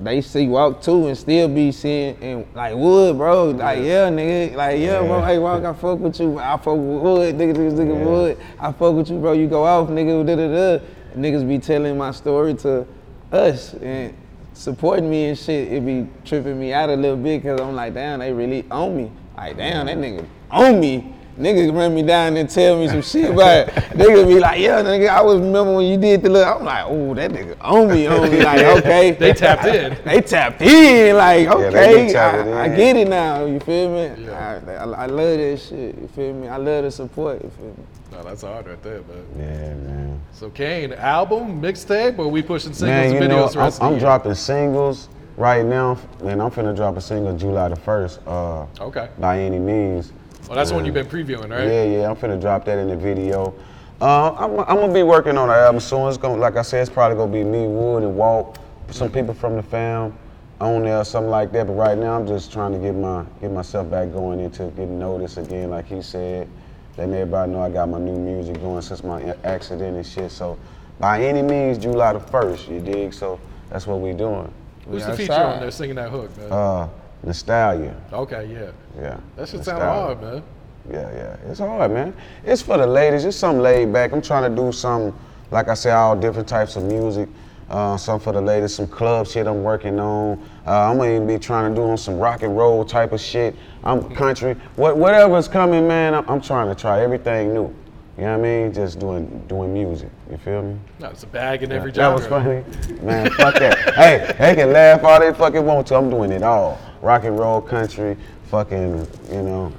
they 0.00 0.20
see 0.20 0.46
Walk 0.46 0.80
too 0.80 1.08
and 1.08 1.18
still 1.18 1.48
be 1.48 1.72
seeing 1.72 2.16
and 2.22 2.46
like 2.54 2.74
Wood, 2.74 3.16
bro, 3.16 3.50
like 3.50 3.78
yeah, 3.78 4.08
nigga, 4.08 4.54
like 4.54 4.78
yeah, 4.78 5.00
bro, 5.00 5.22
hey 5.24 5.38
Walk, 5.38 5.64
I 5.64 5.72
fuck 5.72 5.98
with 5.98 6.20
you, 6.20 6.38
I 6.38 6.56
fuck 6.56 6.76
with 6.76 7.02
Wood, 7.02 7.34
nigga, 7.34 7.54
nigga, 7.54 7.72
nigga, 7.72 7.98
Yeah. 7.98 8.04
Wood, 8.04 8.38
I 8.60 8.72
fuck 8.72 8.94
with 8.94 9.10
you, 9.10 9.18
bro, 9.18 9.32
you 9.32 9.48
go 9.48 9.64
off, 9.64 9.88
nigga, 9.88 10.24
da 10.26 10.36
da 10.36 10.78
da. 10.78 10.84
Niggas 11.16 11.48
be 11.48 11.58
telling 11.58 11.98
my 11.98 12.12
story 12.12 12.54
to 12.54 12.86
us 13.32 13.74
and 13.74 14.14
supporting 14.52 15.10
me 15.10 15.26
and 15.26 15.38
shit. 15.38 15.72
It 15.72 15.84
be 15.84 16.06
tripping 16.24 16.58
me 16.58 16.72
out 16.72 16.90
a 16.90 16.94
little 16.94 17.16
bit 17.16 17.42
because 17.42 17.60
I'm 17.60 17.74
like, 17.74 17.94
damn, 17.94 18.20
they 18.20 18.32
really 18.32 18.64
own 18.70 18.96
me. 18.96 19.10
Like, 19.36 19.56
damn, 19.56 19.86
that 19.86 19.96
nigga 19.96 20.26
own 20.50 20.80
me. 20.80 21.14
Niggas 21.38 21.72
run 21.72 21.94
me 21.94 22.02
down 22.02 22.36
and 22.36 22.50
tell 22.50 22.78
me 22.78 22.88
some 22.88 23.00
shit, 23.00 23.34
but 23.34 23.68
niggas 23.68 24.26
be 24.26 24.40
like, 24.40 24.60
yeah, 24.60 24.82
nigga, 24.82 25.08
I 25.08 25.22
was 25.22 25.40
remember 25.40 25.76
when 25.76 25.86
you 25.86 25.96
did 25.96 26.22
the 26.22 26.30
look. 26.30 26.46
I'm 26.46 26.64
like, 26.64 26.84
oh, 26.86 27.14
that 27.14 27.30
nigga 27.30 27.56
own 27.60 27.90
me, 27.90 28.08
own 28.08 28.30
me. 28.30 28.42
Like, 28.42 28.60
okay. 28.78 29.12
They 29.12 29.32
tapped 29.32 29.64
in. 29.66 29.96
They 30.04 30.20
tapped 30.20 30.62
in, 30.62 31.16
like, 31.16 31.46
okay, 31.46 32.06
be 32.06 32.12
tapping 32.12 32.52
I, 32.52 32.64
I 32.64 32.68
get 32.74 32.96
it 32.96 33.08
now, 33.08 33.44
you 33.44 33.60
feel 33.60 33.90
me? 33.90 34.24
Yeah. 34.24 34.60
I, 34.66 34.72
I, 34.72 34.84
I 34.84 35.06
love 35.06 35.38
that 35.38 35.60
shit, 35.60 35.96
you 35.98 36.08
feel 36.08 36.34
me? 36.34 36.48
I 36.48 36.56
love 36.56 36.84
the 36.84 36.90
support, 36.90 37.42
you 37.42 37.50
feel 37.50 37.66
me? 37.66 37.84
no, 38.10 38.22
that's 38.24 38.42
hard 38.42 38.66
right 38.66 38.82
there, 38.82 39.02
man. 39.02 39.26
Yeah, 39.36 39.74
man. 39.74 40.20
So 40.32 40.50
Kane, 40.50 40.92
album, 40.94 41.60
mixtape, 41.62 42.18
or 42.18 42.28
we 42.28 42.42
pushing 42.42 42.72
singles 42.72 42.82
Man, 42.82 43.04
and 43.04 43.14
you 43.14 43.28
know, 43.28 43.46
videos 43.46 43.52
the 43.52 43.58
I'm, 43.58 43.64
rest 43.64 43.80
of 43.80 43.92
I'm 43.92 43.98
dropping 43.98 44.34
singles 44.34 45.08
right 45.36 45.64
now, 45.64 45.98
and 46.24 46.42
I'm 46.42 46.50
finna 46.50 46.74
drop 46.74 46.96
a 46.96 47.00
single 47.00 47.36
July 47.36 47.68
the 47.68 47.76
first. 47.76 48.20
Uh, 48.26 48.66
Okay. 48.80 49.08
By 49.18 49.40
any 49.40 49.58
means. 49.58 50.12
Well, 50.46 50.56
that's 50.56 50.70
the 50.70 50.76
one 50.76 50.84
you've 50.84 50.94
been 50.94 51.06
previewing, 51.06 51.50
right? 51.50 51.66
Yeah, 51.66 51.84
yeah, 51.84 52.10
I'm 52.10 52.16
finna 52.16 52.40
drop 52.40 52.64
that 52.66 52.78
in 52.78 52.88
the 52.88 52.96
video. 52.96 53.54
Uh, 54.00 54.32
I'm, 54.32 54.60
I'm 54.60 54.76
gonna 54.76 54.92
be 54.94 55.02
working 55.02 55.36
on 55.36 55.50
an 55.50 55.56
album 55.56 55.80
soon. 55.80 56.08
It's 56.08 56.16
gonna, 56.16 56.40
like 56.40 56.56
I 56.56 56.62
said, 56.62 56.82
it's 56.82 56.90
probably 56.90 57.16
gonna 57.16 57.32
be 57.32 57.44
me, 57.44 57.66
Wood, 57.66 58.04
and 58.04 58.16
Walt, 58.16 58.58
some 58.90 59.10
people 59.10 59.34
from 59.34 59.56
the 59.56 59.62
fam 59.62 60.16
on 60.60 60.84
there, 60.84 61.04
something 61.04 61.30
like 61.30 61.52
that. 61.52 61.66
But 61.66 61.72
right 61.74 61.98
now, 61.98 62.18
I'm 62.18 62.26
just 62.26 62.52
trying 62.52 62.72
to 62.72 62.78
get 62.78 62.94
my 62.94 63.24
get 63.40 63.50
myself 63.50 63.90
back 63.90 64.12
going 64.12 64.40
into 64.40 64.68
getting 64.70 64.98
noticed 64.98 65.36
again, 65.38 65.70
like 65.70 65.86
he 65.86 66.00
said. 66.00 66.48
Letting 66.96 67.14
everybody 67.14 67.52
know 67.52 67.62
I 67.62 67.70
got 67.70 67.88
my 67.88 67.98
new 68.00 68.18
music 68.18 68.60
going 68.60 68.82
since 68.82 69.04
my 69.04 69.34
accident 69.44 69.96
and 69.96 70.04
shit. 70.04 70.32
So, 70.32 70.58
by 70.98 71.22
any 71.22 71.42
means, 71.42 71.78
July 71.78 72.12
the 72.12 72.20
first, 72.20 72.68
you 72.68 72.80
dig? 72.80 73.12
So 73.12 73.38
that's 73.70 73.86
what 73.86 74.00
we 74.00 74.12
doing. 74.12 74.52
Who's 74.88 75.04
We 75.04 75.10
the 75.12 75.16
feature 75.16 75.32
on 75.34 75.60
there 75.60 75.70
singing 75.70 75.96
that 75.96 76.10
hook, 76.10 76.36
man? 76.36 76.50
Uh, 76.50 76.88
nostalgia. 77.22 77.94
okay, 78.12 78.48
yeah. 78.52 78.70
Yeah. 79.00 79.20
That 79.36 79.48
should 79.48 79.64
sound 79.64 79.82
hard, 79.82 80.20
man. 80.20 80.42
Yeah, 80.90 81.12
yeah. 81.12 81.50
It's 81.50 81.58
hard, 81.58 81.90
man. 81.92 82.14
It's 82.44 82.62
for 82.62 82.78
the 82.78 82.86
ladies. 82.86 83.24
It's 83.24 83.36
something 83.36 83.62
laid 83.62 83.92
back. 83.92 84.12
I'm 84.12 84.22
trying 84.22 84.48
to 84.54 84.62
do 84.62 84.72
some, 84.72 85.18
like 85.50 85.68
I 85.68 85.74
said, 85.74 85.94
all 85.94 86.16
different 86.16 86.48
types 86.48 86.76
of 86.76 86.84
music. 86.84 87.28
Uh, 87.68 87.98
some 87.98 88.18
for 88.18 88.32
the 88.32 88.40
ladies, 88.40 88.74
some 88.74 88.86
club 88.86 89.26
shit 89.26 89.46
I'm 89.46 89.62
working 89.62 90.00
on. 90.00 90.42
Uh, 90.66 90.90
I'm 90.90 90.96
gonna 90.96 91.16
even 91.16 91.26
be 91.26 91.38
trying 91.38 91.74
to 91.74 91.78
do 91.78 91.86
on 91.86 91.98
some 91.98 92.18
rock 92.18 92.42
and 92.42 92.56
roll 92.56 92.82
type 92.82 93.12
of 93.12 93.20
shit. 93.20 93.54
I'm 93.84 94.08
country. 94.14 94.54
What, 94.76 94.96
whatever's 94.96 95.48
coming, 95.48 95.86
man. 95.86 96.14
I'm, 96.14 96.26
I'm 96.30 96.40
trying 96.40 96.74
to 96.74 96.74
try 96.74 97.02
everything 97.02 97.52
new. 97.52 97.74
You 98.16 98.24
know 98.24 98.38
what 98.38 98.38
I 98.38 98.42
mean? 98.42 98.72
Just 98.72 98.98
doing 98.98 99.44
doing 99.48 99.72
music. 99.74 100.08
You 100.30 100.38
feel 100.38 100.62
me? 100.62 100.78
No, 100.98 101.08
it's 101.10 101.24
a 101.24 101.26
bag 101.26 101.62
in 101.62 101.70
every 101.70 101.92
job. 101.92 102.18
That 102.18 102.20
was 102.20 102.26
funny. 102.26 102.64
Man, 103.02 103.30
fuck 103.32 103.54
that. 103.56 103.94
Hey, 103.94 104.34
they 104.38 104.54
can 104.54 104.72
laugh 104.72 105.04
all 105.04 105.20
they 105.20 105.32
fucking 105.34 105.64
want 105.64 105.86
to. 105.88 105.96
I'm 105.96 106.08
doing 106.08 106.32
it 106.32 106.42
all. 106.42 106.80
Rock 107.02 107.24
and 107.24 107.38
roll, 107.38 107.60
country, 107.60 108.16
fucking, 108.50 109.06
you 109.30 109.42
know, 109.42 109.72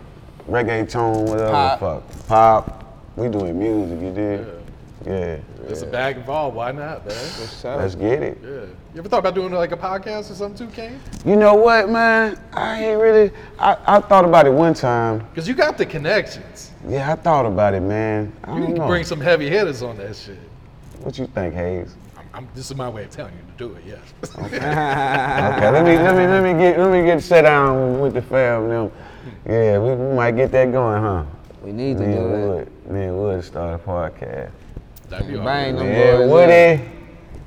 reggaeton, 0.48 1.28
whatever 1.28 1.52
Pop. 1.52 1.80
the 1.80 1.86
fuck. 1.86 2.28
Pop. 2.28 2.76
We 3.16 3.28
doing 3.28 3.58
music, 3.60 4.00
you 4.02 4.14
did? 4.14 4.48
Yeah. 5.06 5.38
There's 5.64 5.82
a 5.82 5.88
bag 5.88 6.18
involved. 6.18 6.56
Why 6.56 6.72
not, 6.72 7.06
man? 7.06 7.16
Let's 7.78 7.96
get 7.96 8.24
it. 8.24 8.38
Yeah. 8.42 8.50
You 8.50 9.00
ever 9.00 9.08
thought 9.10 9.20
about 9.20 9.36
doing 9.36 9.52
like 9.54 9.72
a 9.72 9.78
podcast 9.78 10.32
or 10.32 10.34
something 10.34 10.68
too, 10.68 10.74
Kane? 10.74 11.00
You 11.26 11.36
know 11.36 11.54
what, 11.56 11.90
man? 11.90 12.40
I 12.54 12.84
ain't 12.86 13.00
really, 13.02 13.32
I, 13.60 13.78
I 13.86 14.00
thought 14.00 14.26
about 14.26 14.48
it 14.48 14.52
one 14.54 14.74
time. 14.74 15.20
Because 15.30 15.48
you 15.48 15.54
got 15.54 15.78
the 15.78 15.86
connections. 15.86 16.72
Yeah, 16.88 17.12
I 17.12 17.16
thought 17.16 17.46
about 17.46 17.74
it, 17.76 17.82
man. 17.82 18.34
I 18.44 18.54
You 18.54 18.60
don't 18.60 18.66
can 18.68 18.76
know. 18.78 18.88
bring 18.88 19.04
some 19.04 19.22
heavy 19.22 19.48
hitters 19.50 19.84
on 19.84 19.98
that 19.98 20.16
shit. 20.16 20.40
What 21.02 21.18
you 21.20 21.28
think, 21.28 21.54
Hayes? 21.54 21.94
I'm, 22.34 22.46
I'm, 22.46 22.50
this 22.56 22.70
is 22.70 22.76
my 22.78 22.90
way 22.90 23.04
of 23.04 23.10
telling 23.10 23.34
you 23.34 23.40
to 23.40 23.58
do 23.70 23.76
it, 23.76 23.84
yes. 23.86 24.00
Okay, 24.38 24.60
let 25.72 25.84
me 25.86 25.98
let 25.98 26.16
me 26.16 26.28
let 26.28 26.44
me 26.44 26.54
get 26.60 26.80
let 26.80 26.92
me 26.92 27.04
get 27.06 27.22
set 27.24 27.42
down 27.44 28.00
with 28.00 28.14
the 28.14 28.22
fam. 28.22 28.70
Them. 28.70 28.92
Yeah, 29.48 29.78
we, 29.80 29.96
we 29.96 30.16
might 30.16 30.32
get 30.36 30.52
that 30.52 30.72
going, 30.72 31.02
huh? 31.02 31.24
we 31.64 31.72
need 31.72 31.98
to 31.98 32.06
Me 32.06 32.14
do 32.14 32.20
and 32.20 32.34
it. 32.34 32.48
Wood, 32.48 32.92
me 32.92 33.04
and 33.06 33.18
Wood 33.18 33.44
start 33.44 33.80
a 33.80 33.84
podcast. 33.84 34.52
That'd 35.10 35.28
be 35.28 35.36
Bang 35.36 35.76
hard. 35.76 35.78
them 35.78 35.88
Yeah, 35.88 36.18
boys 36.18 36.30
Woody. 36.30 36.90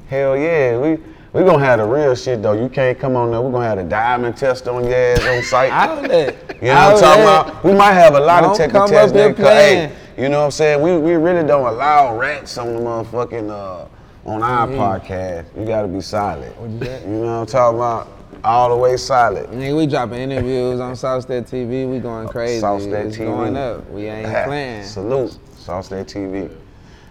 Hell 0.09 0.37
yeah, 0.37 0.79
we 0.79 0.91
we 1.33 1.45
gonna 1.49 1.65
have 1.65 1.79
the 1.79 1.87
real 1.87 2.15
shit 2.15 2.43
though. 2.43 2.53
You 2.53 2.69
can't 2.69 2.99
come 2.99 3.17
on 3.17 3.31
there. 3.31 3.41
We're 3.41 3.53
gonna 3.53 3.67
have 3.69 3.79
the 3.79 3.85
diamond 3.85 4.37
test 4.37 4.69
on 4.69 4.85
your 4.85 4.95
ass 4.95 5.25
on 5.25 5.43
site. 5.45 5.71
Outlet. 5.71 6.59
You 6.61 6.69
know 6.69 6.93
what 6.93 6.95
I'm 6.95 7.01
talking 7.01 7.23
about? 7.23 7.65
We 7.65 7.73
might 7.73 7.93
have 7.95 8.15
a 8.15 8.21
lot 8.21 8.45
of 8.45 8.51
Don't 8.51 8.57
technical 8.59 8.87
come 8.89 8.97
up 8.97 9.03
tests 9.03 9.17
here 9.17 9.25
there, 9.33 9.35
'cause, 9.35 9.47
hey, 9.47 9.75
playing. 10.17 10.23
you 10.25 10.29
know 10.29 10.41
what 10.41 10.45
I'm 10.47 10.51
saying? 10.51 10.81
We, 10.83 10.97
we 10.99 11.15
really 11.15 11.47
don't 11.47 11.67
allow 11.67 12.17
rats 12.19 12.59
on 12.59 12.75
the 12.75 12.81
motherfucking 12.81 13.51
uh 13.51 13.89
on 14.25 14.43
our 14.43 14.67
Mhm. 14.69 14.77
podcast, 14.77 15.45
you 15.59 15.65
gotta 15.65 15.89
be 15.89 16.01
solid. 16.01 16.53
What'd 16.59 16.81
you? 17.07 17.11
You 17.13 17.19
know 17.21 17.27
what 17.27 17.41
I'm 17.41 17.47
talking 17.47 17.79
about? 17.79 18.09
All 18.45 18.71
the 18.71 18.77
way 18.77 18.97
solid. 18.97 19.47
Nigga, 19.51 19.77
we 19.77 19.87
dropping 19.87 20.19
interviews 20.19 20.81
on 20.81 20.95
Southstate 20.97 21.47
TV. 21.49 21.87
We 21.87 21.99
going 21.99 22.29
crazy. 22.29 22.61
Southstate 22.61 23.07
it's 23.07 23.17
TV. 23.17 23.27
going 23.27 23.57
up. 23.57 23.89
We 23.91 24.07
ain't 24.07 24.47
playing. 24.47 24.85
Salute, 24.85 25.37
Southstate 25.59 26.07
TV. 26.09 26.51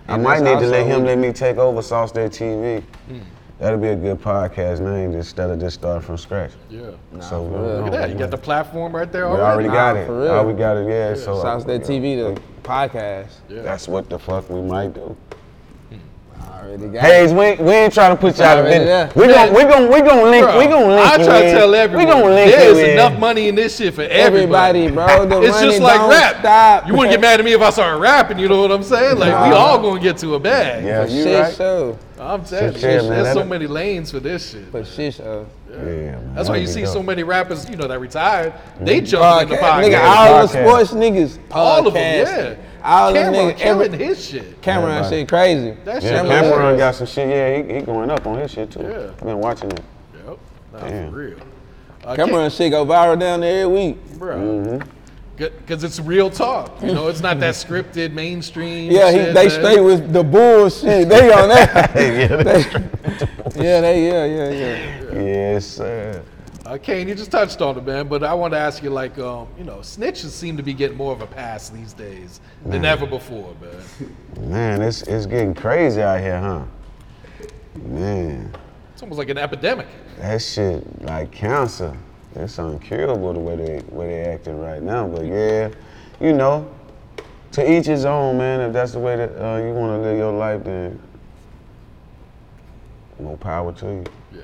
I 0.07 0.17
might 0.17 0.41
need 0.41 0.59
to 0.59 0.67
let 0.67 0.85
him 0.85 1.05
let 1.05 1.17
me 1.17 1.31
take 1.31 1.57
over 1.57 1.81
Southstate 1.81 2.31
TV. 2.33 2.83
Hmm. 3.07 3.19
That'll 3.59 3.77
be 3.79 3.89
a 3.89 3.95
good 3.95 4.19
podcast 4.21 4.79
name 4.79 5.13
instead 5.13 5.51
of 5.51 5.59
just 5.59 5.75
starting 5.79 6.01
from 6.01 6.17
scratch. 6.17 6.51
Yeah. 6.69 6.81
so 7.19 7.29
for 7.29 7.41
we- 7.43 7.55
real. 7.59 7.77
Look 7.77 7.85
at 7.87 7.91
that. 7.93 8.09
You 8.09 8.15
got 8.15 8.31
the 8.31 8.37
platform 8.37 8.93
right 8.95 9.09
there 9.11 9.25
already? 9.27 9.37
We 9.37 9.69
already. 9.69 9.69
already 9.69 9.97
got 9.97 9.97
it. 9.97 10.07
for 10.07 10.19
real. 10.19 10.31
Oh, 10.31 10.47
we 10.47 10.53
got 10.53 10.77
it. 10.77 10.89
Yeah. 10.89 11.13
So 11.13 11.33
uh, 11.37 11.43
Southstate 11.43 11.85
TV, 11.85 12.15
the 12.35 12.41
podcast. 12.63 13.27
Yeah. 13.47 13.61
That's 13.61 13.87
what 13.87 14.09
the 14.09 14.17
fuck 14.17 14.49
we 14.49 14.61
might 14.61 14.93
do. 14.93 15.15
Already 16.61 16.87
got 16.89 17.01
Hayes, 17.03 17.33
we, 17.33 17.39
ain't- 17.45 17.59
we 17.59 17.71
ain't 17.71 17.93
trying 17.93 18.15
to 18.15 18.21
put 18.21 18.37
you 18.37 18.43
out 18.43 18.59
of 18.59 18.65
Already 18.65 18.85
business. 18.85 19.13
there. 19.13 19.27
We 19.27 19.33
gon' 19.33 19.53
we 19.53 19.63
gon' 19.63 19.91
we 19.91 20.01
gon' 20.01 20.31
link 20.31 20.45
Bro, 20.45 20.59
we 20.59 20.65
gon' 20.67 20.89
link 20.89 21.01
I 21.01 21.17
you 21.17 21.25
try 21.25 21.41
to 21.41 21.47
in. 21.49 21.55
tell 21.55 21.75
everyone. 21.75 22.05
We 22.05 22.11
gon' 22.11 22.23
link 22.35 22.51
There's 22.51 22.77
in. 22.77 22.89
enough 22.91 23.19
money 23.19 23.47
in 23.47 23.55
this 23.55 23.77
shit 23.77 23.93
for 23.95 24.03
everybody. 24.03 24.85
Everybody, 24.85 24.91
bro. 24.91 25.25
The 25.25 25.41
it's 25.47 25.55
money 25.55 25.67
just 25.69 25.81
like 25.81 25.99
don't 25.99 26.09
rap. 26.11 26.39
stop. 26.39 26.87
You 26.87 26.93
wouldn't 26.93 27.11
get 27.11 27.19
mad 27.21 27.39
at 27.39 27.45
me 27.45 27.53
if 27.53 27.61
I 27.61 27.69
started 27.71 27.97
rapping. 27.99 28.37
You 28.37 28.47
know 28.47 28.61
what 28.61 28.71
I'm 28.71 28.83
saying? 28.83 29.17
Like 29.17 29.49
we 29.49 29.55
all 29.55 29.79
gonna 29.81 29.99
get 29.99 30.17
to 30.19 30.35
a 30.35 30.39
bag. 30.39 30.85
Yeah, 30.85 31.05
For 31.05 31.11
you 31.11 31.23
shit 31.23 31.39
right. 31.41 31.55
show. 31.55 31.97
I'm 32.19 32.45
telling 32.45 32.73
you, 32.73 32.79
Shit, 32.79 33.03
man, 33.05 33.23
there's 33.23 33.33
so 33.33 33.43
many 33.43 33.65
lanes 33.65 34.11
for 34.11 34.19
this 34.19 34.51
shit. 34.51 34.69
For 34.69 34.85
shit 34.85 35.15
show. 35.15 35.47
Yeah, 35.71 35.77
man, 35.77 36.35
That's 36.35 36.49
why 36.49 36.57
you 36.57 36.67
see 36.67 36.81
be 36.81 36.85
so 36.85 37.01
many 37.01 37.23
rappers, 37.23 37.67
you 37.67 37.75
know, 37.77 37.87
that 37.87 37.99
retired. 37.99 38.53
They 38.79 38.97
mm-hmm. 38.97 39.05
jump 39.05 39.43
in 39.43 39.49
the 39.49 39.55
Podcast. 39.55 39.81
podcast. 39.81 39.89
Nigga, 39.89 40.03
all 40.03 40.47
the 40.47 40.53
Podcast. 40.53 40.67
sports 40.67 40.91
niggas. 40.91 41.39
All 41.49 41.87
of 41.87 41.93
them, 41.95 42.27
yeah. 42.27 42.55
All 42.83 43.13
them 43.13 43.33
Cameron 43.33 43.55
niggas. 43.55 43.57
killing 43.57 43.93
Every, 43.93 44.05
his 44.05 44.25
shit. 44.29 44.61
Cameron 44.61 44.91
Everybody. 44.97 45.15
shit 45.21 45.29
crazy. 45.29 45.71
That 45.85 46.03
Yeah, 46.03 46.21
shit. 46.21 46.29
Cameron 46.29 46.65
was- 46.71 46.77
got 46.77 46.95
some 46.95 47.07
shit. 47.07 47.29
Yeah, 47.29 47.57
he, 47.63 47.73
he 47.79 47.81
going 47.81 48.09
up 48.11 48.25
on 48.25 48.39
his 48.39 48.51
shit 48.51 48.71
too. 48.71 48.81
Yeah. 48.81 49.09
I've 49.11 49.19
been 49.19 49.39
watching 49.39 49.71
it. 49.71 49.81
Yep. 50.27 50.37
Nah, 50.73 50.79
Damn. 50.79 51.11
for 51.11 51.17
real. 51.17 51.37
Uh, 52.03 52.15
Cameron 52.15 52.49
shit 52.49 52.71
go 52.71 52.85
viral 52.85 53.19
down 53.19 53.41
there 53.41 53.63
every 53.63 53.73
week. 53.73 54.17
bro. 54.17 54.35
Mm-hmm. 54.37 54.89
Because 55.37 55.83
it's 55.83 55.99
real 55.99 56.29
talk. 56.29 56.79
You 56.83 56.93
know, 56.93 57.07
it's 57.07 57.21
not 57.21 57.39
that 57.39 57.55
scripted 57.55 58.11
mainstream. 58.13 58.91
Yeah, 58.91 59.09
he, 59.11 59.17
shit, 59.17 59.33
they 59.33 59.47
man. 59.47 59.49
straight 59.49 59.79
with 59.81 60.13
the 60.13 60.23
bullshit. 60.23 61.09
They 61.09 61.31
on 61.33 61.49
that. 61.49 61.91
yeah, 61.95 62.27
They- 62.27 62.61
yeah, 63.63 63.81
they 63.81 64.07
yeah 64.07 64.25
yeah 64.25 64.49
yeah. 64.49 65.21
yes, 65.21 65.65
sir. 65.65 66.21
Uh, 66.71 66.77
Kane, 66.77 67.05
you 67.05 67.13
just 67.13 67.31
touched 67.31 67.61
on 67.61 67.77
it, 67.77 67.85
man. 67.85 68.07
But 68.07 68.23
I 68.23 68.33
want 68.33 68.53
to 68.53 68.57
ask 68.57 68.81
you, 68.81 68.91
like, 68.91 69.19
um, 69.19 69.49
you 69.57 69.65
know, 69.65 69.79
snitches 69.79 70.29
seem 70.29 70.55
to 70.55 70.63
be 70.63 70.73
getting 70.73 70.95
more 70.95 71.11
of 71.11 71.19
a 71.19 71.27
pass 71.27 71.67
these 71.67 71.91
days 71.91 72.39
than 72.65 72.85
ever 72.85 73.05
before, 73.05 73.53
man. 73.59 74.49
Man, 74.49 74.81
it's 74.81 75.01
it's 75.03 75.25
getting 75.25 75.53
crazy 75.53 76.01
out 76.01 76.21
here, 76.21 76.39
huh? 76.39 76.63
Man, 77.83 78.55
It's 78.93 79.01
almost 79.03 79.19
like 79.19 79.27
an 79.27 79.37
epidemic. 79.37 79.87
that 80.17 80.41
shit 80.41 81.01
like 81.03 81.31
cancer. 81.31 81.95
It's 82.35 82.55
uncurable 82.55 83.33
the 83.33 83.39
way 83.41 83.55
they 83.57 83.81
way 83.89 84.07
they 84.07 84.21
acting 84.31 84.57
right 84.57 84.81
now. 84.81 85.07
But 85.07 85.25
yeah, 85.25 85.71
you 86.21 86.31
know, 86.31 86.73
to 87.51 87.69
each 87.69 87.85
his 87.85 88.05
own, 88.05 88.37
man. 88.37 88.61
If 88.61 88.71
that's 88.71 88.93
the 88.93 88.99
way 88.99 89.17
that 89.17 89.31
uh, 89.31 89.57
you 89.57 89.73
want 89.73 90.01
to 90.01 90.07
live 90.07 90.17
your 90.17 90.31
life, 90.31 90.63
then 90.63 90.97
more 93.19 93.35
power 93.35 93.73
to 93.73 93.85
you. 93.85 94.05
Yeah. 94.33 94.41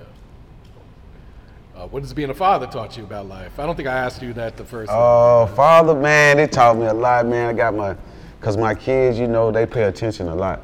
Uh, 1.77 1.85
what 1.89 2.01
has 2.01 2.11
being 2.11 2.31
a 2.31 2.33
father 2.33 2.65
taught 2.65 2.97
you 2.97 3.03
about 3.03 3.27
life? 3.27 3.59
I 3.59 3.65
don't 3.67 3.75
think 3.75 3.87
I 3.87 3.93
asked 3.93 4.19
you 4.23 4.33
that 4.33 4.57
the 4.57 4.65
first. 4.65 4.89
time. 4.89 4.97
Oh, 4.99 5.45
father, 5.55 5.93
man, 5.93 6.37
they 6.37 6.47
taught 6.47 6.75
me 6.75 6.87
a 6.87 6.93
lot, 6.93 7.27
man. 7.27 7.49
I 7.49 7.53
got 7.53 7.75
my, 7.75 7.95
cause 8.41 8.57
my 8.57 8.73
kids, 8.73 9.19
you 9.19 9.27
know, 9.27 9.51
they 9.51 9.67
pay 9.67 9.83
attention 9.83 10.27
a 10.27 10.33
lot. 10.33 10.61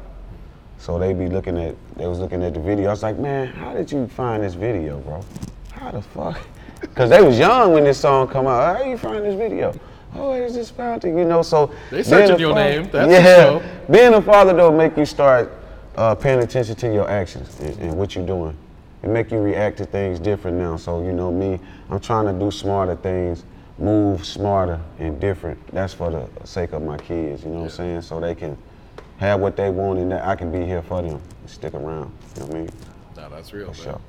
So 0.78 0.98
they 0.98 1.14
be 1.14 1.28
looking 1.28 1.56
at, 1.56 1.76
they 1.96 2.08
was 2.08 2.18
looking 2.18 2.42
at 2.42 2.52
the 2.52 2.58
video. 2.58 2.88
I 2.88 2.90
was 2.90 3.04
like, 3.04 3.16
man, 3.16 3.46
how 3.46 3.72
did 3.72 3.92
you 3.92 4.08
find 4.08 4.42
this 4.42 4.54
video, 4.54 4.98
bro? 5.00 5.24
How 5.70 5.92
the 5.92 6.02
fuck? 6.02 6.36
Cause 6.96 7.10
they 7.10 7.22
was 7.22 7.38
young 7.38 7.72
when 7.72 7.84
this 7.84 8.00
song 8.00 8.26
come 8.26 8.48
out. 8.48 8.76
How 8.78 8.82
you 8.82 8.98
find 8.98 9.24
this 9.24 9.36
video? 9.36 9.72
Oh, 10.16 10.32
it's 10.32 10.54
just 10.54 10.74
found 10.74 11.04
it, 11.04 11.16
you 11.16 11.24
know. 11.24 11.42
So 11.42 11.72
They 11.92 12.02
searching 12.02 12.40
your 12.40 12.54
father- 12.54 12.82
name, 12.82 12.90
that's 12.90 13.10
yeah. 13.10 13.62
Being 13.88 14.14
a 14.14 14.20
father 14.20 14.52
though 14.52 14.76
make 14.76 14.96
you 14.96 15.06
start 15.06 15.52
uh, 15.96 16.16
paying 16.16 16.40
attention 16.40 16.74
to 16.74 16.92
your 16.92 17.08
actions 17.08 17.60
and, 17.60 17.78
and 17.78 17.96
what 17.96 18.16
you're 18.16 18.26
doing. 18.26 18.56
It 19.04 19.10
make 19.10 19.30
you 19.30 19.38
react 19.38 19.76
to 19.78 19.84
things 19.84 20.18
different 20.18 20.56
now. 20.56 20.78
So 20.78 21.04
you 21.04 21.12
know 21.12 21.30
me, 21.30 21.60
I'm 21.90 22.00
trying 22.00 22.24
to 22.24 22.32
do 22.32 22.50
smarter 22.50 22.96
things, 22.96 23.44
move 23.76 24.24
smarter 24.24 24.80
and 24.98 25.20
different. 25.20 25.58
That's 25.74 25.92
for 25.92 26.10
the 26.10 26.26
sake 26.46 26.72
of 26.72 26.80
my 26.80 26.96
kids. 26.96 27.44
You 27.44 27.50
know 27.50 27.56
what 27.56 27.64
I'm 27.64 27.70
saying? 27.70 28.02
So 28.02 28.18
they 28.18 28.34
can 28.34 28.56
have 29.18 29.40
what 29.40 29.58
they 29.58 29.68
want 29.68 29.98
and 29.98 30.10
that 30.10 30.26
I 30.26 30.34
can 30.34 30.50
be 30.50 30.64
here 30.64 30.80
for 30.80 31.02
them 31.02 31.20
and 31.20 31.50
stick 31.50 31.74
around. 31.74 32.12
You 32.34 32.40
know 32.40 32.46
what 32.46 32.54
I 32.54 32.58
mean? 32.60 32.70
No, 33.14 33.28
that's 33.28 33.52
real, 33.52 33.74
For 33.74 33.82
sure. 33.82 34.00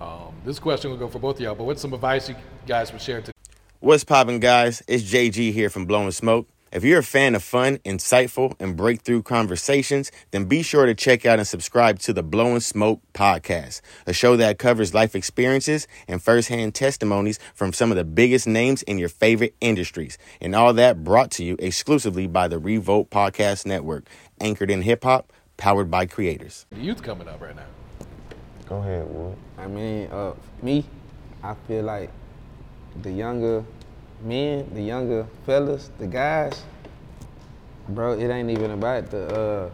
Um, 0.00 0.32
this 0.44 0.60
question 0.60 0.92
will 0.92 0.98
go 0.98 1.08
for 1.08 1.18
both 1.18 1.36
of 1.36 1.40
y'all, 1.40 1.56
but 1.56 1.64
what's 1.64 1.82
some 1.82 1.92
advice 1.92 2.28
you 2.28 2.36
guys 2.68 2.92
would 2.92 3.02
share 3.02 3.20
to 3.22 3.32
What's 3.80 4.04
poppin', 4.04 4.38
guys? 4.38 4.80
It's 4.86 5.02
JG 5.02 5.52
here 5.52 5.70
from 5.70 5.86
Blowing 5.86 6.12
Smoke. 6.12 6.48
If 6.72 6.82
you're 6.82 6.98
a 6.98 7.04
fan 7.04 7.36
of 7.36 7.44
fun, 7.44 7.78
insightful, 7.78 8.56
and 8.58 8.76
breakthrough 8.76 9.22
conversations, 9.22 10.10
then 10.32 10.46
be 10.46 10.62
sure 10.62 10.84
to 10.84 10.96
check 10.96 11.24
out 11.24 11.38
and 11.38 11.46
subscribe 11.46 12.00
to 12.00 12.12
the 12.12 12.24
Blowing 12.24 12.58
Smoke 12.58 13.00
podcast, 13.14 13.82
a 14.04 14.12
show 14.12 14.36
that 14.36 14.58
covers 14.58 14.92
life 14.92 15.14
experiences 15.14 15.86
and 16.08 16.20
firsthand 16.20 16.74
testimonies 16.74 17.38
from 17.54 17.72
some 17.72 17.92
of 17.92 17.96
the 17.96 18.04
biggest 18.04 18.48
names 18.48 18.82
in 18.82 18.98
your 18.98 19.08
favorite 19.08 19.54
industries. 19.60 20.18
And 20.40 20.56
all 20.56 20.72
that 20.72 21.04
brought 21.04 21.30
to 21.32 21.44
you 21.44 21.54
exclusively 21.60 22.26
by 22.26 22.48
the 22.48 22.58
Revolt 22.58 23.10
Podcast 23.10 23.64
Network, 23.64 24.08
anchored 24.40 24.70
in 24.70 24.82
hip 24.82 25.04
hop, 25.04 25.32
powered 25.56 25.88
by 25.88 26.04
creators. 26.06 26.66
the 26.70 26.80
youth 26.80 27.00
coming 27.00 27.28
up 27.28 27.40
right 27.40 27.54
now? 27.54 27.66
Go 28.68 28.78
ahead, 28.78 29.06
Wood. 29.08 29.36
I 29.56 29.68
mean, 29.68 30.08
uh, 30.10 30.32
me, 30.60 30.84
I 31.44 31.54
feel 31.68 31.84
like 31.84 32.10
the 33.02 33.12
younger 33.12 33.64
men, 34.22 34.68
the 34.72 34.82
younger 34.82 35.26
fellas, 35.44 35.90
the 35.98 36.06
guys, 36.06 36.62
bro, 37.88 38.18
it 38.18 38.28
ain't 38.28 38.50
even 38.50 38.72
about 38.72 39.10
the 39.10 39.26
uh, 39.34 39.70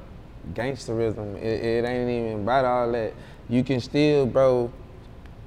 gangsterism. 0.53 1.37
It, 1.37 1.65
it 1.65 1.85
ain't 1.85 2.11
even 2.11 2.43
about 2.43 2.65
all 2.65 2.93
that. 2.93 3.15
You 3.49 3.63
can 3.63 3.81
still, 3.81 4.27
bro, 4.27 4.71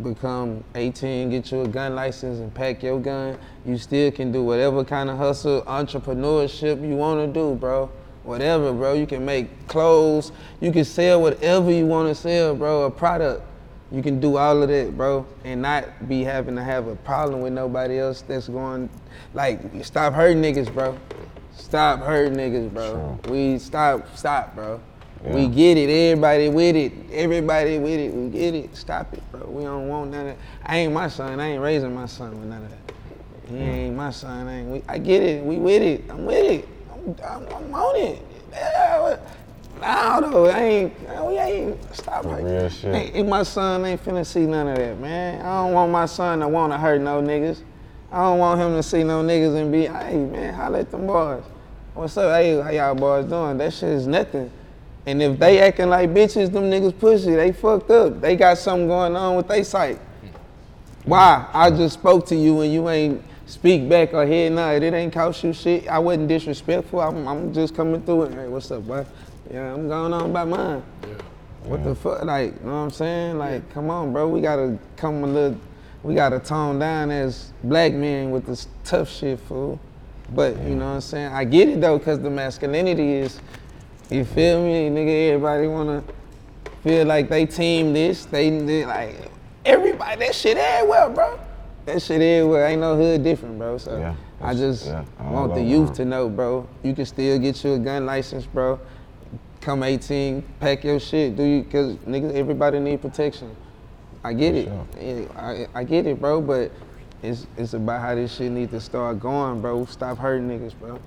become 0.04 0.64
18, 0.76 1.30
get 1.30 1.52
you 1.52 1.62
a 1.62 1.68
gun 1.68 1.96
license 1.96 2.40
and 2.40 2.54
pack 2.54 2.84
your 2.84 3.00
gun. 3.00 3.38
You 3.66 3.78
still 3.78 4.12
can 4.12 4.32
do 4.32 4.44
whatever 4.44 4.84
kind 4.84 5.10
of 5.10 5.18
hustle, 5.18 5.62
entrepreneurship 5.64 6.88
you 6.88 6.96
want 6.96 7.22
to 7.22 7.28
do, 7.28 7.56
bro. 7.56 7.90
Whatever, 8.24 8.74
bro. 8.74 8.94
You 8.94 9.06
can 9.06 9.24
make 9.24 9.68
clothes. 9.68 10.32
You 10.60 10.72
can 10.72 10.84
sell 10.84 11.22
whatever 11.22 11.72
you 11.72 11.86
want 11.86 12.10
to 12.10 12.16
sell, 12.16 12.56
bro. 12.56 12.84
A 12.84 12.92
product. 12.92 13.44
You 13.92 14.02
can 14.02 14.20
do 14.20 14.38
all 14.38 14.64
of 14.64 14.70
that, 14.70 14.98
bro, 14.98 15.26
and 15.44 15.62
not 15.62 16.08
be 16.10 16.24
having 16.24 16.56
to 16.56 16.64
have 16.64 16.88
a 16.88 16.96
problem 16.96 17.42
with 17.42 17.54
nobody 17.54 18.00
else 18.00 18.22
that's 18.22 18.48
going. 18.48 18.90
Like, 19.34 19.60
stop 19.84 20.14
hurting 20.14 20.42
niggas, 20.42 20.74
bro. 20.74 20.98
Stop 21.56 22.00
hurting 22.02 22.36
niggas, 22.36 22.74
bro. 22.74 23.20
We 23.30 23.60
stop, 23.60 24.18
stop, 24.18 24.56
bro. 24.56 24.82
We 25.24 25.48
get 25.48 25.78
it. 25.78 25.90
Everybody 25.90 26.50
with 26.50 26.76
it. 26.76 26.92
Everybody 27.12 27.80
with 27.80 28.00
it. 28.00 28.14
We 28.14 28.30
get 28.30 28.54
it. 28.54 28.76
Stop 28.76 29.14
it, 29.14 29.24
bro. 29.32 29.48
We 29.48 29.64
don't 29.64 29.88
want 29.88 30.12
none 30.12 30.28
of 30.28 30.38
that. 30.38 30.38
I 30.64 30.78
ain't 30.78 30.94
my 30.94 31.08
son. 31.08 31.40
I 31.40 31.52
ain't 31.52 31.62
raising 31.62 31.94
my 31.96 32.06
son 32.06 32.40
with 32.40 32.48
none 32.48 32.64
of 32.64 32.70
that. 32.70 32.94
He 33.50 33.58
ain't 33.58 33.96
my 33.96 34.12
son. 34.12 34.48
I 34.48 34.60
ain't. 34.60 34.70
We, 34.70 34.84
I 34.88 34.98
get 34.98 35.24
it. 35.24 35.44
We 35.44 35.58
with 35.58 35.82
it. 35.82 36.04
I'm 36.10 36.26
with 36.26 36.46
it. 36.46 36.70
I'm, 36.92 37.16
I'm, 37.24 37.48
I'm 37.48 37.74
on 37.74 37.96
it. 37.96 38.22
Nah, 39.80 40.20
though, 40.22 40.46
I 40.48 40.60
ain't. 40.60 40.94
Oh, 41.10 41.30
we 41.30 41.38
ain't. 41.38 41.96
Stop 41.96 42.26
right. 42.26 42.44
Real 42.44 42.70
shit. 42.70 42.96
Ain't, 42.96 43.16
and 43.16 43.30
my 43.30 43.44
son 43.44 43.86
ain't 43.86 44.04
finna 44.04 44.26
see 44.26 44.46
none 44.46 44.68
of 44.68 44.78
that, 44.78 45.00
man. 45.00 45.42
I 45.42 45.64
don't 45.64 45.74
want 45.74 45.92
my 45.92 46.06
son 46.06 46.40
to 46.40 46.48
want 46.48 46.72
to 46.74 46.78
hurt 46.78 47.02
no 47.02 47.22
niggas. 47.22 47.62
I 48.12 48.20
don't 48.20 48.40
want 48.40 48.62
him 48.62 48.74
to 48.76 48.84
see 48.84 49.04
no 49.04 49.22
niggas 49.24 49.60
and 49.60 49.72
be, 49.72 49.88
hey, 49.88 50.18
man, 50.18 50.54
holla 50.54 50.80
at 50.80 50.92
them 50.92 51.06
boys. 51.06 51.44
What's 51.94 52.16
up? 52.18 52.36
Hey, 52.36 52.62
how 52.62 52.70
y'all 52.70 52.96
boys 52.96 53.26
doing? 53.26 53.58
That 53.58 53.74
shit 53.74 53.90
is 53.90 54.08
nothing. 54.08 54.52
And 55.06 55.22
if 55.22 55.38
they 55.38 55.60
acting 55.60 55.90
like 55.90 56.10
bitches, 56.12 56.52
them 56.52 56.64
niggas 56.64 56.98
pussy, 56.98 57.36
they 57.36 57.52
fucked 57.52 57.92
up. 57.92 58.22
They 58.22 58.36
got 58.36 58.58
something 58.58 58.88
going 58.88 59.16
on 59.16 59.36
with 59.36 59.48
they 59.48 59.64
sight. 59.64 60.00
Why? 61.04 61.46
I 61.54 61.70
just 61.70 61.96
spoke 61.96 62.26
to 62.28 62.36
you 62.36 62.62
and 62.62 62.74
you 62.74 62.90
ain't 62.90 63.24
speak 63.46 63.88
back 63.88 64.14
or 64.14 64.26
head 64.26 64.54
nod. 64.54 64.82
It 64.82 64.94
ain't 64.94 65.14
cost 65.14 65.44
you 65.44 65.54
shit. 65.54 65.88
I 65.88 66.00
wasn't 66.00 66.28
disrespectful. 66.28 67.00
I'm, 67.00 67.28
I'm 67.28 67.54
just 67.54 67.76
coming 67.76 68.02
through 68.02 68.24
it. 68.24 68.34
Hey, 68.34 68.48
what's 68.48 68.72
up, 68.72 68.88
boy? 68.88 69.06
Yeah, 69.52 69.74
I'm 69.74 69.88
going 69.88 70.14
on 70.14 70.34
by 70.34 70.44
mine. 70.44 70.84
What 71.64 71.84
the 71.84 71.96
fuck? 71.96 72.24
Like, 72.24 72.54
you 72.60 72.66
know 72.66 72.74
what 72.74 72.80
I'm 72.80 72.92
saying? 72.92 73.38
Like, 73.38 73.70
come 73.74 73.90
on, 73.90 74.14
bro. 74.14 74.28
We 74.28 74.42
gotta 74.42 74.78
come 74.98 75.24
a 75.24 75.28
little, 75.28 75.60
we 76.04 76.16
gotta 76.16 76.40
tone 76.40 76.80
down 76.80 77.12
as 77.12 77.52
black 77.64 77.94
men 77.94 78.32
with 78.32 78.46
this 78.46 78.68
tough 78.84 79.10
shit, 79.10 79.40
fool. 79.40 79.80
But, 80.34 80.58
you 80.64 80.76
know 80.76 80.86
what 80.86 80.96
I'm 80.96 81.02
saying? 81.02 81.32
I 81.34 81.44
get 81.44 81.70
it 81.70 81.82
though, 81.82 82.00
cause 82.00 82.20
the 82.20 82.30
masculinity 82.30 83.14
is, 83.14 83.40
you 84.10 84.26
feel 84.26 84.64
me? 84.64 84.90
Nigga, 84.90 85.30
everybody 85.30 85.68
wanna 85.68 86.04
feel 86.84 87.06
like 87.06 87.30
they 87.30 87.46
team 87.46 87.94
this, 87.94 88.26
they, 88.26 88.50
they 88.50 88.86
like, 88.86 89.16
everybody, 89.66 90.26
that 90.26 90.36
shit 90.36 90.58
everywhere, 90.58 91.10
bro. 91.10 91.40
That 91.86 92.02
shit 92.02 92.22
everywhere. 92.22 92.68
Ain't 92.68 92.82
no 92.82 92.96
hood 92.96 93.24
different, 93.24 93.60
bro. 93.60 93.78
So 93.78 93.98
Yeah, 93.98 94.16
I 94.42 94.56
just 94.56 94.88
yeah, 94.88 95.06
all 95.20 95.34
want 95.34 95.54
the 95.54 95.62
youth 95.62 95.94
to 95.94 96.06
know, 96.06 96.30
bro. 96.30 96.68
You 96.82 96.96
can 96.96 97.06
still 97.06 97.38
get 97.38 97.64
you 97.64 97.74
a 97.74 97.80
gun 97.80 98.08
license, 98.08 98.46
bro. 98.48 98.80
Come 99.66 99.82
18, 99.82 100.44
pack 100.60 100.84
your 100.84 101.00
shit. 101.00 101.36
Do 101.36 101.44
you? 101.44 101.64
Cause 101.64 101.96
niggas, 102.08 102.36
everybody 102.36 102.80
need 102.80 103.02
protection. 103.02 103.54
I 104.24 104.34
get 104.34 104.54
it. 104.54 104.70
Yeah, 105.02 105.26
I, 105.36 105.68
I 105.74 105.84
get 105.84 106.06
it, 106.06 106.22
bro. 106.22 106.40
But 106.40 106.72
it's 107.24 107.48
it's 107.58 107.74
about 107.74 108.00
how 108.00 108.14
this 108.14 108.36
shit 108.36 108.52
need 108.52 108.70
to 108.72 108.80
start 108.80 109.20
going, 109.20 109.62
bro. 109.62 109.86
Stop 109.86 110.20
hurting 110.20 110.48
niggas, 110.48 110.78
bro. 110.80 111.00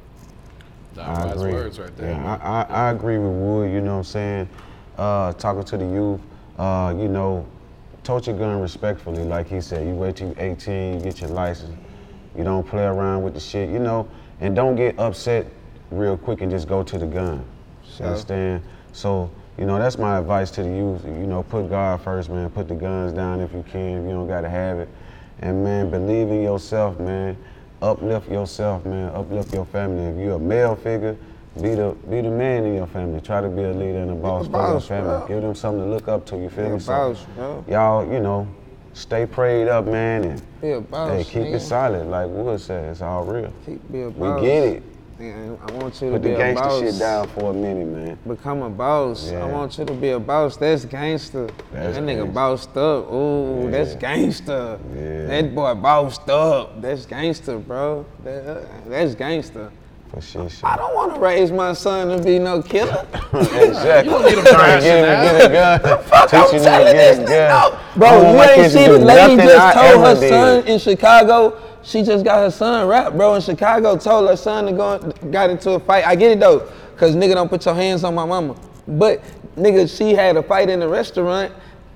Nah, 0.96 1.26
wise 1.26 1.38
words 1.38 1.78
right 1.78 1.96
there. 1.96 2.10
Yeah, 2.10 2.38
I, 2.42 2.62
I, 2.62 2.86
I 2.86 2.90
agree 2.90 3.18
with 3.18 3.32
Wood, 3.32 3.70
you 3.70 3.80
know 3.80 3.92
what 3.92 3.98
I'm 3.98 4.04
saying? 4.04 4.48
Uh, 4.96 5.32
talking 5.34 5.62
to 5.62 5.76
the 5.76 5.84
youth, 5.84 6.20
uh, 6.58 6.92
you 6.98 7.06
know, 7.06 7.46
tote 8.02 8.26
your 8.26 8.36
gun 8.36 8.60
respectfully, 8.60 9.22
like 9.22 9.46
he 9.46 9.60
said. 9.60 9.86
You 9.86 9.94
wait 9.94 10.16
till 10.16 10.28
you 10.28 10.34
18, 10.36 10.94
you 10.94 11.00
get 11.00 11.20
your 11.20 11.30
license. 11.30 11.76
You 12.36 12.42
don't 12.42 12.66
play 12.66 12.84
around 12.84 13.22
with 13.22 13.34
the 13.34 13.40
shit, 13.40 13.70
you 13.70 13.78
know, 13.78 14.08
and 14.40 14.56
don't 14.56 14.74
get 14.74 14.98
upset 14.98 15.46
real 15.92 16.16
quick 16.16 16.40
and 16.40 16.50
just 16.50 16.66
go 16.66 16.82
to 16.82 16.98
the 16.98 17.06
gun. 17.06 17.44
You 18.00 18.06
understand? 18.06 18.62
So, 18.92 19.30
you 19.58 19.64
know, 19.66 19.78
that's 19.78 19.98
my 19.98 20.18
advice 20.18 20.50
to 20.52 20.62
the 20.62 20.68
youth. 20.68 21.04
You 21.04 21.26
know, 21.26 21.42
put 21.42 21.68
God 21.68 22.00
first, 22.02 22.30
man. 22.30 22.48
Put 22.50 22.68
the 22.68 22.74
guns 22.74 23.12
down 23.12 23.40
if 23.40 23.52
you 23.52 23.64
can, 23.70 23.98
if 23.98 24.04
you 24.04 24.10
don't 24.10 24.28
gotta 24.28 24.48
have 24.48 24.78
it. 24.78 24.88
And 25.40 25.62
man, 25.62 25.90
believe 25.90 26.28
in 26.28 26.42
yourself, 26.42 26.98
man. 26.98 27.36
Uplift 27.80 28.28
yourself, 28.30 28.84
man. 28.84 29.14
Uplift 29.14 29.52
your 29.52 29.64
family. 29.66 30.04
If 30.04 30.16
you're 30.16 30.36
a 30.36 30.38
male 30.38 30.74
figure, 30.74 31.16
be 31.60 31.74
the 31.74 31.96
be 32.10 32.20
the 32.20 32.30
man 32.30 32.64
in 32.64 32.74
your 32.74 32.86
family. 32.88 33.20
Try 33.20 33.40
to 33.40 33.48
be 33.48 33.62
a 33.62 33.72
leader 33.72 33.98
and 33.98 34.10
a 34.10 34.14
boss 34.14 34.46
for 34.48 34.68
your 34.68 34.80
family. 34.80 35.18
bro. 35.18 35.26
Give 35.28 35.42
them 35.42 35.54
something 35.54 35.84
to 35.84 35.90
look 35.90 36.08
up 36.08 36.26
to. 36.26 36.36
You 36.36 36.50
feel 36.50 36.66
Be 36.66 36.72
me? 36.74 36.78
So, 36.80 36.92
boss, 36.92 37.26
bro. 37.36 37.64
y'all, 37.68 38.12
you 38.12 38.20
know, 38.20 38.48
stay 38.94 39.26
prayed 39.26 39.68
up, 39.68 39.86
man, 39.86 40.24
and 40.24 40.42
Be 40.60 40.72
a 40.72 40.80
boss, 40.80 41.10
hey, 41.10 41.24
keep 41.24 41.42
nigga. 41.44 41.54
it 41.54 41.60
solid. 41.60 42.06
Like 42.06 42.28
Wood 42.30 42.60
said, 42.60 42.90
it's 42.90 43.00
all 43.02 43.24
real. 43.24 43.52
Keep 43.66 43.90
be 43.92 44.02
a 44.02 44.08
We 44.10 44.40
get 44.40 44.64
it. 44.64 44.82
Nigga, 45.18 45.58
I 45.68 45.72
want 45.74 46.00
you 46.00 46.10
to 46.10 46.12
Put 46.14 46.22
be 46.22 46.28
the 46.28 46.34
a 46.36 46.38
gangster 46.38 46.64
boss. 46.64 46.80
shit 46.80 46.98
down 47.00 47.28
for 47.28 47.50
a 47.50 47.52
minute, 47.54 47.88
man. 47.88 48.18
Become 48.26 48.62
a 48.62 48.70
boss. 48.70 49.32
Yeah. 49.32 49.42
I 49.44 49.46
want 49.50 49.76
you 49.76 49.84
to 49.84 49.92
be 49.92 50.10
a 50.10 50.20
boss. 50.20 50.56
That's 50.56 50.84
gangster. 50.84 51.48
That's 51.72 51.96
that 51.96 52.04
nigga 52.04 52.18
gangster. 52.18 52.32
bossed 52.32 52.76
up. 52.76 53.12
Ooh, 53.12 53.68
that's 53.68 53.94
gangster. 53.96 54.78
Yeah. 54.94 55.26
That 55.26 55.54
boy 55.56 55.74
bossed 55.74 56.28
up. 56.30 56.80
That's 56.80 57.04
gangster, 57.04 57.58
bro. 57.58 58.06
That, 58.22 58.46
uh, 58.46 58.64
that's 58.86 59.16
gangster. 59.16 59.72
For 60.12 60.20
sure, 60.22 60.48
shit. 60.48 60.64
I 60.64 60.76
don't 60.76 60.94
want 60.94 61.14
to 61.16 61.20
raise 61.20 61.50
my 61.50 61.72
son 61.72 62.16
to 62.16 62.22
be 62.24 62.38
no 62.38 62.62
killer. 62.62 63.04
exactly. 63.32 64.10
You 64.12 64.18
don't 64.18 64.24
need 64.24 64.38
him 64.38 64.44
Trying 64.44 64.78
to 64.78 64.84
get 64.86 64.98
him 65.04 65.04
to 65.04 65.38
get 65.38 65.50
a 65.50 65.52
gun. 65.52 66.02
Fuck, 66.04 66.32
I'm 66.34 66.44
Teach 66.44 66.50
to 66.52 66.64
telling 66.64 66.86
get 66.86 66.94
this 66.94 67.18
a 67.18 67.22
nigga. 67.22 67.26
gun. 67.26 67.72
No. 67.72 67.78
Bro, 67.96 68.22
want 68.22 68.28
you 68.30 68.36
my 68.36 68.44
ain't 68.44 68.54
kids 68.54 68.72
to 68.74 68.78
see 68.78 68.86
the 68.92 68.98
lady 68.98 69.36
just 69.42 69.74
told 69.76 70.06
her 70.06 70.28
son 70.28 70.66
in 70.66 70.78
Chicago. 70.78 71.60
She 71.88 72.02
just 72.02 72.22
got 72.22 72.40
her 72.40 72.50
son 72.50 72.86
wrapped, 72.86 73.16
bro. 73.16 73.34
In 73.34 73.40
Chicago, 73.40 73.96
told 73.96 74.28
her 74.28 74.36
son 74.36 74.66
to 74.66 74.72
go 74.72 74.98
got 75.30 75.48
into 75.48 75.70
a 75.70 75.80
fight. 75.80 76.06
I 76.06 76.16
get 76.16 76.32
it 76.32 76.40
though, 76.40 76.70
cause 76.98 77.16
nigga 77.16 77.32
don't 77.32 77.48
put 77.48 77.64
your 77.64 77.74
hands 77.74 78.04
on 78.04 78.14
my 78.14 78.26
mama. 78.26 78.56
But 78.86 79.22
nigga, 79.56 79.88
she 79.96 80.12
had 80.12 80.36
a 80.36 80.42
fight 80.42 80.68
in 80.68 80.80
the 80.80 80.88
restaurant 80.88 81.50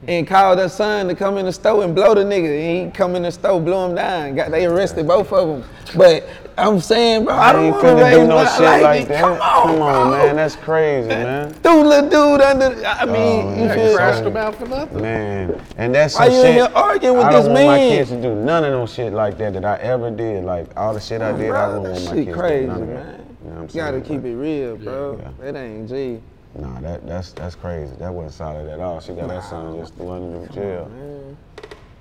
and 0.09 0.26
called 0.26 0.59
her 0.61 0.70
son 0.70 1.09
to 1.09 1.14
come 1.14 1.36
in 1.36 1.45
the 1.45 1.53
store 1.53 1.84
and 1.84 1.95
blow 1.95 2.14
the 2.14 2.22
nigga. 2.22 2.49
And 2.49 2.86
he 2.86 2.90
come 2.90 3.16
in 3.16 3.22
the 3.22 3.30
store, 3.30 3.61
blew 3.61 3.84
him 3.84 3.95
down. 3.95 4.34
Got 4.34 4.51
they 4.51 4.64
arrested 4.64 5.07
both 5.07 5.30
of 5.30 5.47
them. 5.47 5.70
But 5.95 6.26
I'm 6.59 6.80
saying, 6.80 7.24
bro, 7.24 7.34
I 7.34 7.48
I 7.48 7.53
don't 7.53 7.64
ain't 7.64 7.72
want 7.74 7.84
to 7.86 7.88
finna 7.92 8.03
raise 8.05 8.16
do 8.16 8.26
no 8.26 8.34
my 8.36 8.44
shit 8.53 8.61
like, 8.62 8.82
like 8.82 9.09
that. 9.09 9.22
Come 9.22 9.82
on, 9.82 10.09
bro. 10.09 10.11
man. 10.11 10.36
That's 10.36 10.57
crazy, 10.57 11.09
man. 11.09 11.53
Dude, 11.62 11.86
little 11.86 12.11
dude 12.11 12.40
under. 12.42 12.86
I 12.86 12.98
oh, 13.03 13.07
mean, 13.07 13.46
Oh, 13.46 13.50
you 13.62 13.68
man. 13.68 13.78
feel? 13.78 13.96
Crashed 13.96 14.22
him 14.24 14.36
out 14.36 14.55
for 14.57 14.66
nothing. 14.66 15.00
Man, 15.00 15.64
and 15.78 15.94
that's 15.94 16.14
Why 16.14 16.26
some 16.26 16.34
you 16.34 16.40
in 16.40 16.44
shit. 16.46 16.55
here 16.57 16.70
arguing 16.74 17.16
with 17.16 17.26
I 17.26 17.32
this 17.32 17.44
don't 17.46 17.55
want 17.55 17.66
my 17.66 17.78
kids 17.78 18.11
to 18.11 18.20
do 18.22 18.34
none 18.34 18.64
of 18.64 18.72
no 18.72 18.86
shit 18.86 19.12
like 19.12 19.38
that 19.38 19.55
that 19.55 19.64
I 19.64 19.76
ever 19.78 20.11
did. 20.11 20.44
Like 20.44 20.66
all 20.76 20.92
the 20.94 21.00
shit 21.00 21.22
I 21.22 21.32
did, 21.32 21.50
I 21.53 21.66
Bro, 21.68 21.82
don't 21.84 21.92
want 21.92 22.05
my 22.05 22.14
shit 22.14 22.24
kids 22.26 22.36
crazy, 22.38 22.66
to 22.66 22.72
do 22.74 22.78
none 22.78 22.82
of 22.82 22.88
that. 22.88 22.94
man. 22.94 23.18
You 23.44 23.48
know 23.48 23.55
what 23.55 23.57
I'm 23.62 23.68
You 23.68 23.74
gotta 23.74 24.00
keep 24.00 24.24
it 24.24 24.34
real, 24.36 24.76
bro. 24.76 25.18
Yeah. 25.40 25.53
That 25.53 25.57
ain't 25.59 25.88
G. 25.88 26.20
Nah, 26.55 26.80
that 26.80 27.07
that's 27.07 27.32
that's 27.32 27.55
crazy. 27.55 27.94
That 27.98 28.12
wasn't 28.12 28.34
solid 28.34 28.68
at 28.68 28.78
all. 28.78 29.00
She 29.00 29.14
got 29.14 29.28
that 29.28 29.42
son 29.44 29.78
just 29.78 29.96
the 29.96 30.05
one 30.05 30.22
in 30.22 30.53
jail. 30.53 30.90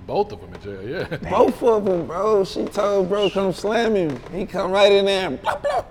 Both 0.06 0.32
of 0.32 0.40
them 0.40 0.52
in 0.54 0.60
jail, 0.60 0.88
yeah. 0.88 1.16
Both 1.30 1.62
of 1.62 1.84
them, 1.84 2.06
bro. 2.06 2.44
She 2.44 2.64
told 2.64 3.08
bro 3.08 3.30
come 3.30 3.52
slam 3.52 3.94
him. 3.94 4.20
He 4.32 4.46
come 4.46 4.72
right 4.72 4.90
in 4.90 5.04
there 5.04 5.28
and 5.28 5.40
blah, 5.42 5.56
blah. 5.56 5.84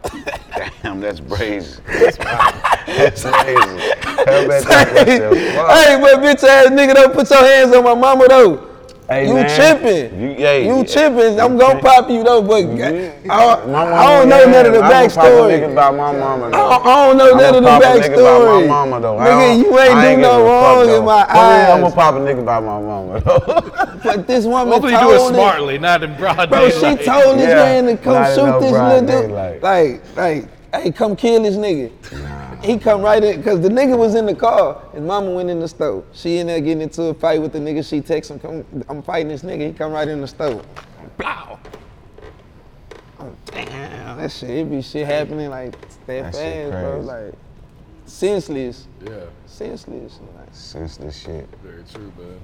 Damn, 0.82 0.99
that's 0.99 1.20
brazen. 1.32 1.84
That's 1.88 2.18
crazy. 2.18 3.24
Hell, 3.26 4.47
man, 4.47 4.64
that's 4.64 4.66
myself. 4.66 5.38
Fuck. 5.38 5.72
hey, 5.72 5.99
but 6.01 6.20
bitch 6.20 6.43
ass 6.43 6.68
nigga, 6.70 6.93
don't 6.93 7.14
put 7.14 7.30
your 7.30 7.43
hands 7.43 7.74
on 7.74 7.84
my 7.84 7.95
mama 7.95 8.28
though. 8.28 8.70
Hey, 9.12 9.28
you 9.28 9.34
man. 9.34 9.49
tripping. 9.57 10.22
You, 10.22 10.30
hey, 10.36 10.66
You 10.66 10.78
yeah. 10.78 10.84
tripping. 10.86 11.39
I'm 11.39 11.57
gonna 11.57 11.82
pop 11.82 12.09
you 12.09 12.24
though, 12.24 12.41
but 12.41 12.64
I, 12.64 12.66
My 12.70 13.43
I 13.43 13.66
mama, 13.66 13.91
don't 14.07 14.30
know 14.30 14.39
yeah, 14.39 14.51
none 14.51 14.66
of 14.68 14.72
the 14.72 14.80
I'ma 14.80 15.09
pop 15.09 15.26
a 15.26 15.47
nigga 15.51 15.68
backstory. 15.68 15.72
about 15.74 15.95
my 15.95 16.12
mama 16.14 16.45
I 16.47 16.51
don't, 16.51 16.86
I 16.86 17.07
don't 17.07 17.18
know 17.18 17.32
I'ma 17.32 17.41
none 17.41 17.55
of 17.55 17.64
the 17.64 17.70
pop 17.70 17.84
a 17.84 17.86
nigga 17.86 18.14
about 18.14 18.41
backstory. 18.41 18.62
my 18.62 18.68
mama 18.68 19.01
though. 19.01 19.18
Nigga, 19.18 19.57
you 19.59 19.80
ain't 19.80 19.95
I 19.95 20.16
do 20.16 20.22
no 20.22 20.32
a 20.32 20.47
fuck, 20.47 20.88
wrong 20.88 20.89
in 20.97 21.05
my 21.05 21.26
For 21.26 21.34
real, 21.34 21.72
I'ma 21.76 21.89
pop 21.91 22.16
a 22.16 22.18
nigga 22.20 22.39
about 22.39 22.64
my 22.64 22.80
mama 22.80 23.20
though. 23.20 23.99
But 24.03 24.28
this 24.28 24.45
woman 24.45 24.68
Hopefully 24.72 24.93
you 24.93 24.99
told 24.99 25.12
do 25.12 25.26
it 25.26 25.30
it- 25.32 25.34
smartly, 25.36 25.78
not 25.78 26.03
in 26.03 26.16
broad 26.16 26.49
Bro, 26.49 26.70
she 26.70 26.80
told 26.80 27.38
this 27.38 27.49
Yeah, 27.49 27.55
man 27.84 27.86
to 27.88 27.97
come 27.97 28.26
shoot 28.34 28.59
this 28.62 28.72
broad 28.72 29.03
little 29.03 29.22
dude. 29.28 29.62
Like, 29.62 30.16
like, 30.16 30.47
hey, 30.74 30.91
come 30.93 31.18
kill 31.18 31.43
this 31.43 31.57
nigga. 31.57 31.91
He 32.62 32.78
come 32.78 33.01
right 33.01 33.24
in, 33.24 33.41
cause 33.41 33.59
the 33.59 33.70
nigga 33.70 33.97
was 33.97 34.14
in 34.14 34.28
the 34.28 34.36
car. 34.36 34.84
His 34.93 35.01
mama 35.01 35.32
went 35.32 35.49
in 35.49 35.59
the 35.59 35.68
store. 35.68 36.03
She 36.14 36.38
in 36.38 36.47
there 36.47 36.59
getting 36.62 36.82
into 36.82 37.03
a 37.05 37.14
fight 37.14 37.41
with 37.41 37.53
the 37.53 37.59
nigga. 37.59 37.88
She 37.88 38.01
texts 38.01 38.30
him, 38.30 38.39
come, 38.39 38.64
I'm 38.88 39.01
fighting 39.01 39.30
this 39.30 39.41
nigga. 39.41 39.68
He 39.68 39.74
come 39.74 39.91
right 39.91 40.07
in 40.07 40.22
the 40.22 40.28
store. 40.28 40.62
Blow. 41.18 41.59
Oh, 43.20 43.36
damn, 43.45 44.18
that 44.18 44.32
shit, 44.32 44.49
it 44.49 44.70
be 44.70 44.82
shit 44.82 45.07
happening 45.07 45.49
like 45.49 45.72
that, 46.05 46.32
That 46.32 46.36
shit 46.36 46.72
fast, 46.72 46.84
bro. 46.84 46.99
Like, 46.99 47.34
senseless. 48.05 48.88
Yeah, 49.03 49.26
Senseless. 49.47 50.20
Like, 50.38 50.47
Senseless 50.51 51.18
shit. 51.20 51.47
very 51.64 51.84
true, 51.91 52.12
man. 52.18 52.39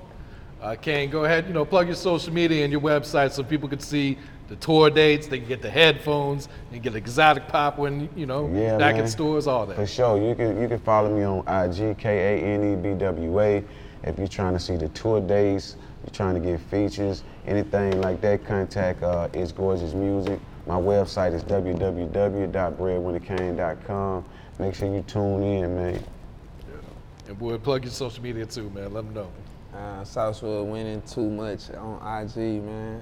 Uh, 0.61 0.76
Kane, 0.76 1.11
go 1.11 1.26
ahead, 1.26 1.47
you 1.47 1.53
know, 1.53 1.63
plug 1.65 1.86
your 1.86 1.95
social 1.95 2.34
media 2.34 2.63
and 2.63 2.72
your 2.72 2.82
website 2.82 3.32
so 3.32 3.43
people 3.43 3.70
can 3.70 3.80
see 3.80 4.18
the 4.48 4.56
tour 4.58 4.89
dates, 4.89 5.28
they 5.28 5.39
can 5.39 5.48
get 5.48 5.62
the 5.62 5.70
headphones, 5.70 6.48
and 6.72 6.82
get 6.82 6.95
exotic 6.95 7.48
pop 7.48 7.78
when, 7.78 8.10
you 8.16 8.26
know, 8.26 8.50
Yeah, 8.54 8.78
back 8.78 8.95
man. 8.95 9.04
in 9.04 9.10
stores, 9.10 9.48
all 9.48 9.66
that. 9.66 9.76
For 9.76 9.86
sure. 9.86 10.18
You 10.18 10.34
can 10.36 10.62
you 10.62 10.68
can 10.68 10.80
follow 10.80 11.14
me 11.16 11.24
on 11.24 11.39
IG 11.48 11.98
K 11.98 12.39
A 12.39 12.43
N 12.43 12.74
E 12.74 12.76
B 12.76 12.93
W 12.98 13.39
A. 13.41 13.64
If 14.04 14.18
you're 14.18 14.28
trying 14.28 14.54
to 14.54 14.60
see 14.60 14.78
the 14.78 14.88
tour 14.89 15.20
dates, 15.20 15.76
you're 16.06 16.14
trying 16.14 16.36
to 16.36 16.39
get 16.39 16.60
features, 16.62 17.24
anything 17.45 18.00
like 18.02 18.22
that, 18.22 18.45
contact 18.45 19.04
uh, 19.04 19.28
It's 19.34 19.52
Gorgeous 19.52 19.93
Music. 19.93 20.39
My 20.66 20.76
website 20.76 21.34
is 21.34 21.43
www.breadwinnerkane.com. 21.43 24.26
Make 24.60 24.76
sure 24.76 24.93
you 24.93 25.02
tune 25.04 25.43
in, 25.43 25.76
man. 25.76 25.93
Yeah. 25.93 26.00
And 27.30 27.39
boy, 27.39 27.58
plug 27.58 27.84
your 27.84 27.91
social 27.91 28.24
media 28.24 28.45
too, 28.45 28.70
man. 28.72 28.93
Let 28.93 29.06
them 29.06 29.14
know. 29.14 29.30
Uh, 29.74 30.04
Sauce 30.04 30.41
Woodwinnin 30.41 31.02
too 31.14 31.30
much 31.30 31.70
on 31.72 31.95
IG, 32.24 32.36
man. 32.64 33.02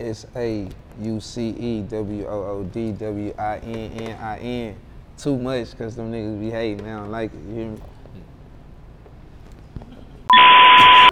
S 0.00 0.26
A 0.34 0.66
U 1.00 1.20
C 1.20 1.50
E 1.50 1.82
W 1.82 2.26
O 2.26 2.42
O 2.44 2.64
D 2.64 2.92
W 2.92 3.34
I 3.38 3.58
N 3.58 3.92
N 3.92 4.18
I 4.18 4.38
N. 4.38 4.76
Too 5.16 5.38
much, 5.38 5.76
cause 5.76 5.94
them 5.94 6.10
niggas 6.10 6.40
be 6.40 6.50
hating. 6.50 6.78
They 6.78 6.90
don't 6.90 7.10
like 7.10 7.32
it. 7.32 7.38
You 7.48 7.54
hear 7.54 7.70
me? 7.70 7.78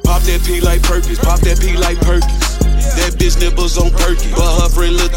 Pop 0.05 0.23
that 0.23 0.43
P 0.45 0.61
like 0.61 0.83
Perkins, 0.83 1.19
pop 1.19 1.41
that 1.41 1.61
P 1.61 1.77
like 1.77 2.01
Perkins. 2.01 2.59
That 2.99 3.15
bitch 3.15 3.39
nipples 3.39 3.79
on 3.79 3.91
perky, 3.93 4.35
but 4.35 4.43
her 4.59 4.69
friend 4.69 4.97
look 4.97 5.07